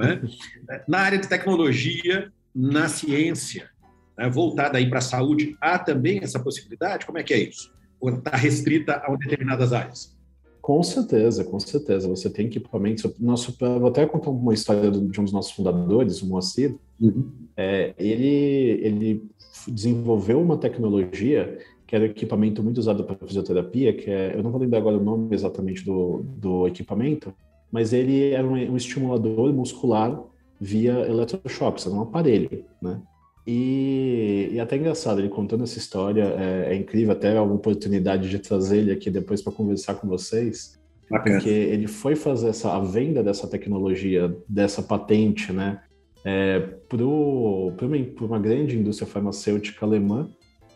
É? 0.00 0.80
Na 0.88 1.00
área 1.00 1.18
de 1.18 1.28
tecnologia, 1.28 2.32
na 2.54 2.88
ciência, 2.88 3.68
né, 4.16 4.28
voltada 4.28 4.78
aí 4.78 4.88
para 4.88 4.98
a 4.98 5.02
saúde, 5.02 5.56
há 5.60 5.78
também 5.78 6.20
essa 6.22 6.40
possibilidade? 6.40 7.04
Como 7.04 7.18
é 7.18 7.22
que 7.22 7.34
é 7.34 7.38
isso? 7.38 7.72
Ou 8.00 8.10
está 8.10 8.36
restrita 8.36 9.02
a 9.04 9.14
determinadas 9.16 9.72
áreas? 9.72 10.16
Com 10.62 10.80
certeza, 10.80 11.42
com 11.44 11.58
certeza. 11.58 12.08
Você 12.08 12.30
tem 12.30 12.46
equipamentos. 12.46 13.04
Nosso, 13.18 13.54
vou 13.58 13.88
até 13.88 14.06
contar 14.06 14.30
uma 14.30 14.54
história 14.54 14.92
de 14.92 15.20
um 15.20 15.24
dos 15.24 15.32
nossos 15.32 15.50
fundadores, 15.50 16.22
o 16.22 16.28
Moacir. 16.28 16.76
Uhum. 17.00 17.28
É, 17.56 17.92
ele, 17.98 18.80
ele 18.80 19.24
desenvolveu 19.66 20.40
uma 20.40 20.56
tecnologia 20.56 21.58
que 21.84 21.96
era 21.96 22.04
um 22.04 22.08
equipamento 22.08 22.62
muito 22.62 22.78
usado 22.78 23.02
para 23.04 23.16
fisioterapia, 23.26 23.92
que 23.92 24.08
é, 24.08 24.36
eu 24.36 24.42
não 24.42 24.52
vou 24.52 24.60
lembrar 24.60 24.78
agora 24.78 24.96
o 24.96 25.04
nome 25.04 25.34
exatamente 25.34 25.84
do, 25.84 26.22
do 26.38 26.66
equipamento, 26.66 27.34
mas 27.70 27.92
ele 27.92 28.30
era 28.30 28.46
um, 28.46 28.54
um 28.54 28.76
estimulador 28.76 29.52
muscular 29.52 30.22
via 30.60 30.92
eletrochoques, 31.00 31.84
era 31.86 31.94
um 31.94 32.02
aparelho, 32.02 32.64
né? 32.80 33.02
E, 33.46 34.50
e 34.52 34.60
até 34.60 34.76
engraçado, 34.76 35.20
ele 35.20 35.28
contando 35.28 35.64
essa 35.64 35.78
história, 35.78 36.24
é, 36.38 36.74
é 36.74 36.76
incrível, 36.76 37.12
até 37.12 37.36
a 37.36 37.42
oportunidade 37.42 38.28
de 38.28 38.38
trazer 38.38 38.78
ele 38.78 38.92
aqui 38.92 39.10
depois 39.10 39.42
para 39.42 39.52
conversar 39.52 39.94
com 39.94 40.06
vocês, 40.06 40.78
Bacana. 41.10 41.36
porque 41.36 41.50
ele 41.50 41.88
foi 41.88 42.14
fazer 42.14 42.50
essa, 42.50 42.72
a 42.72 42.80
venda 42.80 43.22
dessa 43.22 43.48
tecnologia, 43.48 44.34
dessa 44.48 44.80
patente, 44.80 45.52
né, 45.52 45.80
é, 46.24 46.60
para 46.88 47.04
uma, 47.04 47.96
uma 48.20 48.38
grande 48.38 48.78
indústria 48.78 49.08
farmacêutica 49.08 49.84
alemã, 49.84 50.30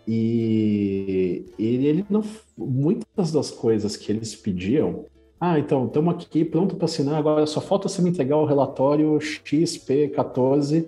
e 0.08 1.44
ele, 1.58 1.86
ele 1.86 2.06
não. 2.08 2.22
Muitas 2.56 3.32
das 3.32 3.50
coisas 3.50 3.96
que 3.96 4.12
eles 4.12 4.36
pediam. 4.36 5.04
Ah, 5.40 5.58
então, 5.58 5.86
estamos 5.86 6.14
aqui 6.14 6.44
pronto 6.44 6.76
para 6.76 6.84
assinar, 6.84 7.16
agora 7.16 7.44
só 7.44 7.60
falta 7.60 7.88
você 7.88 8.00
me 8.00 8.10
entregar 8.10 8.36
o 8.36 8.46
relatório 8.46 9.18
XP14. 9.18 10.86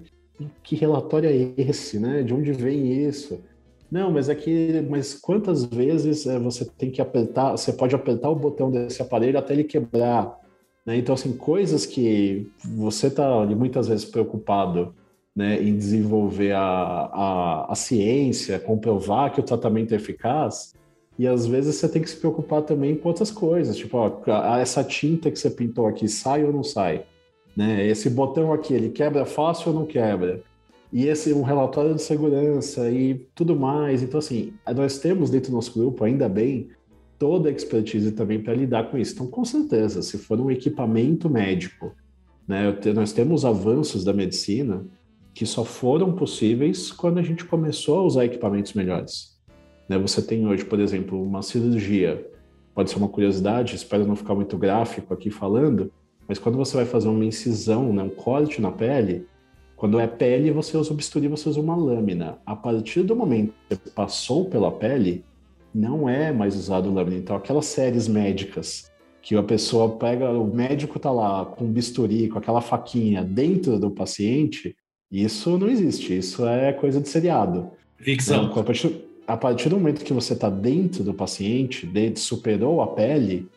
Que 0.63 0.77
relatório 0.77 1.29
é 1.29 1.61
esse, 1.61 1.99
né? 1.99 2.23
De 2.23 2.33
onde 2.33 2.53
vem 2.53 3.05
isso? 3.05 3.41
Não, 3.91 4.11
mas 4.11 4.29
é 4.29 4.35
que, 4.35 4.85
mas 4.89 5.15
quantas 5.15 5.65
vezes 5.65 6.27
é, 6.27 6.39
você 6.39 6.65
tem 6.65 6.91
que 6.91 7.01
apertar, 7.01 7.53
você 7.53 7.73
pode 7.73 7.95
apertar 7.95 8.29
o 8.29 8.37
botão 8.37 8.71
desse 8.71 9.01
aparelho 9.01 9.39
até 9.39 9.55
ele 9.55 9.65
quebrar, 9.65 10.39
né? 10.85 10.97
Então, 10.97 11.15
assim, 11.15 11.37
coisas 11.37 11.87
que 11.87 12.51
você 12.77 13.07
está 13.07 13.47
muitas 13.47 13.89
vezes 13.89 14.05
preocupado 14.05 14.95
né, 15.35 15.63
em 15.63 15.77
desenvolver 15.77 16.53
a, 16.53 16.61
a, 16.61 17.73
a 17.73 17.75
ciência, 17.75 18.59
comprovar 18.59 19.33
que 19.33 19.41
o 19.41 19.45
tratamento 19.45 19.93
é 19.93 19.97
eficaz, 19.97 20.75
e 21.19 21.27
às 21.27 21.47
vezes 21.47 21.77
você 21.77 21.89
tem 21.89 22.03
que 22.03 22.11
se 22.11 22.17
preocupar 22.17 22.63
também 22.63 22.97
com 22.97 23.09
outras 23.09 23.31
coisas, 23.31 23.77
tipo, 23.77 23.97
ó, 23.97 24.57
essa 24.59 24.85
tinta 24.85 25.31
que 25.31 25.39
você 25.39 25.51
pintou 25.51 25.87
aqui 25.87 26.09
sai 26.09 26.45
ou 26.45 26.53
não 26.53 26.63
sai? 26.63 27.05
Né? 27.59 27.89
Esse 27.89 28.09
botão 28.09 28.53
aqui, 28.53 28.73
ele 28.73 28.89
quebra 28.89 29.27
fácil 29.27 29.73
ou 29.73 29.81
não 29.81 29.85
quebra? 29.85 30.41
E 30.93 31.09
esse 31.09 31.33
um 31.33 31.43
relatório 31.43 31.93
de 31.93 32.01
segurança 32.01 32.89
e 32.89 33.17
tudo 33.35 33.57
mais. 33.57 34.01
Então, 34.01 34.19
assim, 34.19 34.53
nós 34.77 35.01
temos 35.01 35.29
dentro 35.29 35.51
do 35.51 35.57
nosso 35.57 35.77
grupo, 35.77 36.05
ainda 36.05 36.29
bem, 36.29 36.69
toda 37.19 37.49
a 37.49 37.53
expertise 37.53 38.13
também 38.13 38.41
para 38.41 38.55
lidar 38.55 38.89
com 38.89 38.97
isso. 38.97 39.15
Então, 39.15 39.27
com 39.27 39.45
certeza, 39.45 40.03
se 40.03 40.17
for 40.19 40.41
um 40.41 40.53
equipamento 40.53 41.29
médico, 41.29 41.97
né, 42.47 42.73
nós 42.95 43.13
temos 43.13 43.45
avanços 43.45 44.05
da 44.05 44.13
medicina 44.13 44.87
que 45.35 45.45
só 45.45 45.65
foram 45.65 46.13
possíveis 46.13 46.93
quando 46.93 47.19
a 47.19 47.23
gente 47.23 47.45
começou 47.45 47.99
a 47.99 48.03
usar 48.05 48.25
equipamentos 48.25 48.73
melhores. 48.73 49.37
Né? 49.89 49.99
Você 49.99 50.23
tem 50.23 50.47
hoje, 50.47 50.65
por 50.65 50.79
exemplo, 50.79 51.21
uma 51.21 51.43
cirurgia, 51.43 52.25
pode 52.73 52.89
ser 52.89 52.99
uma 52.99 53.09
curiosidade, 53.09 53.75
espero 53.75 54.07
não 54.07 54.15
ficar 54.15 54.37
muito 54.37 54.57
gráfico 54.57 55.13
aqui 55.13 55.29
falando, 55.29 55.93
mas 56.29 56.39
quando 56.39 56.59
você 56.59 56.77
vai 56.77 56.85
fazer 56.85 57.09
uma 57.09 57.25
incisão, 57.25 57.93
né, 57.93 58.03
um 58.03 58.11
corte 58.11 58.61
na 58.61 58.71
pele, 58.71 59.27
quando 59.75 59.99
é 59.99 60.07
pele, 60.07 60.51
você 60.51 60.77
usa 60.77 60.93
o 60.93 60.97
bisturi, 60.97 61.27
você 61.29 61.49
usa 61.49 61.61
uma 61.61 61.75
lâmina. 61.75 62.39
A 62.45 62.55
partir 62.55 63.03
do 63.03 63.17
momento 63.17 63.55
que 63.69 63.77
você 63.77 63.91
passou 63.91 64.45
pela 64.45 64.71
pele, 64.71 65.25
não 65.75 66.09
é 66.09 66.33
mais 66.33 66.57
usado 66.57 66.93
lâmina. 66.93 67.17
Então, 67.17 67.37
aquelas 67.37 67.67
séries 67.67 68.09
médicas 68.09 68.91
que 69.23 69.37
a 69.37 69.43
pessoa 69.43 69.97
pega, 69.97 70.31
o 70.31 70.53
médico 70.53 70.99
tá 70.99 71.11
lá 71.11 71.45
com 71.45 71.65
bisturi, 71.65 72.29
com 72.29 72.39
aquela 72.39 72.61
faquinha 72.61 73.23
dentro 73.23 73.79
do 73.79 73.91
paciente, 73.91 74.77
isso 75.11 75.57
não 75.57 75.69
existe, 75.69 76.17
isso 76.17 76.47
é 76.47 76.73
coisa 76.73 77.01
de 77.01 77.09
seriado. 77.09 77.71
Ficção. 77.99 78.45
Então, 78.45 78.61
a, 78.61 78.65
partir, 78.65 79.05
a 79.27 79.37
partir, 79.37 79.69
do 79.69 79.77
momento 79.77 80.05
que 80.05 80.13
você 80.13 80.35
está 80.35 80.51
dentro 80.51 81.03
do 81.03 81.15
paciente, 81.15 81.89
superou 82.17 82.83
a 82.83 82.87
pele, 82.89 83.49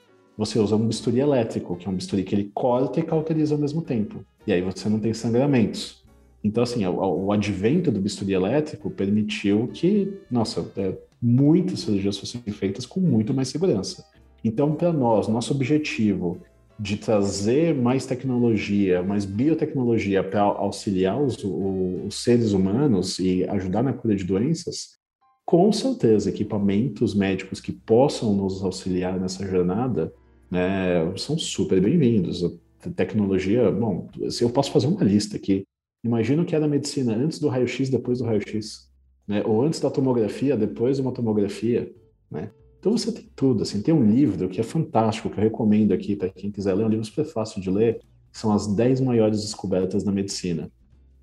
você 0.41 0.57
usa 0.57 0.75
um 0.75 0.87
bisturi 0.87 1.19
elétrico, 1.19 1.75
que 1.75 1.87
é 1.87 1.89
um 1.91 1.93
bisturi 1.93 2.23
que 2.23 2.33
ele 2.33 2.49
corta 2.51 2.99
e 2.99 3.03
cauteriza 3.03 3.53
ao 3.53 3.61
mesmo 3.61 3.79
tempo. 3.79 4.25
E 4.47 4.51
aí 4.51 4.59
você 4.59 4.89
não 4.89 4.99
tem 4.99 5.13
sangramentos. 5.13 6.03
Então, 6.43 6.63
assim, 6.63 6.83
o, 6.83 7.25
o 7.25 7.31
advento 7.31 7.91
do 7.91 8.01
bisturi 8.01 8.33
elétrico 8.33 8.89
permitiu 8.89 9.69
que, 9.71 10.11
nossa, 10.31 10.65
é, 10.77 10.97
muitas 11.21 11.81
cirurgias 11.81 12.17
fossem 12.17 12.41
feitas 12.41 12.87
com 12.87 12.99
muito 12.99 13.35
mais 13.35 13.49
segurança. 13.49 14.03
Então, 14.43 14.73
para 14.73 14.91
nós, 14.91 15.27
nosso 15.27 15.53
objetivo 15.53 16.39
de 16.79 16.97
trazer 16.97 17.75
mais 17.75 18.07
tecnologia, 18.07 19.03
mais 19.03 19.23
biotecnologia 19.23 20.23
para 20.23 20.41
auxiliar 20.41 21.21
os, 21.21 21.37
os, 21.43 22.15
seres 22.15 22.53
humanos 22.53 23.19
e 23.19 23.43
ajudar 23.43 23.83
na 23.83 23.93
cura 23.93 24.15
de 24.15 24.23
doenças, 24.23 24.97
com 25.45 25.71
certeza, 25.71 26.31
equipamentos 26.31 27.13
médicos 27.13 27.61
que 27.61 27.71
possam 27.71 28.33
nos 28.33 28.63
auxiliar 28.63 29.19
nessa 29.19 29.45
jornada 29.45 30.11
né, 30.51 31.15
são 31.17 31.37
super 31.37 31.79
bem-vindos. 31.81 32.43
A 32.43 32.89
tecnologia, 32.89 33.71
bom, 33.71 34.09
eu 34.41 34.49
posso 34.49 34.71
fazer 34.71 34.87
uma 34.87 35.03
lista 35.03 35.37
aqui. 35.37 35.63
Imagina 36.03 36.41
o 36.41 36.45
que 36.45 36.55
era 36.55 36.65
a 36.65 36.67
medicina 36.67 37.15
antes 37.15 37.39
do 37.39 37.47
raio-x, 37.47 37.89
depois 37.89 38.19
do 38.19 38.25
raio-x, 38.25 38.91
né? 39.27 39.41
ou 39.45 39.63
antes 39.63 39.79
da 39.79 39.89
tomografia, 39.89 40.57
depois 40.57 40.97
de 40.97 41.03
uma 41.03 41.13
tomografia. 41.13 41.93
Né? 42.29 42.51
Então 42.79 42.91
você 42.91 43.11
tem 43.11 43.29
tudo, 43.35 43.63
assim, 43.63 43.81
tem 43.81 43.93
um 43.93 44.03
livro 44.03 44.49
que 44.49 44.59
é 44.59 44.63
fantástico, 44.63 45.29
que 45.29 45.37
eu 45.37 45.43
recomendo 45.43 45.93
aqui 45.93 46.15
para 46.15 46.29
quem 46.29 46.51
quiser 46.51 46.73
ler, 46.73 46.83
é 46.83 46.85
um 46.87 46.89
livro 46.89 47.05
super 47.05 47.25
fácil 47.25 47.61
de 47.61 47.69
ler, 47.69 48.01
são 48.31 48.51
as 48.51 48.67
10 48.67 49.01
maiores 49.01 49.41
descobertas 49.41 50.03
da 50.03 50.11
medicina. 50.11 50.71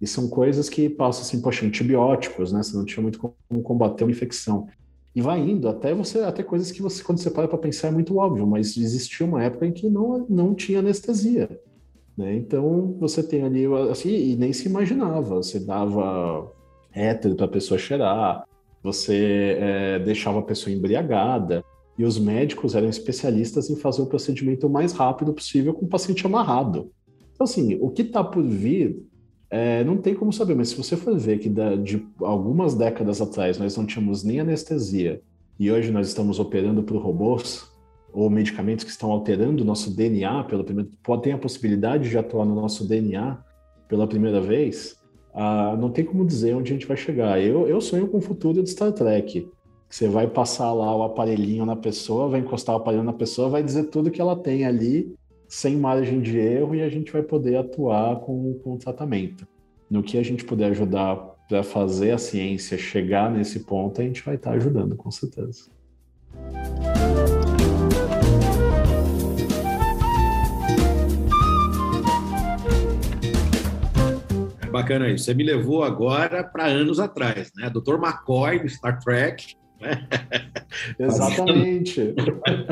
E 0.01 0.07
são 0.07 0.29
coisas 0.29 0.68
que 0.68 0.89
passam 0.89 1.22
assim, 1.22 1.43
poxa, 1.43 1.66
antibióticos, 1.66 2.53
né? 2.53 2.62
Você 2.62 2.76
não 2.76 2.85
tinha 2.85 3.03
muito 3.03 3.18
como 3.18 3.62
combater 3.62 4.05
uma 4.05 4.12
infecção. 4.12 4.68
E 5.18 5.20
vai 5.20 5.40
indo 5.40 5.68
até 5.68 5.92
você, 5.92 6.20
até 6.20 6.44
coisas 6.44 6.70
que 6.70 6.80
você, 6.80 7.02
quando 7.02 7.18
você 7.18 7.28
para 7.28 7.48
para 7.48 7.58
pensar, 7.58 7.88
é 7.88 7.90
muito 7.90 8.16
óbvio, 8.18 8.46
mas 8.46 8.76
existia 8.76 9.26
uma 9.26 9.42
época 9.42 9.66
em 9.66 9.72
que 9.72 9.90
não, 9.90 10.24
não 10.30 10.54
tinha 10.54 10.78
anestesia. 10.78 11.60
Né? 12.16 12.36
Então 12.36 12.94
você 13.00 13.20
tem 13.20 13.42
ali, 13.42 13.64
assim, 13.90 14.10
e 14.10 14.36
nem 14.36 14.52
se 14.52 14.68
imaginava. 14.68 15.34
Você 15.34 15.58
dava 15.58 16.52
éter 16.92 17.34
para 17.34 17.46
a 17.46 17.48
pessoa 17.48 17.76
cheirar, 17.76 18.44
você 18.80 19.56
é, 19.58 19.98
deixava 19.98 20.38
a 20.38 20.42
pessoa 20.42 20.72
embriagada, 20.72 21.64
e 21.98 22.04
os 22.04 22.16
médicos 22.16 22.76
eram 22.76 22.88
especialistas 22.88 23.68
em 23.70 23.74
fazer 23.74 24.02
o 24.02 24.06
procedimento 24.06 24.68
o 24.68 24.70
mais 24.70 24.92
rápido 24.92 25.34
possível 25.34 25.74
com 25.74 25.84
o 25.84 25.88
paciente 25.88 26.24
amarrado. 26.24 26.92
Então, 27.32 27.42
assim, 27.42 27.76
o 27.80 27.90
que 27.90 28.02
está 28.02 28.22
por 28.22 28.44
vir, 28.44 29.04
é, 29.51 29.82
não 29.84 29.96
tem 29.96 30.14
como 30.14 30.32
saber, 30.32 30.55
mas 30.55 30.70
se 30.70 30.76
você 30.76 30.96
for 30.96 31.16
ver 31.16 31.38
que 31.38 31.49
da, 31.49 31.74
de 31.74 32.07
algumas 32.20 32.74
décadas 32.74 33.20
atrás 33.20 33.59
nós 33.59 33.76
não 33.76 33.86
tínhamos 33.86 34.22
nem 34.22 34.40
anestesia, 34.40 35.20
e 35.59 35.70
hoje 35.70 35.90
nós 35.90 36.09
estamos 36.09 36.38
operando 36.38 36.82
por 36.82 36.96
robôs, 36.99 37.68
ou 38.12 38.28
medicamentos 38.30 38.84
que 38.84 38.90
estão 38.90 39.11
alterando 39.11 39.62
o 39.62 39.66
nosso 39.66 39.94
DNA, 39.94 40.44
pela 40.44 40.64
primeira, 40.64 40.90
tem 41.22 41.32
a 41.32 41.38
possibilidade 41.38 42.09
de 42.09 42.18
atuar 42.18 42.44
no 42.44 42.55
nosso 42.55 42.86
DNA 42.86 43.38
pela 43.88 44.07
primeira 44.07 44.40
vez, 44.40 44.96
ah, 45.34 45.76
não 45.78 45.90
tem 45.90 46.05
como 46.05 46.26
dizer 46.26 46.55
onde 46.55 46.72
a 46.72 46.74
gente 46.74 46.86
vai 46.86 46.96
chegar. 46.96 47.40
Eu, 47.40 47.66
eu 47.68 47.80
sonho 47.80 48.09
com 48.09 48.18
o 48.18 48.20
futuro 48.20 48.62
de 48.62 48.70
Star 48.70 48.92
Trek. 48.92 49.49
Você 49.88 50.09
vai 50.09 50.26
passar 50.26 50.72
lá 50.72 50.94
o 50.94 51.03
aparelhinho 51.03 51.64
na 51.64 51.76
pessoa, 51.76 52.28
vai 52.28 52.40
encostar 52.40 52.74
o 52.74 52.78
aparelho 52.78 53.05
na 53.05 53.12
pessoa, 53.12 53.49
vai 53.49 53.62
dizer 53.62 53.84
tudo 53.84 54.11
que 54.11 54.20
ela 54.20 54.36
tem 54.36 54.66
ali, 54.66 55.14
sem 55.49 55.76
margem 55.76 56.20
de 56.20 56.38
erro, 56.38 56.74
e 56.74 56.82
a 56.82 56.88
gente 56.88 57.11
vai 57.11 57.22
poder 57.22 57.57
atuar 57.57 58.16
com, 58.20 58.55
com 58.62 58.74
o 58.74 58.78
tratamento. 58.78 59.49
No 59.90 60.03
que 60.03 60.18
a 60.18 60.22
gente 60.22 60.44
puder 60.44 60.70
ajudar 60.70 61.16
para 61.49 61.62
fazer 61.62 62.11
a 62.11 62.18
ciência 62.18 62.76
chegar 62.76 63.30
nesse 63.30 63.61
ponto, 63.61 64.01
a 64.01 64.05
gente 64.05 64.22
vai 64.22 64.34
estar 64.34 64.53
ajudando, 64.53 64.94
com 64.94 65.11
certeza. 65.11 65.70
Bacana 74.70 75.09
isso. 75.09 75.24
Você 75.24 75.34
me 75.34 75.42
levou 75.42 75.82
agora 75.82 76.44
para 76.44 76.66
anos 76.66 77.01
atrás, 77.01 77.51
né? 77.57 77.68
Dr. 77.70 77.94
McCoy 77.94 78.61
do 78.61 78.68
Star 78.68 79.01
Trek. 79.01 79.57
Exatamente. 80.99 82.14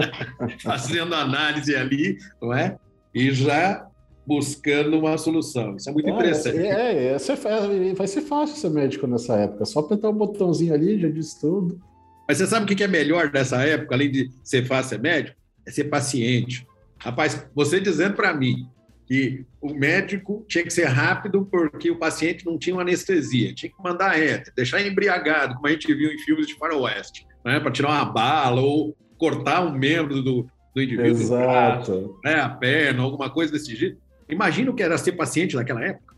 Fazendo 0.62 1.14
análise 1.14 1.74
ali, 1.74 2.18
não 2.40 2.52
é? 2.52 2.76
E 3.14 3.30
já 3.32 3.86
buscando 4.26 4.98
uma 4.98 5.16
solução. 5.16 5.76
Isso 5.76 5.88
é 5.88 5.92
muito 5.92 6.10
interessante. 6.10 6.58
É, 6.58 7.14
é, 7.14 7.94
vai 7.94 8.06
ser 8.08 8.22
fácil 8.22 8.56
ser 8.56 8.70
médico 8.70 9.06
nessa 9.06 9.36
época. 9.36 9.64
Só 9.64 9.80
apertar 9.80 10.08
o 10.08 10.12
um 10.12 10.16
botãozinho 10.16 10.74
ali, 10.74 11.00
já 11.00 11.08
diz 11.08 11.34
tudo. 11.34 11.80
Mas 12.28 12.38
você 12.38 12.46
sabe 12.46 12.64
o 12.64 12.76
que 12.76 12.82
é 12.82 12.88
melhor 12.88 13.30
nessa 13.32 13.62
época, 13.62 13.94
além 13.94 14.10
de 14.10 14.30
ser 14.42 14.66
fácil 14.66 14.90
ser 14.90 15.00
médico? 15.00 15.36
É 15.64 15.70
ser 15.70 15.84
paciente. 15.84 16.66
Rapaz, 16.98 17.46
você 17.54 17.78
dizendo 17.78 18.14
para 18.14 18.34
mim 18.34 18.68
que 19.06 19.46
o 19.60 19.72
médico 19.72 20.44
tinha 20.48 20.64
que 20.64 20.72
ser 20.72 20.86
rápido 20.86 21.46
porque 21.46 21.90
o 21.90 21.98
paciente 21.98 22.44
não 22.44 22.58
tinha 22.58 22.74
uma 22.74 22.82
anestesia, 22.82 23.54
tinha 23.54 23.70
que 23.70 23.82
mandar 23.82 24.10
reta, 24.10 24.52
deixar 24.54 24.84
embriagado, 24.84 25.54
como 25.54 25.66
a 25.68 25.70
gente 25.70 25.92
viu 25.94 26.10
em 26.10 26.18
filmes 26.18 26.46
de 26.46 26.56
faroeste, 26.56 27.26
né, 27.44 27.60
para 27.60 27.70
tirar 27.70 27.90
uma 27.90 28.04
bala 28.04 28.60
ou 28.60 28.96
cortar 29.16 29.64
um 29.64 29.72
membro 29.72 30.22
do, 30.22 30.46
do 30.74 30.82
indivíduo, 30.82 31.20
Exato. 31.20 32.18
Né, 32.24 32.34
a 32.34 32.48
perna, 32.48 33.02
alguma 33.02 33.30
coisa 33.30 33.52
desse 33.52 33.74
jeito. 33.76 33.98
Imagina 34.28 34.72
o 34.72 34.74
que 34.74 34.82
era 34.82 34.98
ser 34.98 35.12
paciente 35.12 35.54
naquela 35.54 35.84
época. 35.84 36.16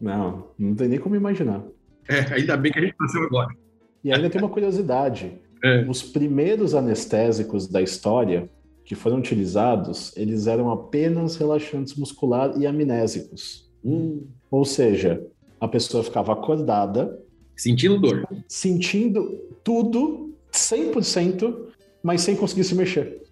Não, 0.00 0.50
não 0.58 0.74
tem 0.74 0.88
nem 0.88 0.98
como 0.98 1.14
imaginar. 1.14 1.62
É, 2.08 2.34
ainda 2.34 2.56
bem 2.56 2.72
que 2.72 2.78
a 2.78 2.82
gente 2.82 2.96
nasceu 2.98 3.22
agora. 3.22 3.54
E 4.02 4.10
ainda 4.10 4.30
tem 4.30 4.40
uma 4.40 4.48
curiosidade. 4.48 5.38
É. 5.62 5.84
Os 5.86 6.02
primeiros 6.02 6.74
anestésicos 6.74 7.68
da 7.68 7.82
história 7.82 8.48
que 8.90 8.96
foram 8.96 9.18
utilizados, 9.18 10.12
eles 10.16 10.48
eram 10.48 10.68
apenas 10.68 11.36
relaxantes 11.36 11.94
muscular 11.94 12.60
e 12.60 12.66
amnésicos. 12.66 13.70
Hum, 13.84 14.26
Ou 14.50 14.64
seja, 14.64 15.24
a 15.60 15.68
pessoa 15.68 16.02
ficava 16.02 16.32
acordada, 16.32 17.16
sentindo 17.56 18.00
dor. 18.00 18.26
sentindo 18.48 19.30
tudo 19.62 20.34
100%, 20.52 21.68
mas 22.02 22.22
sem 22.22 22.34
conseguir 22.34 22.64
se 22.64 22.74
mexer. 22.74 23.22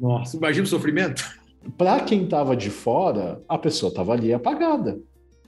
Nossa, 0.00 0.38
imagina 0.38 0.64
o 0.64 0.66
sofrimento. 0.66 1.26
Para 1.76 2.00
quem 2.00 2.24
estava 2.24 2.56
de 2.56 2.70
fora, 2.70 3.42
a 3.46 3.58
pessoa 3.58 3.90
estava 3.90 4.14
ali 4.14 4.32
apagada. 4.32 4.98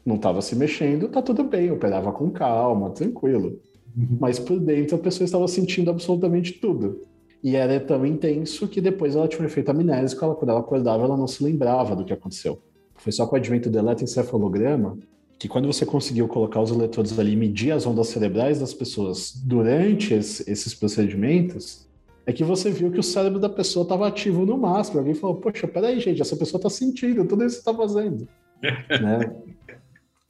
Não 0.05 0.17
estava 0.17 0.43
se 0.43 0.55
mexendo, 0.55 1.09
tá 1.09 1.23
tudo 1.23 1.43
bem, 1.43 1.71
operava 1.71 2.13
com 2.13 2.31
calma, 2.31 2.91
tranquilo. 2.91 3.59
Mas 4.21 4.39
por 4.39 4.61
dentro 4.61 4.97
a 4.97 5.01
pessoa 5.01 5.25
estava 5.25 5.49
sentindo 5.49 5.91
absolutamente 5.91 6.53
tudo. 6.53 7.07
E 7.43 7.57
era 7.57 7.79
tão 7.81 8.07
intenso 8.07 8.69
que 8.69 8.81
depois 8.81 9.17
ela 9.17 9.27
tinha 9.27 9.43
um 9.43 9.47
efeito 9.47 9.71
amnésico, 9.71 10.25
ela, 10.25 10.35
quando 10.35 10.51
ela 10.51 10.61
acordava, 10.61 11.05
ela 11.05 11.17
não 11.17 11.27
se 11.27 11.43
lembrava 11.43 11.97
do 11.97 12.05
que 12.05 12.13
aconteceu. 12.13 12.61
Foi 12.97 13.11
só 13.11 13.27
com 13.27 13.35
o 13.35 13.39
advento 13.39 13.69
do 13.69 13.79
eletroencefalograma 13.79 14.97
que 15.39 15.49
quando 15.49 15.67
você 15.67 15.85
conseguiu 15.85 16.29
colocar 16.29 16.61
os 16.61 16.71
eletrodos 16.71 17.19
ali 17.19 17.33
e 17.33 17.37
medir 17.37 17.73
as 17.73 17.85
ondas 17.85 18.07
cerebrais 18.07 18.61
das 18.61 18.73
pessoas 18.73 19.33
durante 19.45 20.15
esse- 20.15 20.49
esses 20.49 20.73
procedimentos, 20.73 21.85
é 22.25 22.33
que 22.33 22.45
você 22.45 22.71
viu 22.71 22.93
que 22.93 23.01
o 23.01 23.03
cérebro 23.03 23.41
da 23.41 23.49
pessoa 23.49 23.83
estava 23.83 24.07
ativo 24.07 24.47
no 24.47 24.57
máximo. 24.57 25.01
Alguém 25.01 25.15
falou, 25.15 25.37
poxa, 25.37 25.67
peraí, 25.67 25.99
gente, 25.99 26.23
essa 26.23 26.37
pessoa 26.37 26.61
está 26.61 26.71
sentindo 26.71 27.25
tudo 27.25 27.45
isso 27.45 27.57
que 27.57 27.69
está 27.69 27.75
fazendo. 27.75 28.29
né? 29.03 29.35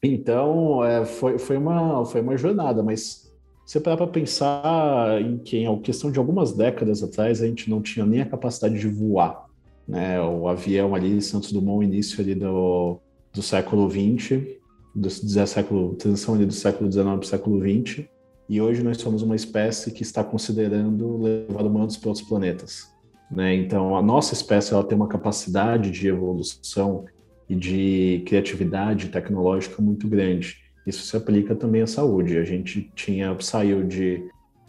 Então, 0.03 0.83
é, 0.83 1.05
foi, 1.05 1.39
foi, 1.39 1.59
uma, 1.59 2.05
foi 2.07 2.23
uma 2.23 2.37
jornada, 2.37 2.83
mas 2.83 3.31
você 3.65 3.81
parar 3.81 3.97
para 3.97 4.07
pensar 4.07 5.21
em 5.21 5.39
que, 5.39 5.59
em 5.59 5.81
questão 5.81 6.11
de 6.11 6.19
algumas 6.19 6.53
décadas 6.53 7.03
atrás, 7.03 7.41
a 7.41 7.47
gente 7.47 7.71
não 7.71 7.81
tinha 7.81 8.05
nem 8.05 8.21
a 8.21 8.27
capacidade 8.27 8.79
de 8.79 8.89
voar. 8.89 9.47
Né? 9.87 10.21
O 10.21 10.49
avião 10.49 10.95
ali, 10.95 11.21
Santos 11.23 11.53
Dumont, 11.53 11.85
início 11.85 12.21
ali 12.21 12.35
do, 12.35 12.99
do 13.33 13.43
século 13.43 13.89
XX, 13.91 14.59
do, 14.95 15.09
do 15.09 15.47
século, 15.47 15.95
transição 15.95 16.35
ali 16.35 16.47
do 16.47 16.53
século 16.53 16.91
XIX 16.91 17.05
para 17.05 17.19
o 17.19 17.25
século 17.25 17.61
XX, 17.61 18.05
e 18.49 18.61
hoje 18.61 18.83
nós 18.83 18.99
somos 18.99 19.23
uma 19.23 19.37
espécie 19.37 19.91
que 19.91 20.03
está 20.03 20.23
considerando 20.23 21.17
levar 21.17 21.65
humanos 21.65 21.97
para 21.97 22.09
outros 22.09 22.27
planetas. 22.27 22.91
Né? 23.31 23.55
Então, 23.55 23.97
a 23.97 24.03
nossa 24.03 24.35
espécie 24.35 24.75
ela 24.75 24.85
tem 24.85 24.97
uma 24.97 25.09
capacidade 25.09 25.91
de 25.91 26.09
evolução 26.09 27.07
e 27.49 27.55
de 27.55 28.23
criatividade 28.27 29.09
tecnológica 29.09 29.81
muito 29.81 30.07
grande. 30.07 30.62
Isso 30.87 31.05
se 31.05 31.17
aplica 31.17 31.55
também 31.55 31.83
à 31.83 31.87
saúde. 31.87 32.39
A 32.39 32.45
gente 32.45 32.91
tinha 32.95 33.37
saiu 33.41 33.85
de 33.85 34.23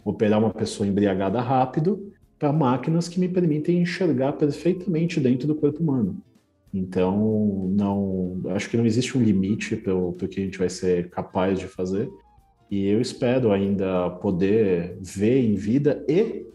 operar 0.04 0.38
uma 0.38 0.52
pessoa 0.52 0.86
embriagada 0.86 1.40
rápido 1.40 2.12
para 2.38 2.52
máquinas 2.52 3.08
que 3.08 3.18
me 3.18 3.28
permitem 3.28 3.80
enxergar 3.80 4.32
perfeitamente 4.34 5.18
dentro 5.18 5.46
do 5.46 5.54
corpo 5.54 5.82
humano. 5.82 6.22
Então, 6.72 7.70
não, 7.72 8.40
acho 8.50 8.68
que 8.68 8.76
não 8.76 8.84
existe 8.84 9.16
um 9.16 9.22
limite 9.22 9.76
para 9.76 9.94
o 9.94 10.12
que 10.12 10.40
a 10.40 10.44
gente 10.44 10.58
vai 10.58 10.68
ser 10.68 11.08
capaz 11.08 11.58
de 11.58 11.68
fazer. 11.68 12.10
E 12.70 12.88
eu 12.88 13.00
espero 13.00 13.52
ainda 13.52 14.10
poder 14.10 14.98
ver 15.00 15.40
em 15.44 15.54
vida 15.54 16.04
e 16.08 16.46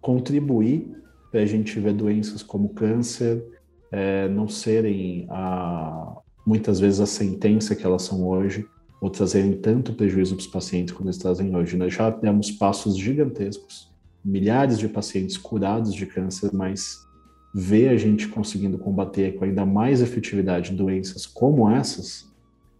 contribuir 0.00 0.88
para 1.30 1.40
a 1.40 1.46
gente 1.46 1.80
ver 1.80 1.92
doenças 1.92 2.42
como 2.42 2.68
câncer 2.68 3.44
é, 3.90 4.28
não 4.28 4.46
serem 4.46 5.26
a, 5.28 6.18
muitas 6.46 6.78
vezes 6.78 7.00
a 7.00 7.06
sentença 7.06 7.74
que 7.74 7.84
elas 7.84 8.02
são 8.02 8.24
hoje, 8.26 8.66
ou 9.04 9.10
trazerem 9.10 9.52
tanto 9.52 9.92
prejuízo 9.92 10.34
para 10.34 10.40
os 10.40 10.46
pacientes 10.46 10.94
como 10.94 11.10
eles 11.10 11.18
trazem 11.18 11.54
hoje. 11.54 11.76
Nós 11.76 11.92
já 11.92 12.08
demos 12.08 12.50
passos 12.50 12.96
gigantescos, 12.96 13.92
milhares 14.24 14.78
de 14.78 14.88
pacientes 14.88 15.36
curados 15.36 15.94
de 15.94 16.06
câncer, 16.06 16.50
mas 16.54 17.06
ver 17.54 17.90
a 17.90 17.98
gente 17.98 18.26
conseguindo 18.28 18.78
combater 18.78 19.34
com 19.34 19.44
ainda 19.44 19.66
mais 19.66 20.00
efetividade 20.00 20.72
doenças 20.72 21.26
como 21.26 21.70
essas 21.70 22.32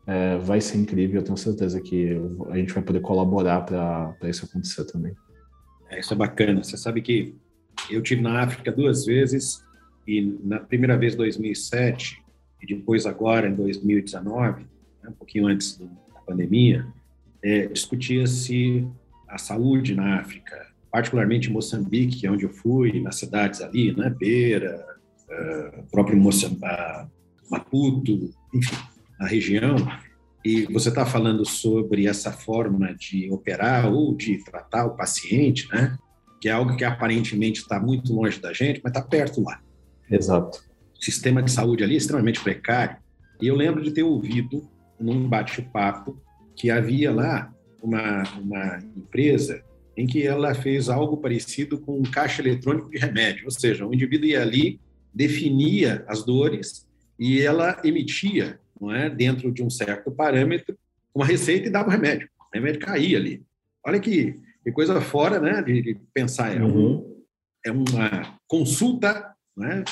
é, 0.07 0.39
vai 0.39 0.63
ser 0.63 0.79
incrível. 0.79 1.21
Eu 1.21 1.25
tenho 1.25 1.37
certeza 1.37 1.79
que 1.79 2.19
a 2.49 2.57
gente 2.57 2.73
vai 2.73 2.83
poder 2.83 3.01
colaborar 3.01 3.61
para 3.61 4.17
isso 4.23 4.47
acontecer 4.47 4.87
também. 4.87 5.13
É, 5.91 6.01
isso 6.01 6.15
é 6.15 6.17
bacana. 6.17 6.65
Você 6.65 6.79
sabe 6.79 7.03
que 7.03 7.35
eu 7.91 8.01
tive 8.01 8.23
na 8.23 8.41
África 8.41 8.73
duas 8.73 9.05
vezes 9.05 9.63
e 10.09 10.23
na 10.43 10.59
primeira 10.59 10.97
vez 10.97 11.13
em 11.13 11.19
2007 11.19 12.25
e 12.63 12.67
depois 12.67 13.05
agora 13.05 13.47
em 13.47 13.55
2019, 13.55 14.63
né, 15.03 15.11
um 15.11 15.13
pouquinho 15.13 15.49
antes 15.49 15.77
da 15.77 16.04
pandemia, 16.25 16.87
é, 17.43 17.67
discutia-se 17.67 18.87
a 19.29 19.39
saúde 19.39 19.95
na 19.95 20.21
África, 20.21 20.67
particularmente 20.91 21.51
em 21.51 21.53
Moçambique, 21.53 22.21
que 22.21 22.27
é 22.27 22.31
onde 22.31 22.45
eu 22.45 22.51
fui, 22.51 23.01
nas 23.01 23.17
cidades 23.17 23.61
ali, 23.61 23.95
né, 23.97 24.09
Beira, 24.09 24.85
uh, 25.29 25.83
próprio 25.91 26.17
Moçambique, 26.17 26.65
Maputo, 27.51 28.31
enfim, 28.55 28.77
a 29.21 29.27
região. 29.27 29.77
E 30.45 30.67
você 30.67 30.89
está 30.89 31.07
falando 31.07 31.45
sobre 31.45 32.07
essa 32.07 32.31
forma 32.31 32.95
de 32.95 33.31
operar 33.31 33.91
ou 33.93 34.15
de 34.15 34.39
tratar 34.45 34.85
o 34.87 34.97
paciente, 34.97 35.69
né? 35.73 35.97
Que 36.41 36.49
é 36.49 36.53
algo 36.53 36.77
que 36.77 36.85
aparentemente 36.85 37.61
está 37.61 37.81
muito 37.81 38.13
longe 38.13 38.39
da 38.41 38.53
gente, 38.53 38.81
mas 38.85 38.91
está 38.91 39.03
perto 39.03 39.43
lá. 39.43 39.61
Exato. 40.11 40.63
O 40.95 41.03
sistema 41.03 41.43
de 41.43 41.51
saúde 41.51 41.83
ali 41.83 41.95
é 41.95 41.97
extremamente 41.97 42.41
precário. 42.41 42.97
E 43.41 43.47
eu 43.47 43.57
lembro 43.57 43.83
de 43.83 43.91
ter 43.91 44.03
ouvido 44.03 44.69
num 44.99 45.29
bate-papo 45.29 46.21
que 46.55 46.71
havia 46.71 47.13
lá 47.13 47.53
uma, 47.83 48.23
uma 48.39 48.79
empresa 48.97 49.63
em 49.97 50.07
que 50.07 50.27
ela 50.27 50.55
fez 50.55 50.89
algo 50.89 51.17
parecido 51.17 51.79
com 51.79 51.99
um 51.99 52.03
caixa 52.03 52.43
eletrônico 52.43 52.91
de 52.91 52.99
remédio, 52.99 53.45
ou 53.45 53.51
seja, 53.51 53.87
o 53.87 53.95
indivíduo 53.95 54.27
ia 54.27 54.43
ali, 54.43 54.81
definia 55.13 56.05
as 56.09 56.25
dores 56.25 56.89
e 57.19 57.41
ela 57.41 57.81
emitia, 57.85 58.59
não 58.81 58.93
é, 58.93 59.09
dentro 59.09 59.53
de 59.53 59.63
um 59.63 59.71
certo 59.71 60.11
parâmetro, 60.11 60.77
uma 61.15 61.25
receita 61.25 61.69
e 61.69 61.71
dava 61.71 61.89
o 61.89 61.93
remédio. 61.93 62.29
O 62.41 62.57
remédio 62.57 62.81
caía 62.81 63.19
ali. 63.19 63.43
Olha 63.87 64.01
que, 64.01 64.41
que 64.65 64.73
coisa 64.73 65.01
fora, 65.01 65.39
né, 65.39 65.63
de, 65.63 65.81
de 65.81 65.97
pensar. 66.13 66.57
É, 66.57 66.61
um, 66.61 66.75
Uhum. 66.75 67.23
é 67.65 67.71
uma 67.71 68.39
consulta 68.49 69.33
né, 69.57 69.85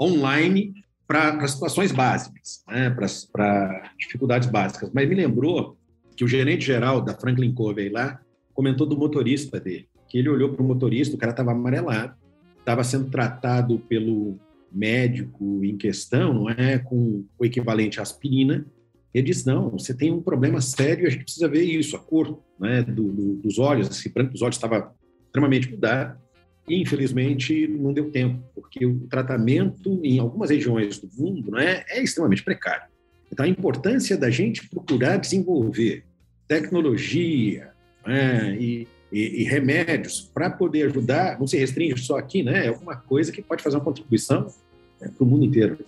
online 0.00 0.72
para 1.10 1.48
situações 1.48 1.90
básicas, 1.90 2.62
né, 2.68 2.88
para 3.32 3.92
dificuldades 3.98 4.48
básicas. 4.48 4.92
Mas 4.94 5.08
me 5.08 5.16
lembrou 5.16 5.76
que 6.14 6.22
o 6.22 6.28
gerente 6.28 6.64
geral 6.64 7.00
da 7.00 7.14
Franklin 7.14 7.52
Covey 7.52 7.88
lá 7.88 8.20
comentou 8.54 8.86
do 8.86 8.96
motorista 8.96 9.58
dele, 9.58 9.88
que 10.08 10.18
ele 10.18 10.28
olhou 10.28 10.50
para 10.50 10.62
o 10.62 10.64
motorista, 10.64 11.16
o 11.16 11.18
cara 11.18 11.32
estava 11.32 11.50
amarelado, 11.50 12.14
estava 12.60 12.84
sendo 12.84 13.10
tratado 13.10 13.80
pelo 13.88 14.38
médico 14.70 15.64
em 15.64 15.76
questão, 15.76 16.32
não 16.32 16.48
é, 16.48 16.78
com 16.78 17.24
o 17.36 17.44
equivalente 17.44 17.98
à 17.98 18.02
aspirina. 18.02 18.64
Ele 19.12 19.26
disse: 19.26 19.44
não, 19.48 19.68
você 19.70 19.92
tem 19.92 20.12
um 20.12 20.22
problema 20.22 20.60
sério, 20.60 21.08
a 21.08 21.10
gente 21.10 21.24
precisa 21.24 21.48
ver 21.48 21.64
isso, 21.64 21.96
a 21.96 21.98
cor 21.98 22.38
né, 22.56 22.84
do, 22.84 23.10
do, 23.10 23.34
dos 23.34 23.58
olhos, 23.58 23.90
esse 23.90 24.08
branco 24.10 24.30
dos 24.30 24.42
olhos 24.42 24.54
estava 24.54 24.94
extremamente 25.26 25.68
mudado. 25.72 26.20
Infelizmente, 26.68 27.66
não 27.66 27.92
deu 27.92 28.10
tempo, 28.10 28.42
porque 28.54 28.86
o 28.86 29.00
tratamento 29.08 30.00
em 30.04 30.18
algumas 30.18 30.50
regiões 30.50 30.98
do 30.98 31.08
mundo 31.16 31.50
não 31.50 31.58
é, 31.58 31.84
é 31.88 32.02
extremamente 32.02 32.44
precário. 32.44 32.84
Então, 33.32 33.44
a 33.44 33.48
importância 33.48 34.16
da 34.16 34.30
gente 34.30 34.68
procurar 34.68 35.16
desenvolver 35.16 36.04
tecnologia 36.46 37.70
né, 38.04 38.56
e, 38.56 38.88
e, 39.12 39.42
e, 39.42 39.44
remédios 39.44 40.20
para 40.34 40.50
poder 40.50 40.86
ajudar, 40.86 41.38
não 41.38 41.46
se 41.46 41.56
restringe 41.56 42.02
só 42.02 42.18
aqui, 42.18 42.42
né? 42.42 42.66
É 42.66 42.68
alguma 42.68 42.96
coisa 42.96 43.30
que 43.30 43.40
pode 43.40 43.62
fazer 43.62 43.76
uma 43.76 43.84
contribuição 43.84 44.52
né, 45.00 45.10
para 45.16 45.24
o 45.24 45.26
mundo 45.26 45.44
inteiro. 45.44 45.78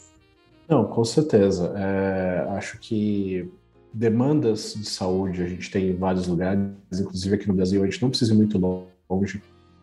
Não, 0.69 0.85
com 0.85 1.05
certeza. 1.05 1.75
É, 1.77 2.47
acho 2.57 2.79
que 2.79 3.49
demandas 3.93 4.75
de 4.75 4.87
saúde 4.87 5.43
a 5.43 5.49
gente 5.49 5.71
tem 5.71 5.91
em 5.91 5.97
vários 5.97 6.27
lugares, 6.27 6.63
inclusive 6.93 7.35
aqui 7.35 7.49
no 7.49 7.55
Brasil, 7.55 7.83
a 7.83 7.87
gente 7.87 8.01
não 8.01 8.09
precisa 8.09 8.33
ir 8.33 8.37
muito 8.37 8.59
longe 9.11 9.43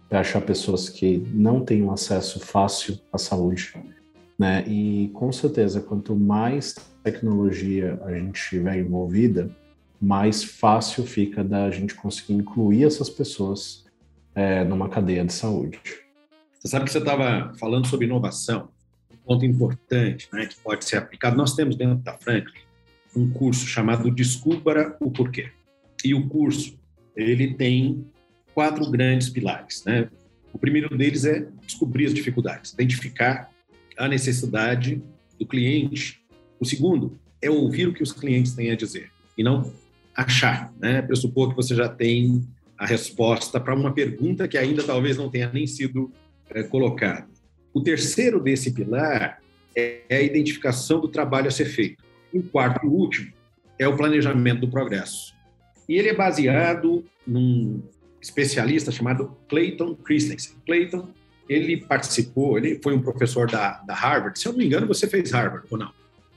para 0.10 0.22
achar 0.22 0.42
pessoas 0.42 0.90
que 0.90 1.20
não 1.32 1.64
têm 1.64 1.84
um 1.84 1.92
acesso 1.92 2.40
fácil 2.40 3.00
à 3.14 3.18
saúde. 3.18 3.74
Né? 4.38 4.66
E 4.68 5.10
com 5.14 5.32
certeza, 5.32 5.80
quanto 5.80 6.16
mais 6.16 6.76
tecnologia 7.04 8.00
a 8.04 8.14
gente 8.14 8.42
tiver 8.50 8.80
envolvida, 8.80 9.56
mais 10.02 10.44
fácil 10.44 11.06
fica 11.06 11.44
da 11.44 11.70
gente 11.70 11.94
conseguir 11.94 12.34
incluir 12.34 12.86
essas 12.86 13.10
pessoas 13.10 13.86
é, 14.34 14.64
numa 14.64 14.90
cadeia 14.90 15.24
de 15.24 15.34
saúde. 15.34 15.80
Você 16.60 16.70
sabe 16.70 16.86
que 16.86 16.92
você 16.92 17.00
estava 17.00 17.54
falando 17.60 17.88
sobre 17.88 18.06
inovação, 18.06 18.70
um 19.12 19.18
ponto 19.18 19.46
importante 19.46 20.28
né, 20.34 20.46
que 20.46 20.56
pode 20.60 20.86
ser 20.86 20.98
aplicado. 20.98 21.38
Nós 21.38 21.54
temos 21.54 21.76
dentro 21.76 21.98
da 21.98 22.18
Franklin 22.18 22.62
um 23.16 23.30
curso 23.30 23.66
chamado 23.66 24.10
Descubra 24.10 24.96
o 25.00 25.12
Porquê. 25.12 25.52
E 26.04 26.14
o 26.14 26.28
curso 26.28 26.80
ele 27.16 27.54
tem 27.54 28.06
quatro 28.54 28.90
grandes 28.90 29.30
pilares. 29.30 29.84
Né? 29.86 30.10
O 30.54 30.58
primeiro 30.58 30.96
deles 30.98 31.26
é 31.26 31.48
descobrir 31.66 32.06
as 32.06 32.14
dificuldades, 32.14 32.74
identificar 32.74 33.50
a 33.98 34.08
necessidade 34.08 35.02
do 35.40 35.46
cliente. 35.46 36.22
O 36.60 36.66
segundo 36.66 37.20
é 37.42 37.50
ouvir 37.50 37.88
o 37.88 37.94
que 37.94 38.04
os 38.04 38.12
clientes 38.12 38.54
têm 38.54 38.72
a 38.72 38.76
dizer 38.76 39.12
e 39.38 39.44
não 39.44 39.72
achar, 40.16 40.74
né? 40.80 41.02
Pressupor 41.02 41.50
que 41.50 41.56
você 41.56 41.74
já 41.74 41.88
tem 41.88 42.46
a 42.78 42.86
resposta 42.86 43.60
para 43.60 43.76
uma 43.76 43.94
pergunta 43.94 44.48
que 44.48 44.58
ainda 44.58 44.84
talvez 44.84 45.18
não 45.18 45.30
tenha 45.30 45.50
nem 45.52 45.66
sido 45.66 46.12
é, 46.50 46.64
colocada. 46.64 47.28
O 47.74 47.82
terceiro 47.82 48.40
desse 48.42 48.72
pilar 48.72 49.42
é 49.76 50.02
a 50.10 50.22
identificação 50.22 51.00
do 51.00 51.08
trabalho 51.08 51.48
a 51.48 51.52
ser 51.52 51.66
feito. 51.66 52.04
E 52.34 52.40
o 52.40 52.44
quarto 52.44 52.86
e 52.86 52.90
último 52.90 53.32
é 53.78 53.88
o 53.88 53.96
planejamento 53.96 54.62
do 54.62 54.68
progresso. 54.68 55.34
E 55.88 55.96
ele 55.96 56.10
é 56.10 56.14
baseado 56.14 57.04
num 57.26 57.82
especialista 58.22 58.92
chamado 58.92 59.38
Clayton 59.48 59.96
Christensen. 59.96 60.56
Clayton, 60.66 61.10
ele 61.48 61.78
participou, 61.78 62.58
ele 62.58 62.80
foi 62.84 62.94
um 62.94 63.02
professor 63.02 63.50
da, 63.50 63.82
da 63.82 63.94
Harvard. 63.94 64.40
Se 64.40 64.48
eu 64.48 64.52
não 64.52 64.60
me 64.60 64.66
engano, 64.66 64.88
você 64.88 65.08
fez 65.08 65.32
Harvard 65.32 65.66
ou 65.70 65.78
não? 65.78 65.92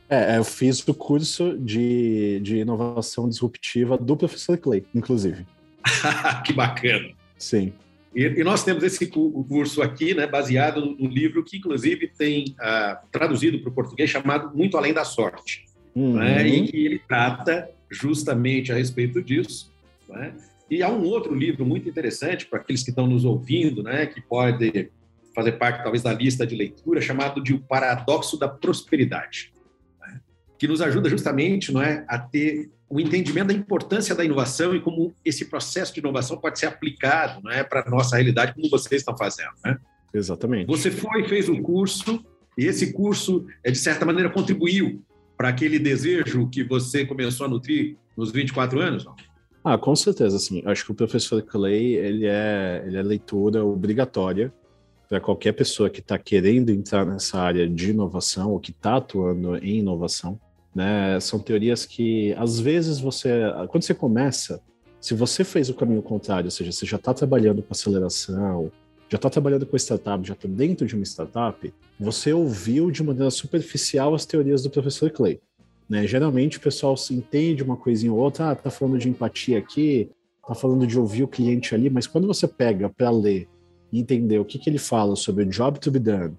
É, 0.08 0.36
eu 0.36 0.44
fiz 0.44 0.86
o 0.86 0.94
curso 0.94 1.56
de, 1.58 2.38
de 2.40 2.58
inovação 2.58 3.28
disruptiva 3.28 3.96
do 3.96 4.16
professor 4.16 4.58
Clay, 4.58 4.84
inclusive. 4.94 5.46
que 6.44 6.52
bacana. 6.52 7.10
Sim. 7.38 7.72
E, 8.14 8.24
e, 8.24 8.44
nós 8.44 8.62
temos 8.62 8.82
esse 8.84 9.06
curso 9.06 9.80
aqui, 9.80 10.12
né, 10.12 10.26
baseado 10.26 10.84
no, 10.84 11.08
livro 11.08 11.42
que, 11.42 11.56
inclusive, 11.56 12.08
tem 12.08 12.54
uh, 12.60 12.98
traduzido 13.10 13.58
para 13.60 13.70
o 13.70 13.72
português, 13.72 14.10
chamado 14.10 14.54
Muito 14.54 14.76
Além 14.76 14.92
da 14.92 15.02
Sorte, 15.02 15.64
uhum. 15.94 16.18
né, 16.18 16.46
e 16.46 16.68
que 16.68 16.76
ele 16.76 16.98
trata 17.08 17.70
justamente 17.90 18.70
a 18.70 18.74
respeito 18.74 19.22
disso. 19.22 19.72
Né? 20.08 20.34
E 20.72 20.82
há 20.82 20.88
um 20.88 21.04
outro 21.04 21.34
livro 21.34 21.66
muito 21.66 21.86
interessante 21.86 22.46
para 22.46 22.58
aqueles 22.58 22.82
que 22.82 22.88
estão 22.88 23.06
nos 23.06 23.26
ouvindo, 23.26 23.82
né, 23.82 24.06
que 24.06 24.22
pode 24.22 24.90
fazer 25.34 25.52
parte, 25.52 25.82
talvez, 25.82 26.02
da 26.02 26.14
lista 26.14 26.46
de 26.46 26.56
leitura, 26.56 26.98
chamado 26.98 27.42
de 27.42 27.52
O 27.52 27.60
Paradoxo 27.60 28.38
da 28.38 28.48
Prosperidade, 28.48 29.52
né, 30.00 30.18
que 30.58 30.66
nos 30.66 30.80
ajuda 30.80 31.10
justamente 31.10 31.70
não 31.70 31.82
é, 31.82 32.06
a 32.08 32.18
ter 32.18 32.70
o 32.88 32.98
entendimento 32.98 33.48
da 33.48 33.52
importância 33.52 34.14
da 34.14 34.24
inovação 34.24 34.74
e 34.74 34.80
como 34.80 35.14
esse 35.22 35.44
processo 35.44 35.92
de 35.92 36.00
inovação 36.00 36.38
pode 36.38 36.58
ser 36.58 36.66
aplicado 36.68 37.42
né, 37.42 37.62
para 37.62 37.86
a 37.86 37.90
nossa 37.90 38.16
realidade, 38.16 38.54
como 38.54 38.70
vocês 38.70 39.02
estão 39.02 39.14
fazendo. 39.14 39.52
Né? 39.62 39.76
Exatamente. 40.14 40.68
Você 40.68 40.90
foi, 40.90 41.28
fez 41.28 41.50
um 41.50 41.60
curso, 41.60 42.24
e 42.56 42.64
esse 42.64 42.94
curso, 42.94 43.44
é, 43.62 43.70
de 43.70 43.78
certa 43.78 44.06
maneira, 44.06 44.30
contribuiu 44.30 45.04
para 45.36 45.50
aquele 45.50 45.78
desejo 45.78 46.48
que 46.48 46.64
você 46.64 47.04
começou 47.04 47.44
a 47.44 47.48
nutrir 47.50 47.98
nos 48.16 48.32
24 48.32 48.80
anos? 48.80 49.04
Não? 49.04 49.14
Ah, 49.64 49.78
com 49.78 49.94
certeza, 49.94 50.38
sim. 50.38 50.62
Acho 50.66 50.84
que 50.84 50.90
o 50.90 50.94
professor 50.94 51.40
Clay, 51.42 51.94
ele 51.94 52.26
é, 52.26 52.82
ele 52.84 52.96
é 52.96 53.02
leitura 53.02 53.64
obrigatória 53.64 54.52
para 55.08 55.20
qualquer 55.20 55.52
pessoa 55.52 55.88
que 55.88 56.00
está 56.00 56.18
querendo 56.18 56.70
entrar 56.70 57.06
nessa 57.06 57.38
área 57.38 57.68
de 57.68 57.90
inovação 57.90 58.50
ou 58.50 58.58
que 58.58 58.70
está 58.70 58.96
atuando 58.96 59.56
em 59.58 59.78
inovação. 59.78 60.40
Né? 60.74 61.20
São 61.20 61.38
teorias 61.38 61.86
que, 61.86 62.34
às 62.34 62.58
vezes, 62.58 62.98
você, 62.98 63.42
quando 63.68 63.84
você 63.84 63.94
começa, 63.94 64.60
se 65.00 65.14
você 65.14 65.44
fez 65.44 65.68
o 65.68 65.74
caminho 65.74 66.02
contrário, 66.02 66.46
ou 66.46 66.50
seja, 66.50 66.72
você 66.72 66.86
já 66.86 66.96
está 66.96 67.12
trabalhando 67.14 67.62
com 67.62 67.72
aceleração, 67.72 68.72
já 69.08 69.16
está 69.16 69.28
trabalhando 69.28 69.66
com 69.66 69.76
startup, 69.76 70.26
já 70.26 70.32
está 70.32 70.48
dentro 70.48 70.86
de 70.86 70.94
uma 70.94 71.04
startup, 71.04 71.72
você 72.00 72.32
ouviu 72.32 72.90
de 72.90 73.02
maneira 73.02 73.30
superficial 73.30 74.14
as 74.14 74.24
teorias 74.24 74.62
do 74.62 74.70
professor 74.70 75.10
Clay. 75.10 75.40
Né? 75.88 76.06
Geralmente 76.06 76.58
o 76.58 76.60
pessoal 76.60 76.96
se 76.96 77.14
entende 77.14 77.62
uma 77.62 77.76
coisinha 77.76 78.12
ou 78.12 78.18
outra, 78.18 78.50
ah, 78.50 78.54
tá 78.54 78.70
falando 78.70 78.98
de 78.98 79.08
empatia 79.08 79.58
aqui, 79.58 80.10
tá 80.46 80.54
falando 80.54 80.86
de 80.86 80.98
ouvir 80.98 81.22
o 81.22 81.28
cliente 81.28 81.74
ali, 81.74 81.90
mas 81.90 82.06
quando 82.06 82.26
você 82.26 82.48
pega 82.48 82.88
para 82.88 83.10
ler 83.10 83.48
e 83.92 84.00
entender 84.00 84.38
o 84.38 84.44
que, 84.44 84.58
que 84.58 84.70
ele 84.70 84.78
fala 84.78 85.14
sobre 85.14 85.44
o 85.44 85.46
job 85.46 85.78
to 85.78 85.90
be 85.90 85.98
done, 85.98 86.34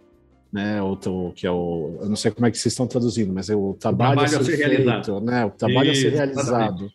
né? 0.51 0.81
O, 0.81 1.31
que 1.31 1.47
é 1.47 1.51
o, 1.51 1.97
eu 2.01 2.09
não 2.09 2.15
sei 2.15 2.31
como 2.31 2.45
é 2.45 2.51
que 2.51 2.57
vocês 2.57 2.73
estão 2.73 2.87
traduzindo, 2.87 3.33
mas 3.33 3.49
é 3.49 3.55
o 3.55 3.73
trabalho, 3.73 4.13
o 4.13 4.23
trabalho 4.23 4.41
a 4.41 4.43
ser, 4.43 4.57
feito, 4.57 4.69
realizado. 4.69 5.21
né? 5.21 5.45
O 5.45 5.51
trabalho 5.51 5.91
Isso, 5.91 6.07
a 6.07 6.09
ser 6.09 6.15
realizado. 6.15 6.91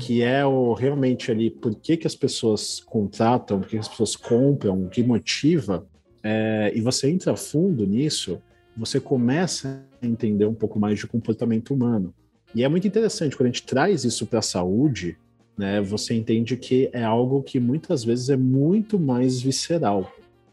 Que 0.00 0.22
é 0.22 0.44
o 0.44 0.72
realmente 0.74 1.30
ali 1.30 1.48
por 1.48 1.72
que, 1.76 1.96
que 1.96 2.06
as 2.06 2.16
pessoas 2.16 2.80
contratam, 2.80 3.60
por 3.60 3.68
que 3.68 3.78
as 3.78 3.86
pessoas 3.86 4.16
compram, 4.16 4.84
o 4.84 4.88
que 4.88 5.00
motiva, 5.02 5.86
é, 6.22 6.72
e 6.74 6.80
você 6.80 7.08
entra 7.08 7.36
fundo 7.36 7.86
nisso, 7.86 8.42
você 8.80 8.98
começa 8.98 9.84
a 10.00 10.06
entender 10.06 10.46
um 10.46 10.54
pouco 10.54 10.80
mais 10.80 10.98
de 10.98 11.06
comportamento 11.06 11.74
humano. 11.74 12.14
E 12.54 12.64
é 12.64 12.68
muito 12.68 12.88
interessante 12.88 13.36
quando 13.36 13.48
a 13.48 13.52
gente 13.52 13.64
traz 13.64 14.04
isso 14.04 14.26
para 14.26 14.38
a 14.38 14.42
saúde, 14.42 15.16
né? 15.56 15.80
Você 15.82 16.14
entende 16.14 16.56
que 16.56 16.88
é 16.92 17.04
algo 17.04 17.42
que 17.42 17.60
muitas 17.60 18.02
vezes 18.02 18.30
é 18.30 18.36
muito 18.36 18.98
mais 18.98 19.40
visceral 19.40 20.10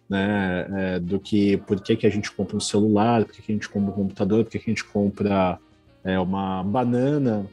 né? 0.10 0.68
É, 0.74 1.00
do 1.00 1.20
que 1.20 1.58
por 1.58 1.82
que, 1.82 1.96
que 1.96 2.08
a 2.08 2.10
gente 2.10 2.32
compra 2.32 2.56
um 2.56 2.62
celular, 2.62 3.26
por 3.26 3.34
que, 3.34 3.42
que 3.42 3.52
a 3.52 3.56
gente 3.56 3.70
compra 3.70 3.92
um 3.92 3.96
computador, 3.96 4.44
por 4.44 4.52
que, 4.52 4.60
que 4.60 4.70
a 4.70 4.74
gente 4.74 4.86
compra 4.86 5.60
é, 6.04 6.20
uma 6.20 6.64
banana. 6.64 7.46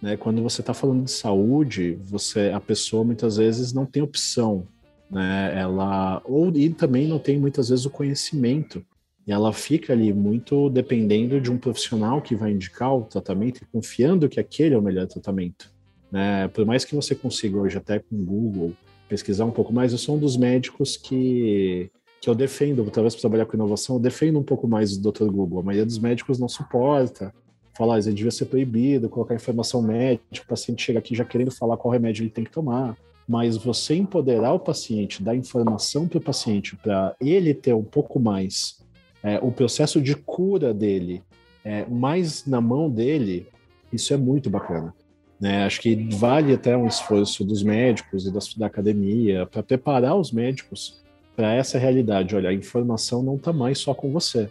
Né? 0.00 0.16
Quando 0.16 0.42
você 0.42 0.60
está 0.60 0.74
falando 0.74 1.04
de 1.04 1.10
saúde, 1.10 1.98
você, 2.04 2.50
a 2.54 2.60
pessoa 2.60 3.04
muitas 3.04 3.36
vezes 3.36 3.72
não 3.72 3.86
tem 3.86 4.02
opção, 4.02 4.66
né? 5.10 5.52
Ela 5.54 6.20
ou 6.24 6.50
e 6.54 6.70
também 6.70 7.06
não 7.06 7.18
tem 7.18 7.38
muitas 7.38 7.68
vezes 7.68 7.84
o 7.84 7.90
conhecimento. 7.90 8.84
E 9.26 9.32
ela 9.32 9.52
fica 9.52 9.92
ali 9.92 10.12
muito 10.12 10.68
dependendo 10.68 11.40
de 11.40 11.50
um 11.50 11.58
profissional 11.58 12.20
que 12.20 12.34
vai 12.34 12.50
indicar 12.50 12.94
o 12.94 13.02
tratamento 13.02 13.62
e 13.62 13.66
confiando 13.66 14.28
que 14.28 14.40
aquele 14.40 14.74
é 14.74 14.78
o 14.78 14.82
melhor 14.82 15.06
tratamento. 15.06 15.70
Né? 16.10 16.48
Por 16.48 16.66
mais 16.66 16.84
que 16.84 16.94
você 16.94 17.14
consiga 17.14 17.56
hoje 17.58 17.78
até 17.78 17.98
com 18.00 18.16
o 18.16 18.24
Google 18.24 18.72
pesquisar 19.08 19.44
um 19.44 19.50
pouco 19.50 19.72
mais, 19.72 19.92
eu 19.92 19.98
sou 19.98 20.16
um 20.16 20.18
dos 20.18 20.36
médicos 20.36 20.96
que 20.96 21.90
que 22.22 22.30
eu 22.30 22.36
defendo, 22.36 22.88
talvez 22.88 23.14
para 23.14 23.22
trabalhar 23.22 23.46
com 23.46 23.56
inovação, 23.56 23.96
eu 23.96 24.00
defendo 24.00 24.38
um 24.38 24.44
pouco 24.44 24.68
mais 24.68 24.96
o 24.96 25.02
Dr. 25.02 25.24
Google. 25.24 25.58
A 25.58 25.62
maioria 25.64 25.84
dos 25.84 25.98
médicos 25.98 26.38
não 26.38 26.48
suporta. 26.48 27.34
Fala, 27.76 27.96
ah, 27.96 27.98
isso 27.98 28.12
devia 28.12 28.30
ser 28.30 28.44
proibido, 28.44 29.08
colocar 29.08 29.34
informação 29.34 29.82
médica, 29.82 30.44
o 30.44 30.46
paciente 30.46 30.84
chega 30.84 31.00
aqui 31.00 31.16
já 31.16 31.24
querendo 31.24 31.50
falar 31.50 31.76
qual 31.76 31.90
remédio 31.90 32.22
ele 32.22 32.30
tem 32.30 32.44
que 32.44 32.50
tomar. 32.52 32.96
Mas 33.26 33.56
você 33.56 33.96
empoderar 33.96 34.52
o 34.52 34.60
paciente, 34.60 35.20
dar 35.20 35.34
informação 35.34 36.06
para 36.06 36.18
o 36.18 36.20
paciente, 36.20 36.76
para 36.76 37.16
ele 37.20 37.52
ter 37.54 37.74
um 37.74 37.82
pouco 37.82 38.20
mais 38.20 38.81
é, 39.22 39.38
o 39.40 39.52
processo 39.52 40.00
de 40.00 40.14
cura 40.14 40.74
dele 40.74 41.22
é, 41.64 41.86
mais 41.86 42.44
na 42.46 42.60
mão 42.60 42.90
dele, 42.90 43.46
isso 43.92 44.12
é 44.12 44.16
muito 44.16 44.50
bacana. 44.50 44.94
Né? 45.40 45.64
Acho 45.64 45.80
que 45.80 45.96
vale 46.14 46.54
até 46.54 46.76
um 46.76 46.86
esforço 46.86 47.44
dos 47.44 47.62
médicos 47.62 48.26
e 48.26 48.58
da 48.58 48.66
academia 48.66 49.46
para 49.46 49.62
preparar 49.62 50.16
os 50.16 50.32
médicos 50.32 51.02
para 51.34 51.54
essa 51.54 51.78
realidade. 51.78 52.34
Olha, 52.36 52.50
a 52.50 52.54
informação 52.54 53.22
não 53.22 53.36
está 53.36 53.52
mais 53.52 53.78
só 53.78 53.94
com 53.94 54.10
você. 54.12 54.48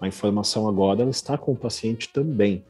A 0.00 0.08
informação 0.08 0.68
agora 0.68 1.04
está 1.04 1.36
com 1.38 1.52
o 1.52 1.56
paciente 1.56 2.08
também. 2.08 2.64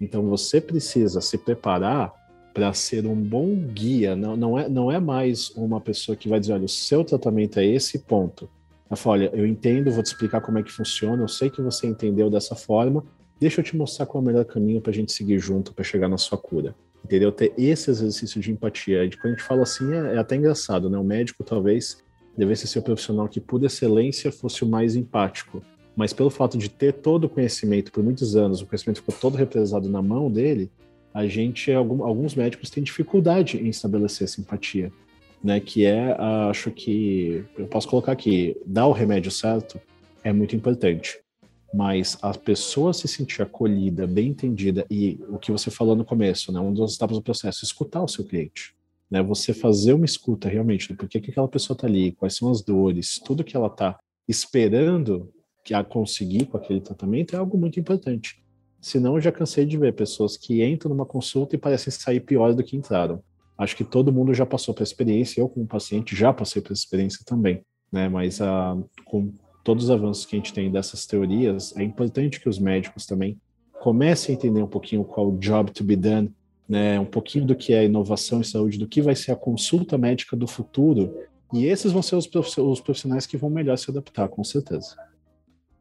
Então 0.00 0.22
você 0.22 0.60
precisa 0.60 1.20
se 1.20 1.38
preparar 1.38 2.12
para 2.52 2.72
ser 2.72 3.06
um 3.06 3.14
bom 3.14 3.54
guia. 3.54 4.14
Não, 4.14 4.36
não, 4.36 4.58
é, 4.58 4.68
não 4.68 4.92
é 4.92 5.00
mais 5.00 5.50
uma 5.50 5.80
pessoa 5.80 6.16
que 6.16 6.28
vai 6.28 6.40
dizer, 6.40 6.52
olha, 6.52 6.64
o 6.64 6.68
seu 6.68 7.04
tratamento 7.04 7.58
é 7.58 7.66
esse 7.66 7.98
ponto. 7.98 8.48
Ela 8.88 8.96
fala, 8.96 9.16
olha, 9.16 9.30
eu 9.34 9.46
entendo, 9.46 9.90
vou 9.90 10.02
te 10.02 10.06
explicar 10.06 10.40
como 10.40 10.58
é 10.58 10.62
que 10.62 10.70
funciona, 10.70 11.22
eu 11.22 11.28
sei 11.28 11.50
que 11.50 11.60
você 11.60 11.86
entendeu 11.86 12.30
dessa 12.30 12.54
forma, 12.54 13.04
deixa 13.40 13.60
eu 13.60 13.64
te 13.64 13.76
mostrar 13.76 14.06
qual 14.06 14.22
é 14.22 14.24
o 14.24 14.26
melhor 14.26 14.44
caminho 14.44 14.80
para 14.80 14.90
a 14.90 14.94
gente 14.94 15.12
seguir 15.12 15.38
junto 15.38 15.74
para 15.74 15.84
chegar 15.84 16.08
na 16.08 16.18
sua 16.18 16.38
cura. 16.38 16.74
Entendeu? 17.04 17.30
Ter 17.30 17.52
esse 17.56 17.90
exercício 17.90 18.40
de 18.40 18.50
empatia. 18.50 19.08
Quando 19.20 19.34
a 19.34 19.36
gente 19.36 19.42
fala 19.42 19.62
assim, 19.62 19.92
é, 19.92 20.14
é 20.14 20.18
até 20.18 20.34
engraçado, 20.34 20.90
né? 20.90 20.98
O 20.98 21.04
médico 21.04 21.44
talvez 21.44 22.02
devesse 22.36 22.66
ser 22.66 22.80
o 22.80 22.82
profissional 22.82 23.28
que, 23.28 23.40
por 23.40 23.62
excelência, 23.64 24.32
fosse 24.32 24.64
o 24.64 24.66
mais 24.66 24.96
empático. 24.96 25.62
Mas 25.94 26.12
pelo 26.12 26.30
fato 26.30 26.58
de 26.58 26.68
ter 26.68 26.92
todo 26.92 27.24
o 27.24 27.28
conhecimento 27.28 27.92
por 27.92 28.02
muitos 28.02 28.34
anos, 28.34 28.60
o 28.60 28.66
conhecimento 28.66 28.98
ficou 28.98 29.14
todo 29.18 29.36
represado 29.36 29.88
na 29.88 30.02
mão 30.02 30.30
dele, 30.30 30.70
a 31.14 31.26
gente, 31.26 31.72
alguns 31.72 32.34
médicos 32.34 32.68
têm 32.68 32.82
dificuldade 32.82 33.56
em 33.56 33.68
estabelecer 33.68 34.28
simpatia, 34.28 34.92
né? 35.46 35.60
Que 35.60 35.86
é, 35.86 36.14
acho 36.50 36.70
que, 36.70 37.44
eu 37.56 37.66
posso 37.66 37.88
colocar 37.88 38.12
aqui, 38.12 38.56
dar 38.66 38.86
o 38.86 38.92
remédio 38.92 39.30
certo 39.30 39.80
é 40.22 40.32
muito 40.32 40.54
importante. 40.54 41.18
Mas 41.72 42.18
a 42.22 42.32
pessoa 42.32 42.92
se 42.92 43.08
sentir 43.08 43.42
acolhida, 43.42 44.06
bem 44.06 44.28
entendida, 44.28 44.86
e 44.90 45.18
o 45.28 45.38
que 45.38 45.52
você 45.52 45.70
falou 45.70 45.96
no 45.96 46.04
começo, 46.04 46.52
né? 46.52 46.60
Um 46.60 46.72
dos 46.72 46.96
etapas 46.96 47.16
do 47.16 47.22
processo, 47.22 47.64
escutar 47.64 48.02
o 48.02 48.08
seu 48.08 48.24
cliente 48.24 48.76
né? 49.10 49.22
Você 49.22 49.54
fazer 49.54 49.92
uma 49.92 50.04
escuta 50.04 50.48
realmente 50.48 50.88
do 50.88 50.96
porquê 50.96 51.20
que 51.20 51.30
aquela 51.30 51.48
pessoa 51.48 51.74
está 51.74 51.86
ali, 51.86 52.12
quais 52.12 52.34
são 52.34 52.50
as 52.50 52.62
dores, 52.62 53.20
tudo 53.24 53.44
que 53.44 53.56
ela 53.56 53.68
está 53.68 53.98
esperando 54.28 55.32
que 55.64 55.74
a 55.74 55.82
conseguir 55.82 56.46
com 56.46 56.56
aquele 56.56 56.80
tratamento 56.80 57.34
é 57.34 57.38
algo 57.38 57.56
muito 57.56 57.78
importante. 57.80 58.42
Senão 58.80 59.16
eu 59.16 59.20
já 59.20 59.32
cansei 59.32 59.64
de 59.64 59.76
ver 59.76 59.94
pessoas 59.94 60.36
que 60.36 60.64
entram 60.64 60.90
numa 60.90 61.06
consulta 61.06 61.56
e 61.56 61.58
parecem 61.58 61.92
sair 61.92 62.20
pior 62.20 62.54
do 62.54 62.62
que 62.62 62.76
entraram. 62.76 63.22
Acho 63.58 63.76
que 63.76 63.84
todo 63.84 64.12
mundo 64.12 64.34
já 64.34 64.44
passou 64.44 64.74
por 64.74 64.82
experiência, 64.82 65.40
eu 65.40 65.48
como 65.48 65.66
paciente 65.66 66.14
já 66.14 66.32
passei 66.32 66.60
por 66.60 66.72
experiência 66.72 67.20
também, 67.24 67.62
né? 67.90 68.08
Mas 68.08 68.40
ah, 68.40 68.76
com 69.04 69.32
todos 69.64 69.84
os 69.84 69.90
avanços 69.90 70.26
que 70.26 70.36
a 70.36 70.38
gente 70.38 70.52
tem 70.52 70.70
dessas 70.70 71.06
teorias, 71.06 71.76
é 71.76 71.82
importante 71.82 72.40
que 72.40 72.48
os 72.48 72.58
médicos 72.58 73.06
também 73.06 73.38
comecem 73.80 74.34
a 74.34 74.38
entender 74.38 74.62
um 74.62 74.68
pouquinho 74.68 75.04
qual 75.04 75.28
o 75.28 75.38
job 75.38 75.70
to 75.70 75.84
be 75.84 75.96
done, 75.96 76.32
né, 76.68 76.98
um 76.98 77.04
pouquinho 77.04 77.46
do 77.46 77.54
que 77.54 77.72
é 77.72 77.84
inovação 77.84 78.40
em 78.40 78.44
saúde, 78.44 78.78
do 78.78 78.88
que 78.88 79.00
vai 79.00 79.14
ser 79.14 79.32
a 79.32 79.36
consulta 79.36 79.96
médica 79.96 80.36
do 80.36 80.46
futuro, 80.46 81.14
E 81.52 81.66
esses 81.66 81.92
vão 81.92 82.02
ser 82.02 82.16
os 82.16 82.80
profissionais 82.80 83.24
que 83.26 83.36
vão 83.36 83.48
melhor 83.48 83.78
se 83.78 83.88
adaptar, 83.90 84.28
com 84.28 84.42
certeza. 84.42 84.96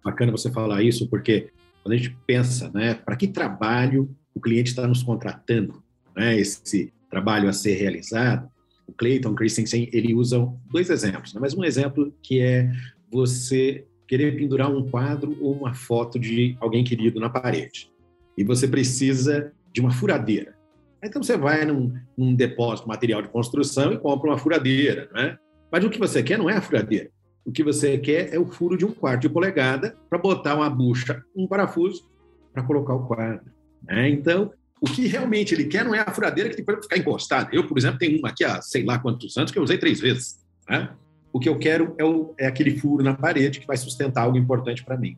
Bacana 0.04 0.32
você 0.32 0.52
falar 0.52 0.84
isso, 0.84 1.10
porque 1.10 1.50
quando 1.82 1.94
a 1.94 1.98
gente 1.98 2.16
pensa, 2.28 2.70
né, 2.72 2.94
para 2.94 3.16
que 3.16 3.28
trabalho 3.28 4.16
o 4.34 4.40
cliente 4.40 4.70
está 4.70 4.88
nos 4.88 5.02
contratando, 5.02 5.84
né, 6.16 6.40
esse 6.40 6.94
trabalho 7.16 7.48
a 7.48 7.54
ser 7.54 7.76
realizado, 7.76 8.50
o 8.86 8.92
Clayton 8.92 9.34
Christensen, 9.34 9.90
ele 9.94 10.14
usa 10.14 10.46
dois 10.70 10.90
exemplos, 10.90 11.34
né, 11.34 11.40
mas 11.40 11.54
um 11.54 11.64
exemplo 11.64 12.14
que 12.22 12.42
é 12.42 12.70
você 13.10 13.86
querer 14.06 14.36
pendurar 14.36 14.70
um 14.70 14.90
quadro 14.90 15.38
ou 15.42 15.54
uma 15.54 15.74
foto 15.74 16.20
de 16.20 16.58
alguém 16.60 16.84
querido 16.84 17.18
na 17.18 17.30
parede. 17.30 17.90
E 18.38 18.44
você 18.44 18.68
precisa 18.68 19.54
de 19.72 19.80
uma 19.80 19.92
furadeira. 19.92 20.56
Então 21.02 21.24
você 21.24 21.38
vai 21.38 21.64
num, 21.64 21.94
num 22.18 22.36
depósito 22.36 22.84
de 22.84 22.90
material 22.90 23.22
de 23.22 23.30
construção 23.30 23.94
e 23.94 23.98
compra 23.98 24.32
uma 24.32 24.38
furadeira, 24.38 25.10
né? 25.14 25.38
Mas 25.72 25.86
o 25.86 25.90
que 25.90 25.98
você 25.98 26.22
quer 26.22 26.38
não 26.38 26.50
é 26.50 26.58
a 26.58 26.62
furadeira. 26.62 27.10
O 27.46 27.52
que 27.52 27.64
você 27.64 27.98
quer 27.98 28.34
é 28.34 28.38
o 28.38 28.46
furo 28.46 28.78
de 28.78 28.86
um 28.86 28.92
quarto 28.92 29.22
de 29.22 29.30
polegada 29.30 29.96
para 30.10 30.20
botar 30.20 30.56
uma 30.56 30.70
bucha, 30.70 31.24
um 31.36 31.48
parafuso 31.48 32.10
para 32.54 32.64
colocar 32.64 32.94
o 32.94 33.08
quadro. 33.08 33.46
Né? 33.84 34.10
Então, 34.10 34.52
o 34.82 34.88
que 34.88 35.08
realmente 35.08 35.54
ele 35.54 35.66
quer 35.66 35.86
não 35.86 35.96
é 35.96 36.00
a 36.00 36.12
furadeira 36.12 36.50
que 36.50 36.56
tem 36.56 36.66
que 36.66 36.82
ficar 36.82 36.98
encostada. 36.98 37.50
Eu, 37.52 37.68
por 37.68 37.78
exemplo, 37.78 37.98
tenho 37.98 38.20
uma 38.20 38.30
aqui 38.30 38.44
há 38.44 38.62
sei 38.62 38.84
lá 38.84 39.00
quantos 39.00 39.36
anos 39.38 39.52
que 39.52 39.58
eu 39.58 39.64
usei 39.64 39.78
três 39.78 40.00
vezes. 40.00 40.40
Né? 40.70 40.90
O 41.32 41.40
que 41.40 41.50
eu 41.50 41.58
quero 41.58 41.96
é, 41.98 42.04
o, 42.04 42.34
é 42.38 42.48
aquele 42.48 42.78
furo 42.78 43.04
na 43.04 43.14
parede 43.14 43.60
que 43.60 43.68
vai 43.68 43.78
sustentar 43.78 44.24
algo 44.24 44.38
importante 44.38 44.84
para 44.84 44.98
mim. 44.98 45.18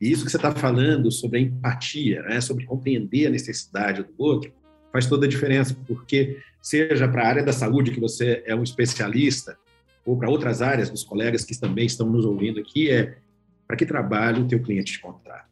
E 0.00 0.10
isso 0.10 0.24
que 0.24 0.30
você 0.30 0.36
está 0.36 0.52
falando 0.52 1.10
sobre 1.10 1.38
a 1.38 1.42
empatia, 1.42 2.22
né? 2.22 2.40
sobre 2.40 2.64
compreender 2.64 3.26
a 3.26 3.30
necessidade 3.30 4.02
do 4.02 4.12
outro, 4.18 4.52
faz 4.92 5.06
toda 5.06 5.26
a 5.26 5.28
diferença, 5.28 5.76
porque 5.86 6.38
seja 6.62 7.08
para 7.08 7.22
a 7.22 7.28
área 7.28 7.42
da 7.42 7.52
saúde, 7.52 7.90
que 7.90 8.00
você 8.00 8.42
é 8.46 8.54
um 8.54 8.62
especialista, 8.62 9.56
ou 10.04 10.16
para 10.16 10.30
outras 10.30 10.62
áreas 10.62 10.88
dos 10.88 11.04
colegas 11.04 11.44
que 11.44 11.58
também 11.58 11.86
estão 11.86 12.08
nos 12.08 12.24
ouvindo 12.24 12.58
aqui, 12.60 12.90
é 12.90 13.18
para 13.66 13.76
que 13.76 13.84
trabalho 13.84 14.44
o 14.44 14.48
teu 14.48 14.60
cliente 14.60 14.92
te 14.92 15.00
contrata? 15.00 15.47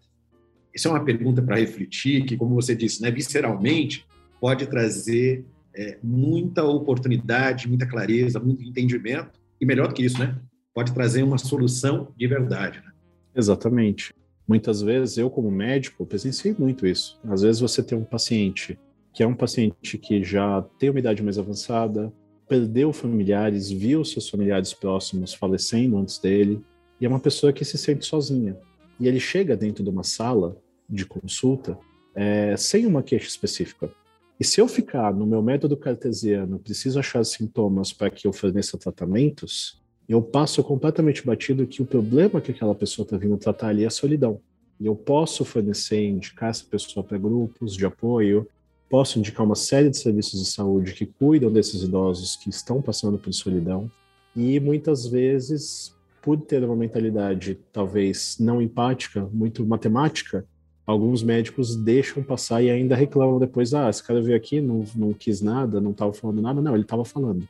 Isso 0.77 0.89
é 0.89 0.91
uma 0.91 1.03
pergunta 1.03 1.41
para 1.41 1.57
refletir, 1.57 2.27
que, 2.27 2.37
como 2.37 2.55
você 2.55 2.75
disse, 2.75 3.01
né, 3.01 3.11
visceralmente, 3.11 4.05
pode 4.39 4.67
trazer 4.67 5.43
é, 5.75 5.97
muita 6.03 6.63
oportunidade, 6.65 7.67
muita 7.67 7.87
clareza, 7.87 8.39
muito 8.39 8.63
entendimento, 8.63 9.41
e 9.59 9.65
melhor 9.65 9.89
do 9.89 9.95
que 9.95 10.05
isso, 10.05 10.19
né, 10.19 10.39
pode 10.75 10.93
trazer 10.93 11.23
uma 11.23 11.39
solução 11.39 12.13
de 12.15 12.27
verdade. 12.27 12.83
Né? 12.85 12.93
Exatamente. 13.35 14.13
Muitas 14.47 14.83
vezes, 14.83 15.17
eu 15.17 15.31
como 15.31 15.51
médico, 15.51 16.05
presenciei 16.05 16.55
muito 16.59 16.87
isso. 16.87 17.19
Às 17.25 17.41
vezes 17.41 17.59
você 17.59 17.83
tem 17.83 17.97
um 17.97 18.05
paciente 18.05 18.79
que 19.15 19.23
é 19.23 19.27
um 19.27 19.35
paciente 19.35 19.97
que 19.97 20.23
já 20.23 20.61
tem 20.79 20.91
uma 20.91 20.99
idade 20.99 21.23
mais 21.23 21.39
avançada, 21.39 22.13
perdeu 22.47 22.93
familiares, 22.93 23.71
viu 23.71 24.05
seus 24.05 24.29
familiares 24.29 24.75
próximos 24.75 25.33
falecendo 25.33 25.97
antes 25.97 26.19
dele, 26.19 26.61
e 27.01 27.07
é 27.07 27.09
uma 27.09 27.19
pessoa 27.19 27.51
que 27.51 27.65
se 27.65 27.79
sente 27.79 28.05
sozinha. 28.05 28.59
E 29.01 29.09
ele 29.09 29.19
chega 29.19 29.57
dentro 29.57 29.83
de 29.83 29.89
uma 29.89 30.03
sala 30.03 30.55
de 30.89 31.05
consulta 31.05 31.79
é, 32.15 32.57
sem 32.57 32.87
uma 32.87 33.03
queixa 33.03 33.29
específica. 33.29 33.91
E 34.39 34.45
se 34.45 34.61
eu 34.61 34.69
ficar 34.69 35.15
no 35.15 35.27
meu 35.27 35.43
método 35.43 35.77
cartesiano, 35.77 36.59
preciso 36.59 36.99
achar 36.99 37.25
sintomas 37.25 37.93
para 37.93 38.11
que 38.11 38.27
eu 38.27 38.33
forneça 38.33 38.77
tratamentos, 38.77 39.81
eu 40.09 40.23
passo 40.23 40.63
completamente 40.63 41.25
batido 41.25 41.67
que 41.67 41.83
o 41.83 41.87
problema 41.87 42.41
que 42.41 42.53
aquela 42.53 42.75
pessoa 42.75 43.05
está 43.05 43.17
vindo 43.17 43.37
tratar 43.37 43.69
ali 43.69 43.85
é 43.85 43.87
a 43.87 43.91
solidão. 43.91 44.41
E 44.79 44.87
eu 44.87 44.95
posso 44.95 45.45
fornecer, 45.45 46.07
indicar 46.07 46.51
essa 46.51 46.65
pessoa 46.65 47.03
para 47.03 47.19
grupos 47.19 47.75
de 47.75 47.85
apoio, 47.87 48.47
posso 48.89 49.19
indicar 49.19 49.45
uma 49.45 49.55
série 49.55 49.91
de 49.91 49.97
serviços 49.97 50.39
de 50.39 50.51
saúde 50.51 50.93
que 50.93 51.07
cuidam 51.07 51.51
desses 51.51 51.83
idosos 51.83 52.37
que 52.37 52.51
estão 52.51 52.81
passando 52.81 53.19
por 53.19 53.33
solidão. 53.33 53.91
E 54.35 54.61
muitas 54.61 55.07
vezes, 55.07 55.95
por 56.23 56.39
ter 56.41 56.63
uma 56.63 56.77
mentalidade 56.77 57.59
talvez 57.73 58.37
não 58.39 58.61
empática, 58.61 59.29
muito 59.33 59.65
matemática, 59.65 60.47
alguns 60.87 61.23
médicos 61.23 61.75
deixam 61.75 62.23
passar 62.23 62.63
e 62.63 62.71
ainda 62.71 62.95
reclamam 62.95 63.39
depois: 63.39 63.75
ah, 63.75 63.91
esse 63.91 64.03
cara 64.03 64.23
veio 64.23 64.37
aqui, 64.37 64.61
não, 64.61 64.85
não 64.95 65.13
quis 65.13 65.43
nada, 65.43 65.81
não 65.81 65.91
estava 65.91 66.13
falando 66.13 66.41
nada. 66.41 66.61
Não, 66.63 66.75
ele 66.75 66.83
estava 66.83 67.05
falando. 67.05 67.49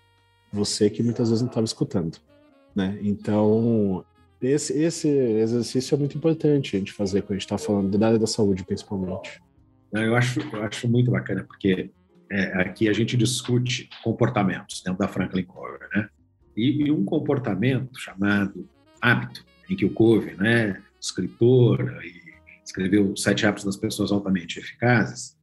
Você 0.52 0.88
que 0.88 1.02
muitas 1.02 1.28
vezes 1.28 1.42
não 1.42 1.48
estava 1.48 1.66
escutando. 1.66 2.18
Né? 2.74 2.98
Então, 3.02 4.04
esse, 4.40 4.72
esse 4.78 5.08
exercício 5.08 5.94
é 5.94 5.98
muito 5.98 6.16
importante 6.16 6.76
a 6.76 6.78
gente 6.78 6.92
fazer 6.92 7.22
quando 7.22 7.32
a 7.32 7.34
gente 7.34 7.42
está 7.42 7.58
falando 7.58 7.96
da 7.96 8.06
área 8.06 8.18
da 8.18 8.26
saúde, 8.26 8.64
principalmente. 8.64 9.40
Eu 9.92 10.14
acho, 10.14 10.40
eu 10.40 10.62
acho 10.62 10.88
muito 10.88 11.10
bacana, 11.10 11.44
porque 11.44 11.90
é, 12.30 12.60
aqui 12.60 12.88
a 12.88 12.92
gente 12.92 13.16
discute 13.16 13.88
comportamentos 14.02 14.82
dentro 14.82 14.98
da 14.98 15.08
Franklin 15.08 15.44
Covey, 15.44 15.88
né? 15.94 16.08
E, 16.56 16.86
e, 16.86 16.90
um 16.90 17.04
comportamento 17.04 17.98
chamado 17.98 18.68
hábito, 19.00 19.44
em 19.68 19.76
que 19.76 19.84
o 19.84 19.90
Covey, 19.90 20.34
né, 20.36 20.82
escritor, 21.00 22.00
e 22.02 22.15
escreveu 22.66 23.16
Sete 23.16 23.46
Hábitos 23.46 23.64
das 23.64 23.76
Pessoas 23.76 24.10
Altamente 24.10 24.58
Eficazes, 24.58 25.36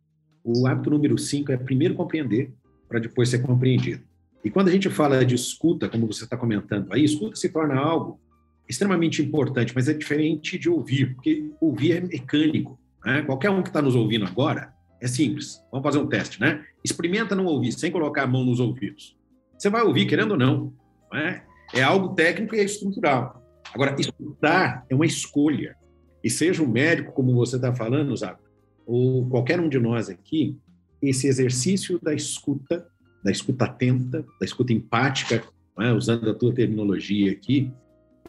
o 0.44 0.68
hábito 0.68 0.90
número 0.90 1.18
cinco 1.18 1.52
é 1.52 1.58
primeiro 1.58 1.96
compreender 1.96 2.54
para 2.88 3.00
depois 3.00 3.30
ser 3.30 3.40
compreendido. 3.40 4.04
E 4.44 4.52
quando 4.52 4.68
a 4.68 4.72
gente 4.72 4.90
fala 4.90 5.26
de 5.26 5.34
escuta, 5.34 5.88
como 5.88 6.06
você 6.06 6.26
está 6.26 6.36
comentando 6.36 6.92
aí, 6.92 7.04
escuta 7.04 7.38
se 7.38 7.48
torna 7.48 7.76
algo 7.76 8.20
extremamente 8.68 9.22
importante, 9.22 9.74
mas 9.74 9.88
é 9.88 9.94
diferente 9.94 10.58
de 10.58 10.70
ouvir, 10.70 11.16
porque 11.16 11.50
ouvir 11.62 11.94
é 11.94 12.02
mecânico. 12.02 12.78
Né? 13.06 13.22
Qualquer 13.22 13.50
um 13.50 13.62
que 13.62 13.70
está 13.70 13.82
nos 13.82 13.96
ouvindo 13.96 14.26
agora, 14.26 14.74
é 15.02 15.08
simples. 15.08 15.62
Vamos 15.72 15.84
fazer 15.84 16.00
um 16.00 16.08
teste, 16.08 16.40
né? 16.40 16.64
Experimenta 16.84 17.36
não 17.36 17.46
ouvir, 17.46 17.74
sem 17.74 17.92
colocar 17.92 18.24
a 18.24 18.28
mão 18.28 18.46
nos 18.46 18.60
ouvidos. 18.62 19.18
Você 19.58 19.70
vai 19.70 19.82
ouvir, 19.82 20.06
querendo 20.06 20.32
ou 20.32 20.38
não. 20.38 20.74
é? 21.14 21.44
é 21.74 21.84
algo 21.84 22.16
técnico 22.16 22.56
e 22.56 22.60
é 22.60 22.64
estrutural. 22.64 23.44
Agora, 23.74 23.96
escutar 24.00 24.86
é 24.90 24.96
uma 24.96 25.06
escolha. 25.06 25.76
E 26.24 26.30
seja 26.30 26.64
um 26.64 26.68
médico, 26.68 27.12
como 27.12 27.34
você 27.34 27.58
está 27.58 27.74
falando, 27.74 28.16
Zago, 28.16 28.40
ou 28.86 29.28
qualquer 29.28 29.60
um 29.60 29.70
de 29.70 29.80
nós 29.80 30.10
aqui, 30.10 30.58
esse 31.02 31.28
exercício 31.28 32.00
da 32.02 32.14
escuta, 32.14 32.88
da 33.24 33.32
escuta 33.32 33.66
atenta, 33.66 34.26
da 34.40 34.46
escuta 34.46 34.72
empática, 34.72 35.44
é? 35.80 35.92
usando 35.92 36.30
a 36.30 36.34
tua 36.34 36.54
terminologia 36.54 37.32
aqui, 37.32 37.72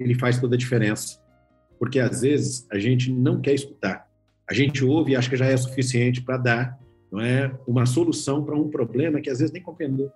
ele 0.01 0.15
faz 0.15 0.41
toda 0.41 0.57
a 0.57 0.59
diferença. 0.59 1.21
Porque 1.79 2.01
às 2.01 2.23
vezes 2.23 2.67
a 2.71 2.79
gente 2.79 3.13
não 3.13 3.41
quer 3.41 3.55
escutar 3.55 4.09
a 4.49 4.53
gente 4.53 4.85
ouve 4.85 5.13
e 5.13 5.17
acha 5.17 5.31
que 5.31 5.37
já 5.37 5.47
é 5.47 5.57
suficiente 5.57 6.23
para 6.23 6.37
dar 6.37 6.79
não 7.11 7.21
é, 7.21 7.55
uma 7.67 7.87
solução 7.87 8.45
para 8.45 8.57
um 8.57 8.69
problema 8.69 9.21
que 9.21 9.31
às 9.31 9.39
vezes 9.39 9.53
nem 9.53 9.63
compreendeu. 9.63 10.11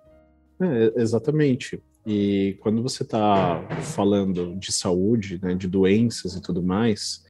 É, 0.61 1.01
exatamente. 1.01 1.81
E 2.05 2.57
quando 2.59 2.83
você 2.83 3.03
está 3.03 3.65
falando 3.95 4.55
de 4.57 4.71
saúde, 4.71 5.39
né, 5.41 5.55
de 5.55 5.67
doenças 5.67 6.35
e 6.35 6.41
tudo 6.41 6.61
mais, 6.61 7.23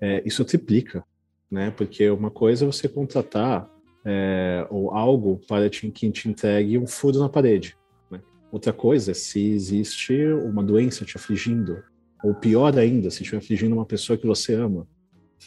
é, 0.00 0.22
isso 0.24 0.44
triplica, 0.44 1.04
né? 1.50 1.70
Porque 1.70 2.08
uma 2.10 2.30
coisa 2.30 2.64
é 2.64 2.66
você 2.66 2.88
contratar 2.88 3.70
é, 4.04 4.66
ou 4.70 4.90
algo 4.90 5.40
para 5.48 5.68
te, 5.68 5.90
que 5.90 6.10
te 6.10 6.28
entregue 6.28 6.78
um 6.78 6.86
furo 6.86 7.18
na 7.18 7.28
parede. 7.28 7.76
Né? 8.10 8.20
Outra 8.52 8.72
coisa 8.72 9.10
é 9.10 9.14
se 9.14 9.40
existe 9.50 10.24
uma 10.44 10.62
doença 10.62 11.04
te 11.04 11.16
afligindo, 11.16 11.82
ou 12.22 12.34
pior 12.34 12.78
ainda, 12.78 13.10
se 13.10 13.22
estiver 13.22 13.38
afligindo 13.38 13.74
uma 13.74 13.84
pessoa 13.84 14.16
que 14.16 14.26
você 14.26 14.54
ama. 14.54 14.86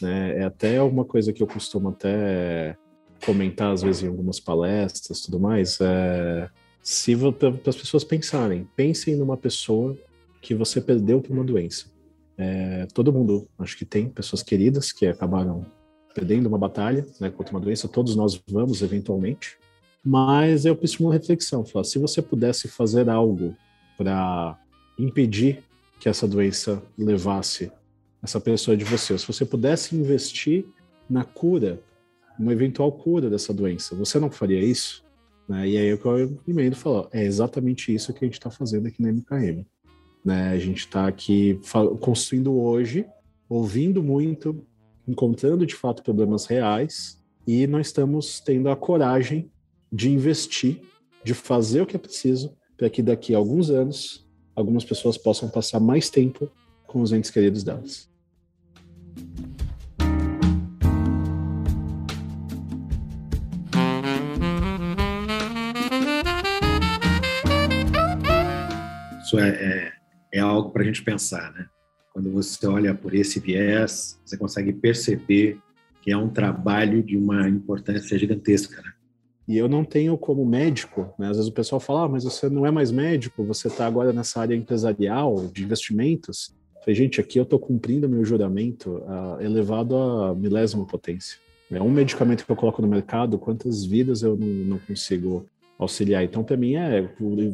Né? 0.00 0.38
É 0.38 0.44
até 0.44 0.80
uma 0.82 1.04
coisa 1.04 1.32
que 1.32 1.42
eu 1.42 1.46
costumo 1.46 1.88
até 1.88 2.76
comentar 3.24 3.72
às 3.72 3.82
vezes 3.82 4.02
em 4.02 4.08
algumas 4.08 4.38
palestras, 4.38 5.20
tudo 5.22 5.40
mais. 5.40 5.78
É, 5.80 6.48
se 6.82 7.14
para 7.16 7.70
as 7.70 7.76
pessoas 7.76 8.04
pensarem, 8.04 8.68
pensem 8.76 9.16
numa 9.16 9.36
pessoa 9.36 9.96
que 10.40 10.54
você 10.54 10.80
perdeu 10.80 11.20
por 11.20 11.32
uma 11.32 11.44
doença. 11.44 11.89
É, 12.42 12.86
todo 12.94 13.12
mundo, 13.12 13.46
acho 13.58 13.76
que 13.76 13.84
tem 13.84 14.08
pessoas 14.08 14.42
queridas 14.42 14.92
que 14.92 15.06
acabaram 15.06 15.66
perdendo 16.14 16.46
uma 16.46 16.56
batalha 16.56 17.06
né, 17.20 17.28
contra 17.28 17.54
uma 17.54 17.60
doença. 17.60 17.86
Todos 17.86 18.16
nós 18.16 18.40
vamos 18.48 18.80
eventualmente. 18.80 19.58
Mas 20.02 20.64
eu 20.64 20.74
preciso 20.74 21.04
uma 21.04 21.12
reflexão. 21.12 21.66
Falar, 21.66 21.84
se 21.84 21.98
você 21.98 22.22
pudesse 22.22 22.66
fazer 22.66 23.10
algo 23.10 23.54
para 23.98 24.58
impedir 24.98 25.62
que 26.00 26.08
essa 26.08 26.26
doença 26.26 26.82
levasse 26.96 27.70
essa 28.22 28.40
pessoa 28.40 28.74
de 28.74 28.84
você. 28.84 29.18
Se 29.18 29.26
você 29.26 29.44
pudesse 29.44 29.94
investir 29.94 30.64
na 31.08 31.24
cura, 31.24 31.78
uma 32.38 32.52
eventual 32.54 32.90
cura 32.90 33.28
dessa 33.28 33.52
doença, 33.52 33.94
você 33.94 34.18
não 34.18 34.30
faria 34.30 34.60
isso? 34.60 35.04
Né? 35.46 35.68
E 35.68 35.76
aí 35.76 35.88
eu 35.88 36.00
emendo 36.48 36.76
falou, 36.76 37.06
é 37.12 37.22
exatamente 37.22 37.94
isso 37.94 38.14
que 38.14 38.24
a 38.24 38.26
gente 38.26 38.38
está 38.38 38.50
fazendo 38.50 38.86
aqui 38.88 39.02
na 39.02 39.12
MKM. 39.12 39.66
Né? 40.24 40.50
A 40.50 40.58
gente 40.58 40.80
está 40.80 41.06
aqui 41.06 41.58
construindo 42.00 42.52
hoje, 42.52 43.06
ouvindo 43.48 44.02
muito, 44.02 44.64
encontrando 45.06 45.66
de 45.66 45.74
fato 45.74 46.02
problemas 46.02 46.46
reais 46.46 47.20
e 47.46 47.66
nós 47.66 47.88
estamos 47.88 48.40
tendo 48.40 48.68
a 48.68 48.76
coragem 48.76 49.50
de 49.92 50.10
investir, 50.10 50.80
de 51.24 51.34
fazer 51.34 51.80
o 51.82 51.86
que 51.86 51.96
é 51.96 51.98
preciso 51.98 52.54
para 52.76 52.88
que 52.88 53.02
daqui 53.02 53.34
a 53.34 53.38
alguns 53.38 53.70
anos 53.70 54.26
algumas 54.54 54.84
pessoas 54.84 55.18
possam 55.18 55.48
passar 55.48 55.80
mais 55.80 56.10
tempo 56.10 56.50
com 56.86 57.00
os 57.00 57.12
entes 57.12 57.30
queridos 57.30 57.64
delas. 57.64 58.08
Isso 69.22 69.38
é, 69.38 69.48
é, 69.48 69.99
é 70.32 70.38
algo 70.38 70.70
para 70.70 70.82
a 70.82 70.84
gente 70.84 71.02
pensar, 71.02 71.52
né? 71.52 71.66
Quando 72.12 72.30
você 72.30 72.66
olha 72.66 72.94
por 72.94 73.14
esse 73.14 73.38
viés, 73.38 74.20
você 74.24 74.36
consegue 74.36 74.72
perceber 74.72 75.58
que 76.02 76.10
é 76.10 76.16
um 76.16 76.28
trabalho 76.28 77.02
de 77.02 77.16
uma 77.16 77.48
importância 77.48 78.18
gigantesca, 78.18 78.82
né? 78.82 78.92
E 79.50 79.58
eu 79.58 79.68
não 79.68 79.84
tenho 79.84 80.16
como 80.16 80.46
médico, 80.46 81.12
né? 81.18 81.28
às 81.28 81.36
vezes 81.36 81.50
o 81.50 81.52
pessoal 81.52 81.80
fala, 81.80 82.04
ah, 82.04 82.08
mas 82.08 82.22
você 82.22 82.48
não 82.48 82.64
é 82.64 82.70
mais 82.70 82.92
médico, 82.92 83.42
você 83.42 83.66
está 83.66 83.84
agora 83.84 84.12
nessa 84.12 84.40
área 84.40 84.54
empresarial 84.54 85.48
de 85.52 85.64
investimentos. 85.64 86.54
Eu 86.76 86.82
falei, 86.82 86.94
gente, 86.94 87.20
aqui 87.20 87.36
eu 87.36 87.42
estou 87.42 87.58
cumprindo 87.58 88.08
meu 88.08 88.24
juramento 88.24 88.98
uh, 88.98 89.40
elevado 89.40 89.96
a 89.96 90.34
milésima 90.36 90.86
potência. 90.86 91.36
É 91.68 91.82
um 91.82 91.90
medicamento 91.90 92.46
que 92.46 92.52
eu 92.52 92.54
coloco 92.54 92.80
no 92.80 92.86
mercado, 92.86 93.40
quantas 93.40 93.84
vidas 93.84 94.22
eu 94.22 94.36
não, 94.36 94.46
não 94.46 94.78
consigo 94.78 95.44
auxiliar. 95.80 96.22
Então, 96.22 96.44
para 96.44 96.56
mim, 96.56 96.74
é, 96.74 97.08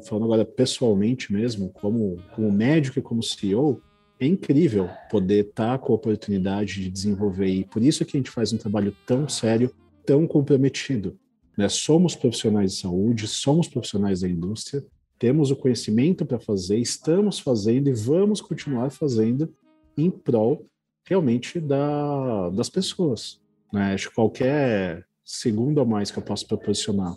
falando 0.04 0.24
agora 0.24 0.44
pessoalmente 0.44 1.32
mesmo, 1.32 1.70
como, 1.70 2.18
como 2.34 2.50
médico 2.50 2.98
e 2.98 3.02
como 3.02 3.22
CEO, 3.22 3.80
é 4.18 4.26
incrível 4.26 4.90
poder 5.10 5.46
estar 5.46 5.78
tá 5.78 5.78
com 5.78 5.92
a 5.92 5.96
oportunidade 5.96 6.74
de 6.74 6.90
desenvolver. 6.90 7.46
E 7.46 7.64
por 7.64 7.82
isso 7.82 8.04
que 8.04 8.16
a 8.16 8.18
gente 8.18 8.30
faz 8.30 8.52
um 8.52 8.58
trabalho 8.58 8.94
tão 9.06 9.28
sério, 9.28 9.72
tão 10.04 10.26
comprometido. 10.26 11.16
Né? 11.56 11.68
Somos 11.68 12.16
profissionais 12.16 12.72
de 12.72 12.80
saúde, 12.80 13.28
somos 13.28 13.68
profissionais 13.68 14.20
da 14.20 14.28
indústria, 14.28 14.84
temos 15.18 15.50
o 15.50 15.56
conhecimento 15.56 16.26
para 16.26 16.38
fazer, 16.38 16.78
estamos 16.78 17.38
fazendo 17.38 17.88
e 17.88 17.92
vamos 17.92 18.40
continuar 18.40 18.90
fazendo 18.90 19.54
em 19.96 20.10
prol 20.10 20.66
realmente 21.04 21.60
da, 21.60 22.50
das 22.50 22.68
pessoas. 22.68 23.40
Né? 23.72 23.94
Acho 23.94 24.08
que 24.08 24.14
qualquer 24.16 25.06
segundo 25.24 25.80
a 25.80 25.84
mais 25.84 26.10
que 26.10 26.18
eu 26.18 26.22
posso 26.22 26.46
proporcionar 26.46 27.14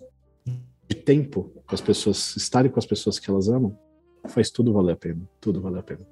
de 0.90 0.96
tempo 0.96 1.52
para 1.66 1.76
as 1.76 1.82
pessoas 1.82 2.36
estarem 2.36 2.72
com 2.72 2.80
as 2.80 2.86
pessoas 2.86 3.20
que 3.20 3.30
elas 3.30 3.48
amam, 3.48 3.78
faz 4.28 4.50
tudo 4.50 4.74
valer 4.74 4.94
a 4.94 4.98
pena. 4.98 5.22
Tudo 5.40 5.62
vale 5.62 5.78
a 5.78 5.84
pena. 5.84 6.06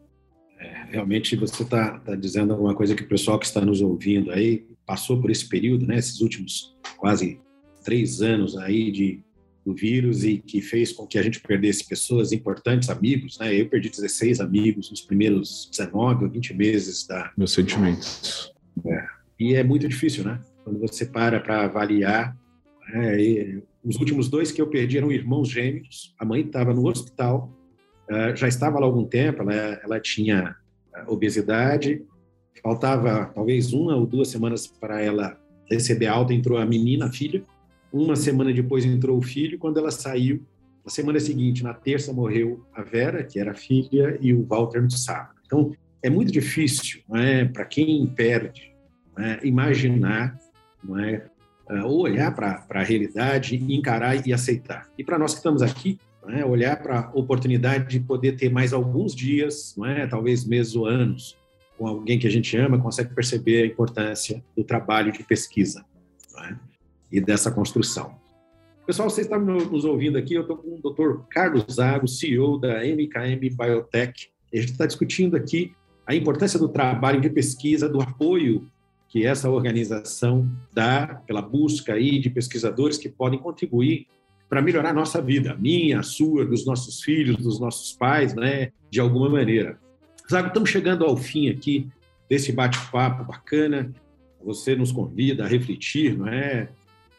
É, 0.60 0.86
realmente 0.92 1.36
você 1.36 1.64
está 1.64 2.00
tá 2.00 2.16
dizendo 2.16 2.54
alguma 2.54 2.76
coisa 2.76 2.96
que 2.96 3.04
o 3.04 3.08
pessoal 3.08 3.40
que 3.40 3.46
está 3.46 3.62
nos 3.62 3.82
ouvindo 3.82 4.32
aí 4.32 4.66
passou 4.86 5.20
por 5.20 5.30
esse 5.30 5.48
período, 5.50 5.86
né? 5.86 5.98
Esses 5.98 6.22
últimos 6.22 6.76
quase 6.98 7.40
três 7.84 8.22
anos 8.22 8.56
aí 8.58 8.92
de 8.92 9.24
do 9.66 9.76
vírus 9.76 10.24
e 10.24 10.38
que 10.38 10.62
fez 10.62 10.94
com 10.94 11.06
que 11.06 11.20
a 11.20 11.22
gente 11.22 11.42
perdesse 11.42 11.86
pessoas 11.86 12.32
importantes, 12.32 12.90
amigos, 12.90 13.38
né? 13.38 13.54
Eu 13.54 13.68
perdi 13.68 13.90
16 13.90 14.40
amigos 14.40 14.90
nos 14.90 15.02
primeiros 15.02 15.68
19 15.70 16.24
ou 16.24 16.32
20 16.32 16.54
meses 16.54 17.06
da 17.06 17.34
meus 17.36 17.52
sentimentos. 17.52 18.54
É. 18.86 19.06
E 19.38 19.56
é 19.56 19.64
muito 19.66 19.86
difícil, 19.86 20.24
né? 20.24 20.40
Quando 20.64 20.80
você 20.80 21.06
para 21.06 21.42
para 21.42 21.66
avaliar 21.66 22.38
é, 22.94 23.60
os 23.88 23.96
últimos 23.98 24.28
dois 24.30 24.52
que 24.52 24.62
eu 24.62 24.68
perdi 24.68 24.98
eram 24.98 25.12
irmãos 25.12 25.50
gêmeos. 25.50 26.14
A 26.20 26.26
mãe 26.26 26.42
estava 26.42 26.74
no 26.74 26.88
hospital, 26.88 27.52
uh, 28.10 28.36
já 28.36 28.48
estava 28.48 28.80
lá 28.80 28.86
algum 28.86 29.06
tempo, 29.06 29.42
ela, 29.42 29.54
ela 29.84 30.00
tinha 30.00 30.56
obesidade, 31.08 32.04
faltava 32.62 33.32
talvez 33.34 33.72
uma 33.72 33.96
ou 33.96 34.06
duas 34.06 34.30
semanas 34.30 34.68
para 34.68 35.02
ela 35.02 35.40
receber 35.70 36.08
alta, 36.08 36.34
entrou 36.34 36.58
a 36.58 36.66
menina, 36.66 37.06
a 37.06 37.12
filha. 37.12 37.44
Uma 37.92 38.16
semana 38.16 38.54
depois 38.54 38.84
entrou 38.86 39.18
o 39.18 39.22
filho, 39.22 39.58
quando 39.58 39.78
ela 39.80 39.92
saiu, 39.92 40.44
na 40.84 40.92
semana 40.92 41.20
seguinte, 41.20 41.64
na 41.64 41.74
terça, 41.74 42.14
morreu 42.14 42.66
a 42.74 42.82
Vera, 42.82 43.24
que 43.24 43.40
era 43.40 43.52
a 43.52 43.56
filha, 43.56 44.18
e 44.22 44.34
o 44.34 44.46
Walter 44.46 44.82
no 44.82 44.92
sábado. 44.92 45.36
Então, 45.46 45.72
é 46.02 46.10
muito 46.10 46.32
difícil, 46.32 47.02
é, 47.14 47.46
para 47.46 47.66
quem 47.66 48.06
perde, 48.08 48.74
é, 49.18 49.46
imaginar 49.46 50.38
não 50.84 50.98
é, 51.70 51.84
uh, 51.84 51.88
olhar 51.88 52.34
para 52.34 52.66
a 52.70 52.84
realidade, 52.84 53.56
encarar 53.74 54.26
e 54.26 54.34
aceitar. 54.34 54.90
E 54.98 55.04
para 55.04 55.20
nós 55.20 55.34
que 55.34 55.38
estamos 55.38 55.62
aqui, 55.62 56.00
é, 56.30 56.44
olhar 56.44 56.82
para 56.82 57.00
a 57.00 57.10
oportunidade 57.14 57.88
de 57.90 58.00
poder 58.00 58.34
ter 58.34 58.50
mais 58.50 58.74
alguns 58.74 59.16
dias, 59.16 59.76
é, 59.86 60.06
talvez 60.08 60.46
meses 60.46 60.76
ou 60.76 60.86
anos, 60.86 61.38
com 61.78 61.88
alguém 61.88 62.20
que 62.20 62.28
a 62.28 62.32
gente 62.32 62.56
ama, 62.58 62.80
consegue 62.80 63.14
perceber 63.14 63.64
a 63.64 63.66
importância 63.66 64.44
do 64.56 64.64
trabalho 64.64 65.12
de 65.12 65.24
pesquisa 65.24 65.86
é, 66.40 66.56
e 67.12 67.22
dessa 67.22 67.52
construção. 67.52 68.16
Pessoal, 68.86 69.10
vocês 69.10 69.28
estão 69.28 69.40
nos 69.40 69.84
ouvindo 69.84 70.18
aqui, 70.18 70.34
eu 70.34 70.42
estou 70.42 70.58
com 70.58 70.80
o 70.82 70.94
Dr. 70.94 71.24
Carlos 71.30 71.66
Zago, 71.74 72.08
CEO 72.08 72.58
da 72.58 72.80
MKM 72.86 73.40
Biotech. 73.56 74.30
A 74.54 74.58
gente 74.58 74.72
está 74.72 74.86
discutindo 74.86 75.36
aqui 75.36 75.74
a 76.06 76.16
importância 76.16 76.58
do 76.58 76.70
trabalho 76.70 77.20
de 77.20 77.30
pesquisa, 77.30 77.90
do 77.90 78.02
apoio 78.02 78.66
que 79.10 79.26
essa 79.26 79.50
organização 79.50 80.50
dá 80.74 81.22
pela 81.26 81.42
busca 81.42 81.94
aí 81.94 82.20
de 82.20 82.30
pesquisadores 82.30 82.98
que 82.98 83.10
podem 83.10 83.40
contribuir 83.40 84.08
para 84.50 84.62
melhorar 84.62 84.90
a 84.90 84.94
nossa 84.94 85.22
vida, 85.22 85.56
minha, 85.56 86.00
a 86.00 86.04
sua, 86.04 86.46
dos 86.46 86.66
nossos 86.66 87.02
filhos, 87.02 87.38
dos 87.38 87.60
nossos 87.60 87.94
pais, 87.94 88.34
né, 88.34 88.72
de 88.90 89.00
alguma 89.00 89.30
maneira. 89.30 89.78
Zago, 90.30 90.48
estamos 90.48 90.70
chegando 90.70 91.06
ao 91.06 91.16
fim 91.16 91.50
aqui 91.50 91.88
desse 92.30 92.52
bate-papo 92.52 93.24
bacana. 93.24 93.92
Você 94.44 94.76
nos 94.76 94.92
convida 94.92 95.46
a 95.46 95.48
refletir, 95.48 96.18
não 96.18 96.28
é, 96.28 96.70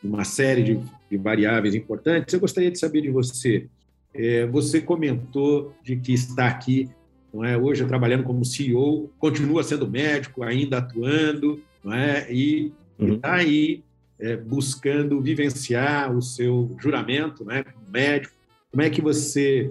uma 0.03 0.25
série 0.25 0.63
de, 0.63 0.81
de 1.11 1.17
variáveis 1.17 1.75
importantes. 1.75 2.33
Eu 2.33 2.41
gostaria 2.41 2.71
de 2.71 2.79
saber 2.79 3.03
de 3.03 3.11
você. 3.11 3.67
É, 4.15 4.47
você 4.47 4.81
comentou 4.81 5.75
de 5.83 5.97
que 5.97 6.13
está 6.13 6.49
aqui, 6.49 6.89
não 7.33 7.45
é, 7.45 7.57
hoje 7.57 7.85
trabalhando 7.85 8.25
como 8.25 8.45
CEO, 8.45 9.11
continua 9.19 9.63
sendo 9.63 9.89
médico, 9.89 10.43
ainda 10.43 10.79
atuando 10.79 11.61
não 11.89 11.95
é? 11.95 12.31
E 12.31 12.73
uhum. 12.99 13.15
está 13.15 13.35
aí 13.35 13.83
é, 14.21 14.37
buscando 14.37 15.21
vivenciar 15.21 16.15
o 16.15 16.21
seu 16.21 16.77
juramento, 16.79 17.45
né, 17.45 17.65
como 17.65 17.91
médico. 17.91 18.35
Como 18.71 18.83
é 18.83 18.91
que 18.91 19.01
você, 19.01 19.71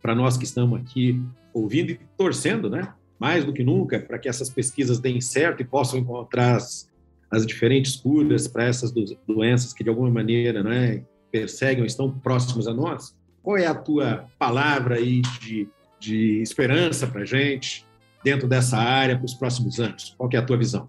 para 0.00 0.14
nós 0.14 0.36
que 0.36 0.44
estamos 0.44 0.80
aqui 0.80 1.20
ouvindo 1.52 1.90
e 1.90 2.00
torcendo, 2.16 2.70
né, 2.70 2.92
mais 3.18 3.44
do 3.44 3.52
que 3.52 3.62
nunca, 3.62 4.00
para 4.00 4.18
que 4.18 4.28
essas 4.28 4.48
pesquisas 4.48 4.98
deem 4.98 5.20
certo 5.20 5.60
e 5.60 5.64
possam 5.64 5.98
encontrar 5.98 6.56
as, 6.56 6.88
as 7.30 7.44
diferentes 7.44 7.96
curas 7.96 8.48
para 8.48 8.64
essas 8.64 8.90
do, 8.90 9.04
doenças 9.26 9.74
que 9.74 9.84
de 9.84 9.90
alguma 9.90 10.10
maneira, 10.10 10.62
né, 10.62 11.02
perseguem 11.30 11.80
ou 11.80 11.86
estão 11.86 12.10
próximos 12.10 12.66
a 12.66 12.72
nós? 12.72 13.14
Qual 13.42 13.58
é 13.58 13.66
a 13.66 13.74
tua 13.74 14.26
palavra 14.38 14.96
aí 14.96 15.20
de, 15.40 15.68
de 16.00 16.40
esperança 16.40 17.06
para 17.06 17.22
a 17.22 17.26
gente 17.26 17.84
dentro 18.24 18.48
dessa 18.48 18.78
área 18.78 19.16
para 19.16 19.26
os 19.26 19.34
próximos 19.34 19.78
anos? 19.78 20.14
Qual 20.16 20.30
é 20.32 20.36
a 20.36 20.42
tua 20.42 20.56
visão? 20.56 20.88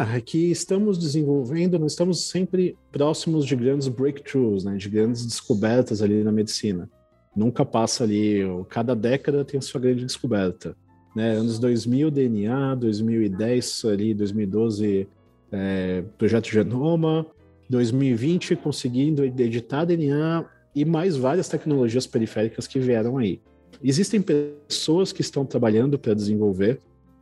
Ah, 0.00 0.16
é 0.16 0.20
que 0.20 0.52
estamos 0.52 0.96
desenvolvendo, 0.96 1.76
nós 1.76 1.90
estamos 1.90 2.28
sempre 2.28 2.76
próximos 2.92 3.44
de 3.44 3.56
grandes 3.56 3.88
breakthroughs, 3.88 4.62
né, 4.62 4.76
de 4.76 4.88
grandes 4.88 5.26
descobertas 5.26 6.00
ali 6.00 6.22
na 6.22 6.30
medicina. 6.30 6.88
Nunca 7.34 7.64
passa 7.64 8.04
ali, 8.04 8.42
cada 8.68 8.94
década 8.94 9.44
tem 9.44 9.58
a 9.58 9.60
sua 9.60 9.80
grande 9.80 10.04
descoberta. 10.04 10.76
Né? 11.16 11.32
Anos 11.32 11.58
2000, 11.58 12.12
DNA, 12.12 12.76
2010, 12.76 13.84
ali, 13.86 14.14
2012, 14.14 15.08
é, 15.50 16.04
Projeto 16.16 16.48
Genoma, 16.48 17.26
2020, 17.68 18.54
conseguindo 18.54 19.24
editar 19.24 19.84
DNA 19.84 20.44
e 20.76 20.84
mais 20.84 21.16
várias 21.16 21.48
tecnologias 21.48 22.06
periféricas 22.06 22.68
que 22.68 22.78
vieram 22.78 23.18
aí. 23.18 23.40
Existem 23.82 24.22
pessoas 24.22 25.10
que 25.10 25.22
estão 25.22 25.44
trabalhando 25.44 25.98
para 25.98 26.14
desenvolver 26.14 26.78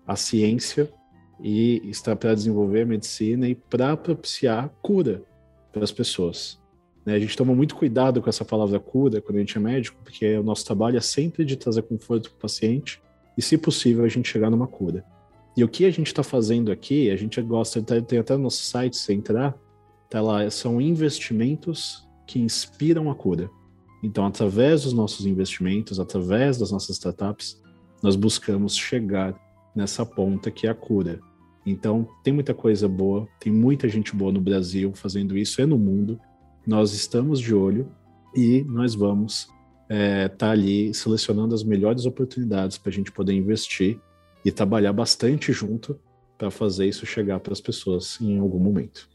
a 0.06 0.14
ciência 0.14 0.90
e 1.40 1.82
está 1.88 2.16
para 2.16 2.34
desenvolver 2.34 2.86
medicina 2.86 3.48
e 3.48 3.54
para 3.54 3.96
propiciar 3.96 4.70
cura 4.82 5.22
para 5.72 5.84
as 5.84 5.92
pessoas. 5.92 6.58
Né? 7.04 7.14
A 7.14 7.18
gente 7.18 7.36
toma 7.36 7.54
muito 7.54 7.76
cuidado 7.76 8.20
com 8.20 8.28
essa 8.28 8.44
palavra 8.44 8.80
cura 8.80 9.20
quando 9.20 9.36
a 9.36 9.40
gente 9.40 9.56
é 9.56 9.60
médico, 9.60 9.98
porque 10.02 10.36
o 10.36 10.42
nosso 10.42 10.64
trabalho 10.64 10.96
é 10.96 11.00
sempre 11.00 11.44
de 11.44 11.56
trazer 11.56 11.82
conforto 11.82 12.30
para 12.30 12.36
o 12.36 12.40
paciente 12.40 13.00
e, 13.36 13.42
se 13.42 13.56
possível, 13.56 14.04
a 14.04 14.08
gente 14.08 14.28
chegar 14.28 14.50
numa 14.50 14.66
cura. 14.66 15.04
E 15.56 15.62
o 15.62 15.68
que 15.68 15.84
a 15.84 15.90
gente 15.90 16.08
está 16.08 16.22
fazendo 16.22 16.72
aqui, 16.72 17.10
a 17.10 17.16
gente 17.16 17.40
gosta, 17.40 17.80
tem 17.82 18.18
até 18.18 18.36
no 18.36 18.44
nosso 18.44 18.62
site, 18.62 18.96
se 18.96 19.12
entrar, 19.14 19.56
tá 20.10 20.20
lá, 20.20 20.48
são 20.50 20.80
investimentos 20.80 22.06
que 22.26 22.38
inspiram 22.38 23.10
a 23.10 23.14
cura. 23.14 23.48
Então, 24.02 24.26
através 24.26 24.82
dos 24.82 24.92
nossos 24.92 25.26
investimentos, 25.26 25.98
através 25.98 26.58
das 26.58 26.70
nossas 26.70 26.96
startups, 26.96 27.62
nós 28.02 28.16
buscamos 28.16 28.76
chegar 28.76 29.34
nessa 29.76 30.04
ponta 30.06 30.50
que 30.50 30.66
é 30.66 30.70
a 30.70 30.74
cura. 30.74 31.20
Então, 31.64 32.08
tem 32.22 32.32
muita 32.32 32.54
coisa 32.54 32.88
boa, 32.88 33.28
tem 33.38 33.52
muita 33.52 33.88
gente 33.88 34.14
boa 34.14 34.32
no 34.32 34.40
Brasil 34.40 34.92
fazendo 34.94 35.36
isso 35.36 35.60
e 35.60 35.66
no 35.66 35.78
mundo. 35.78 36.18
Nós 36.66 36.94
estamos 36.94 37.38
de 37.38 37.54
olho 37.54 37.88
e 38.34 38.64
nós 38.64 38.94
vamos 38.94 39.48
estar 39.82 39.94
é, 39.94 40.28
tá 40.28 40.50
ali 40.50 40.94
selecionando 40.94 41.54
as 41.54 41.62
melhores 41.62 42.06
oportunidades 42.06 42.78
para 42.78 42.90
a 42.90 42.92
gente 42.92 43.12
poder 43.12 43.34
investir 43.34 44.00
e 44.44 44.50
trabalhar 44.50 44.92
bastante 44.92 45.52
junto 45.52 45.98
para 46.38 46.50
fazer 46.50 46.86
isso 46.86 47.04
chegar 47.04 47.40
para 47.40 47.52
as 47.52 47.60
pessoas 47.60 48.18
em 48.20 48.38
algum 48.38 48.58
momento. 48.58 49.08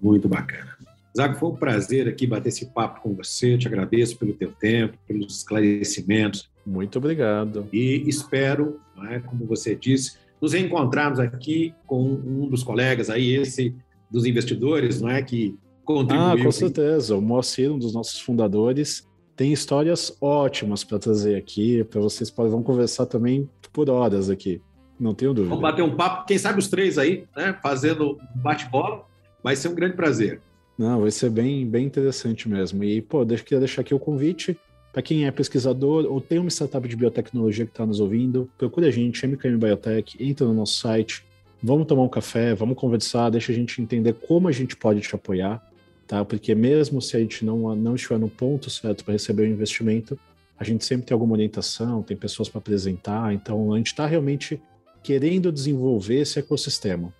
Muito 0.00 0.28
bacana. 0.28 0.76
Zago, 1.16 1.36
foi 1.36 1.50
um 1.50 1.56
prazer 1.56 2.08
aqui 2.08 2.26
bater 2.26 2.48
esse 2.48 2.66
papo 2.66 3.02
com 3.02 3.14
você. 3.14 3.54
Eu 3.54 3.58
te 3.58 3.68
agradeço 3.68 4.16
pelo 4.16 4.32
teu 4.32 4.50
tempo, 4.50 4.98
pelos 5.06 5.36
esclarecimentos. 5.36 6.50
Muito 6.64 6.98
obrigado. 6.98 7.66
E 7.72 8.08
espero, 8.08 8.80
é, 9.10 9.18
como 9.20 9.44
você 9.46 9.74
disse, 9.74 10.16
nos 10.40 10.54
encontrarmos 10.54 11.18
aqui 11.18 11.74
com 11.86 12.02
um 12.02 12.48
dos 12.48 12.62
colegas 12.62 13.10
aí, 13.10 13.34
esse 13.34 13.74
dos 14.10 14.26
investidores, 14.26 15.00
não 15.00 15.08
é 15.08 15.22
que 15.22 15.56
contribuiu. 15.84 16.30
Ah, 16.30 16.36
com 16.42 16.52
certeza. 16.52 17.16
O 17.16 17.22
Moacir, 17.22 17.72
um 17.72 17.78
dos 17.78 17.94
nossos 17.94 18.20
fundadores, 18.20 19.08
tem 19.34 19.52
histórias 19.52 20.16
ótimas 20.20 20.84
para 20.84 20.98
trazer 20.98 21.36
aqui, 21.36 21.82
para 21.84 22.00
vocês 22.00 22.30
podem 22.30 22.52
vão 22.52 22.62
conversar 22.62 23.06
também 23.06 23.48
por 23.72 23.88
horas 23.88 24.28
aqui. 24.28 24.60
Não 25.00 25.14
tenho 25.14 25.32
dúvida. 25.32 25.48
Vamos 25.54 25.62
bater 25.62 25.82
um 25.82 25.96
papo, 25.96 26.26
quem 26.26 26.38
sabe 26.38 26.58
os 26.58 26.68
três 26.68 26.98
aí, 26.98 27.24
né? 27.36 27.58
Fazendo 27.62 28.18
bate-bola. 28.36 29.04
Vai 29.42 29.56
ser 29.56 29.68
um 29.68 29.74
grande 29.74 29.96
prazer. 29.96 30.40
Não, 30.78 31.00
vai 31.00 31.10
ser 31.10 31.30
bem, 31.30 31.66
bem 31.66 31.86
interessante 31.86 32.48
mesmo. 32.48 32.84
E, 32.84 33.02
pô, 33.02 33.24
deixa, 33.24 33.42
queria 33.42 33.58
deixar 33.58 33.80
aqui 33.80 33.94
o 33.94 33.98
convite. 33.98 34.56
Para 34.92 35.00
quem 35.00 35.24
é 35.24 35.30
pesquisador 35.30 36.04
ou 36.04 36.20
tem 36.20 36.38
uma 36.38 36.50
startup 36.50 36.86
de 36.86 36.94
biotecnologia 36.94 37.64
que 37.64 37.72
está 37.72 37.86
nos 37.86 37.98
ouvindo, 37.98 38.50
procure 38.58 38.86
a 38.86 38.90
gente, 38.90 39.26
MKM 39.26 39.56
Biotech, 39.56 40.22
entra 40.22 40.46
no 40.46 40.52
nosso 40.52 40.78
site, 40.78 41.24
vamos 41.62 41.86
tomar 41.86 42.02
um 42.02 42.08
café, 42.08 42.54
vamos 42.54 42.76
conversar, 42.76 43.30
deixa 43.30 43.52
a 43.52 43.54
gente 43.54 43.80
entender 43.80 44.12
como 44.12 44.48
a 44.48 44.52
gente 44.52 44.76
pode 44.76 45.00
te 45.00 45.14
apoiar, 45.14 45.66
tá? 46.06 46.22
Porque 46.22 46.54
mesmo 46.54 47.00
se 47.00 47.16
a 47.16 47.20
gente 47.20 47.42
não, 47.42 47.74
não 47.74 47.94
estiver 47.94 48.18
no 48.18 48.28
ponto 48.28 48.68
certo 48.68 49.02
para 49.02 49.12
receber 49.12 49.44
o 49.44 49.46
investimento, 49.46 50.18
a 50.58 50.64
gente 50.64 50.84
sempre 50.84 51.06
tem 51.06 51.14
alguma 51.14 51.32
orientação, 51.32 52.02
tem 52.02 52.16
pessoas 52.16 52.50
para 52.50 52.58
apresentar, 52.58 53.32
então 53.32 53.72
a 53.72 53.78
gente 53.78 53.86
está 53.86 54.06
realmente 54.06 54.60
querendo 55.02 55.50
desenvolver 55.50 56.20
esse 56.20 56.38
ecossistema. 56.38 57.14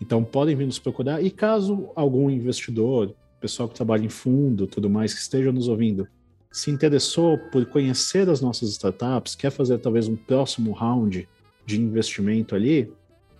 Então 0.00 0.24
podem 0.24 0.56
vir 0.56 0.64
nos 0.64 0.78
procurar 0.78 1.22
e 1.22 1.30
caso 1.30 1.90
algum 1.94 2.30
investidor, 2.30 3.14
pessoal 3.38 3.68
que 3.68 3.74
trabalha 3.74 4.06
em 4.06 4.08
fundo, 4.08 4.66
tudo 4.66 4.88
mais, 4.88 5.12
que 5.12 5.20
esteja 5.20 5.52
nos 5.52 5.68
ouvindo, 5.68 6.08
se 6.50 6.70
interessou 6.70 7.38
por 7.38 7.64
conhecer 7.66 8.28
as 8.28 8.40
nossas 8.40 8.70
startups, 8.70 9.34
quer 9.34 9.50
fazer 9.50 9.78
talvez 9.78 10.08
um 10.08 10.16
próximo 10.16 10.72
round 10.72 11.28
de 11.64 11.80
investimento 11.80 12.54
ali, 12.54 12.90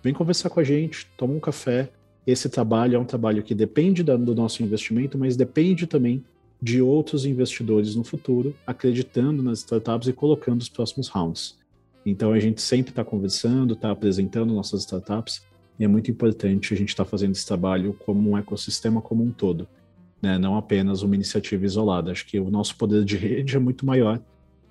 vem 0.03 0.13
conversar 0.13 0.49
com 0.49 0.59
a 0.59 0.63
gente, 0.63 1.07
toma 1.17 1.33
um 1.33 1.39
café. 1.39 1.89
Esse 2.25 2.47
trabalho 2.49 2.95
é 2.95 2.99
um 2.99 3.05
trabalho 3.05 3.41
que 3.41 3.55
depende 3.55 4.03
do 4.03 4.35
nosso 4.35 4.61
investimento, 4.61 5.17
mas 5.17 5.35
depende 5.35 5.87
também 5.87 6.23
de 6.61 6.81
outros 6.81 7.25
investidores 7.25 7.95
no 7.95 8.03
futuro, 8.03 8.53
acreditando 8.67 9.41
nas 9.41 9.59
startups 9.59 10.07
e 10.07 10.13
colocando 10.13 10.61
os 10.61 10.69
próximos 10.69 11.07
rounds. 11.07 11.57
Então 12.05 12.31
a 12.33 12.39
gente 12.39 12.61
sempre 12.61 12.91
está 12.91 13.03
conversando, 13.03 13.73
está 13.73 13.91
apresentando 13.91 14.53
nossas 14.53 14.81
startups 14.81 15.41
e 15.79 15.83
é 15.83 15.87
muito 15.87 16.11
importante 16.11 16.73
a 16.73 16.77
gente 16.77 16.89
estar 16.89 17.05
tá 17.05 17.09
fazendo 17.09 17.31
esse 17.31 17.45
trabalho 17.45 17.95
como 18.05 18.31
um 18.31 18.37
ecossistema 18.37 19.01
como 19.01 19.23
um 19.23 19.31
todo, 19.31 19.67
né? 20.21 20.37
não 20.37 20.57
apenas 20.57 21.01
uma 21.01 21.15
iniciativa 21.15 21.65
isolada. 21.65 22.11
Acho 22.11 22.25
que 22.25 22.39
o 22.39 22.49
nosso 22.49 22.75
poder 22.75 23.03
de 23.03 23.17
rede 23.17 23.55
é 23.55 23.59
muito 23.59 23.85
maior 23.85 24.21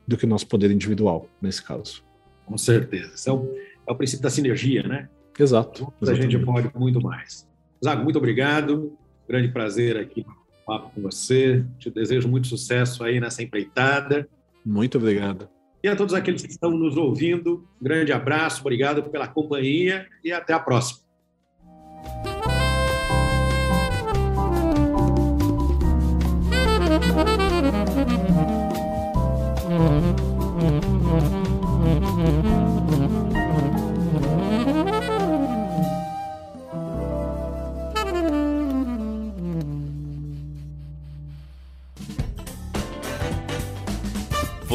do 0.07 0.17
que 0.17 0.25
o 0.25 0.29
nosso 0.29 0.47
poder 0.47 0.71
individual, 0.71 1.29
nesse 1.41 1.63
caso. 1.63 2.03
Com 2.47 2.57
certeza. 2.57 3.13
Esse 3.15 3.29
é 3.29 3.33
o, 3.33 3.55
é 3.87 3.93
o 3.93 3.95
princípio 3.95 4.23
da 4.23 4.31
sinergia, 4.31 4.83
né? 4.83 5.09
Exato. 5.39 5.93
A 6.03 6.15
gente 6.15 6.39
pode 6.39 6.71
muito 6.75 7.01
mais. 7.01 7.47
Zago, 7.85 8.03
muito 8.03 8.17
obrigado. 8.17 8.97
Grande 9.29 9.49
prazer 9.49 9.97
aqui 9.97 10.25
papo 10.69 10.91
com 10.95 11.01
você. 11.01 11.65
Te 11.79 11.91
desejo 11.91 12.29
muito 12.29 12.47
sucesso 12.47 13.03
aí 13.03 13.19
nessa 13.19 13.43
empreitada. 13.43 14.29
Muito 14.65 14.99
obrigado. 14.99 15.49
E 15.83 15.89
a 15.89 15.97
todos 15.97 16.13
aqueles 16.13 16.43
que 16.43 16.51
estão 16.51 16.71
nos 16.71 16.97
ouvindo, 16.97 17.67
um 17.81 17.85
grande 17.85 18.13
abraço, 18.13 18.61
obrigado 18.61 19.05
pela 19.05 19.27
companhia 19.27 20.07
e 20.23 20.31
até 20.31 20.53
a 20.53 20.59
próxima. 20.59 21.01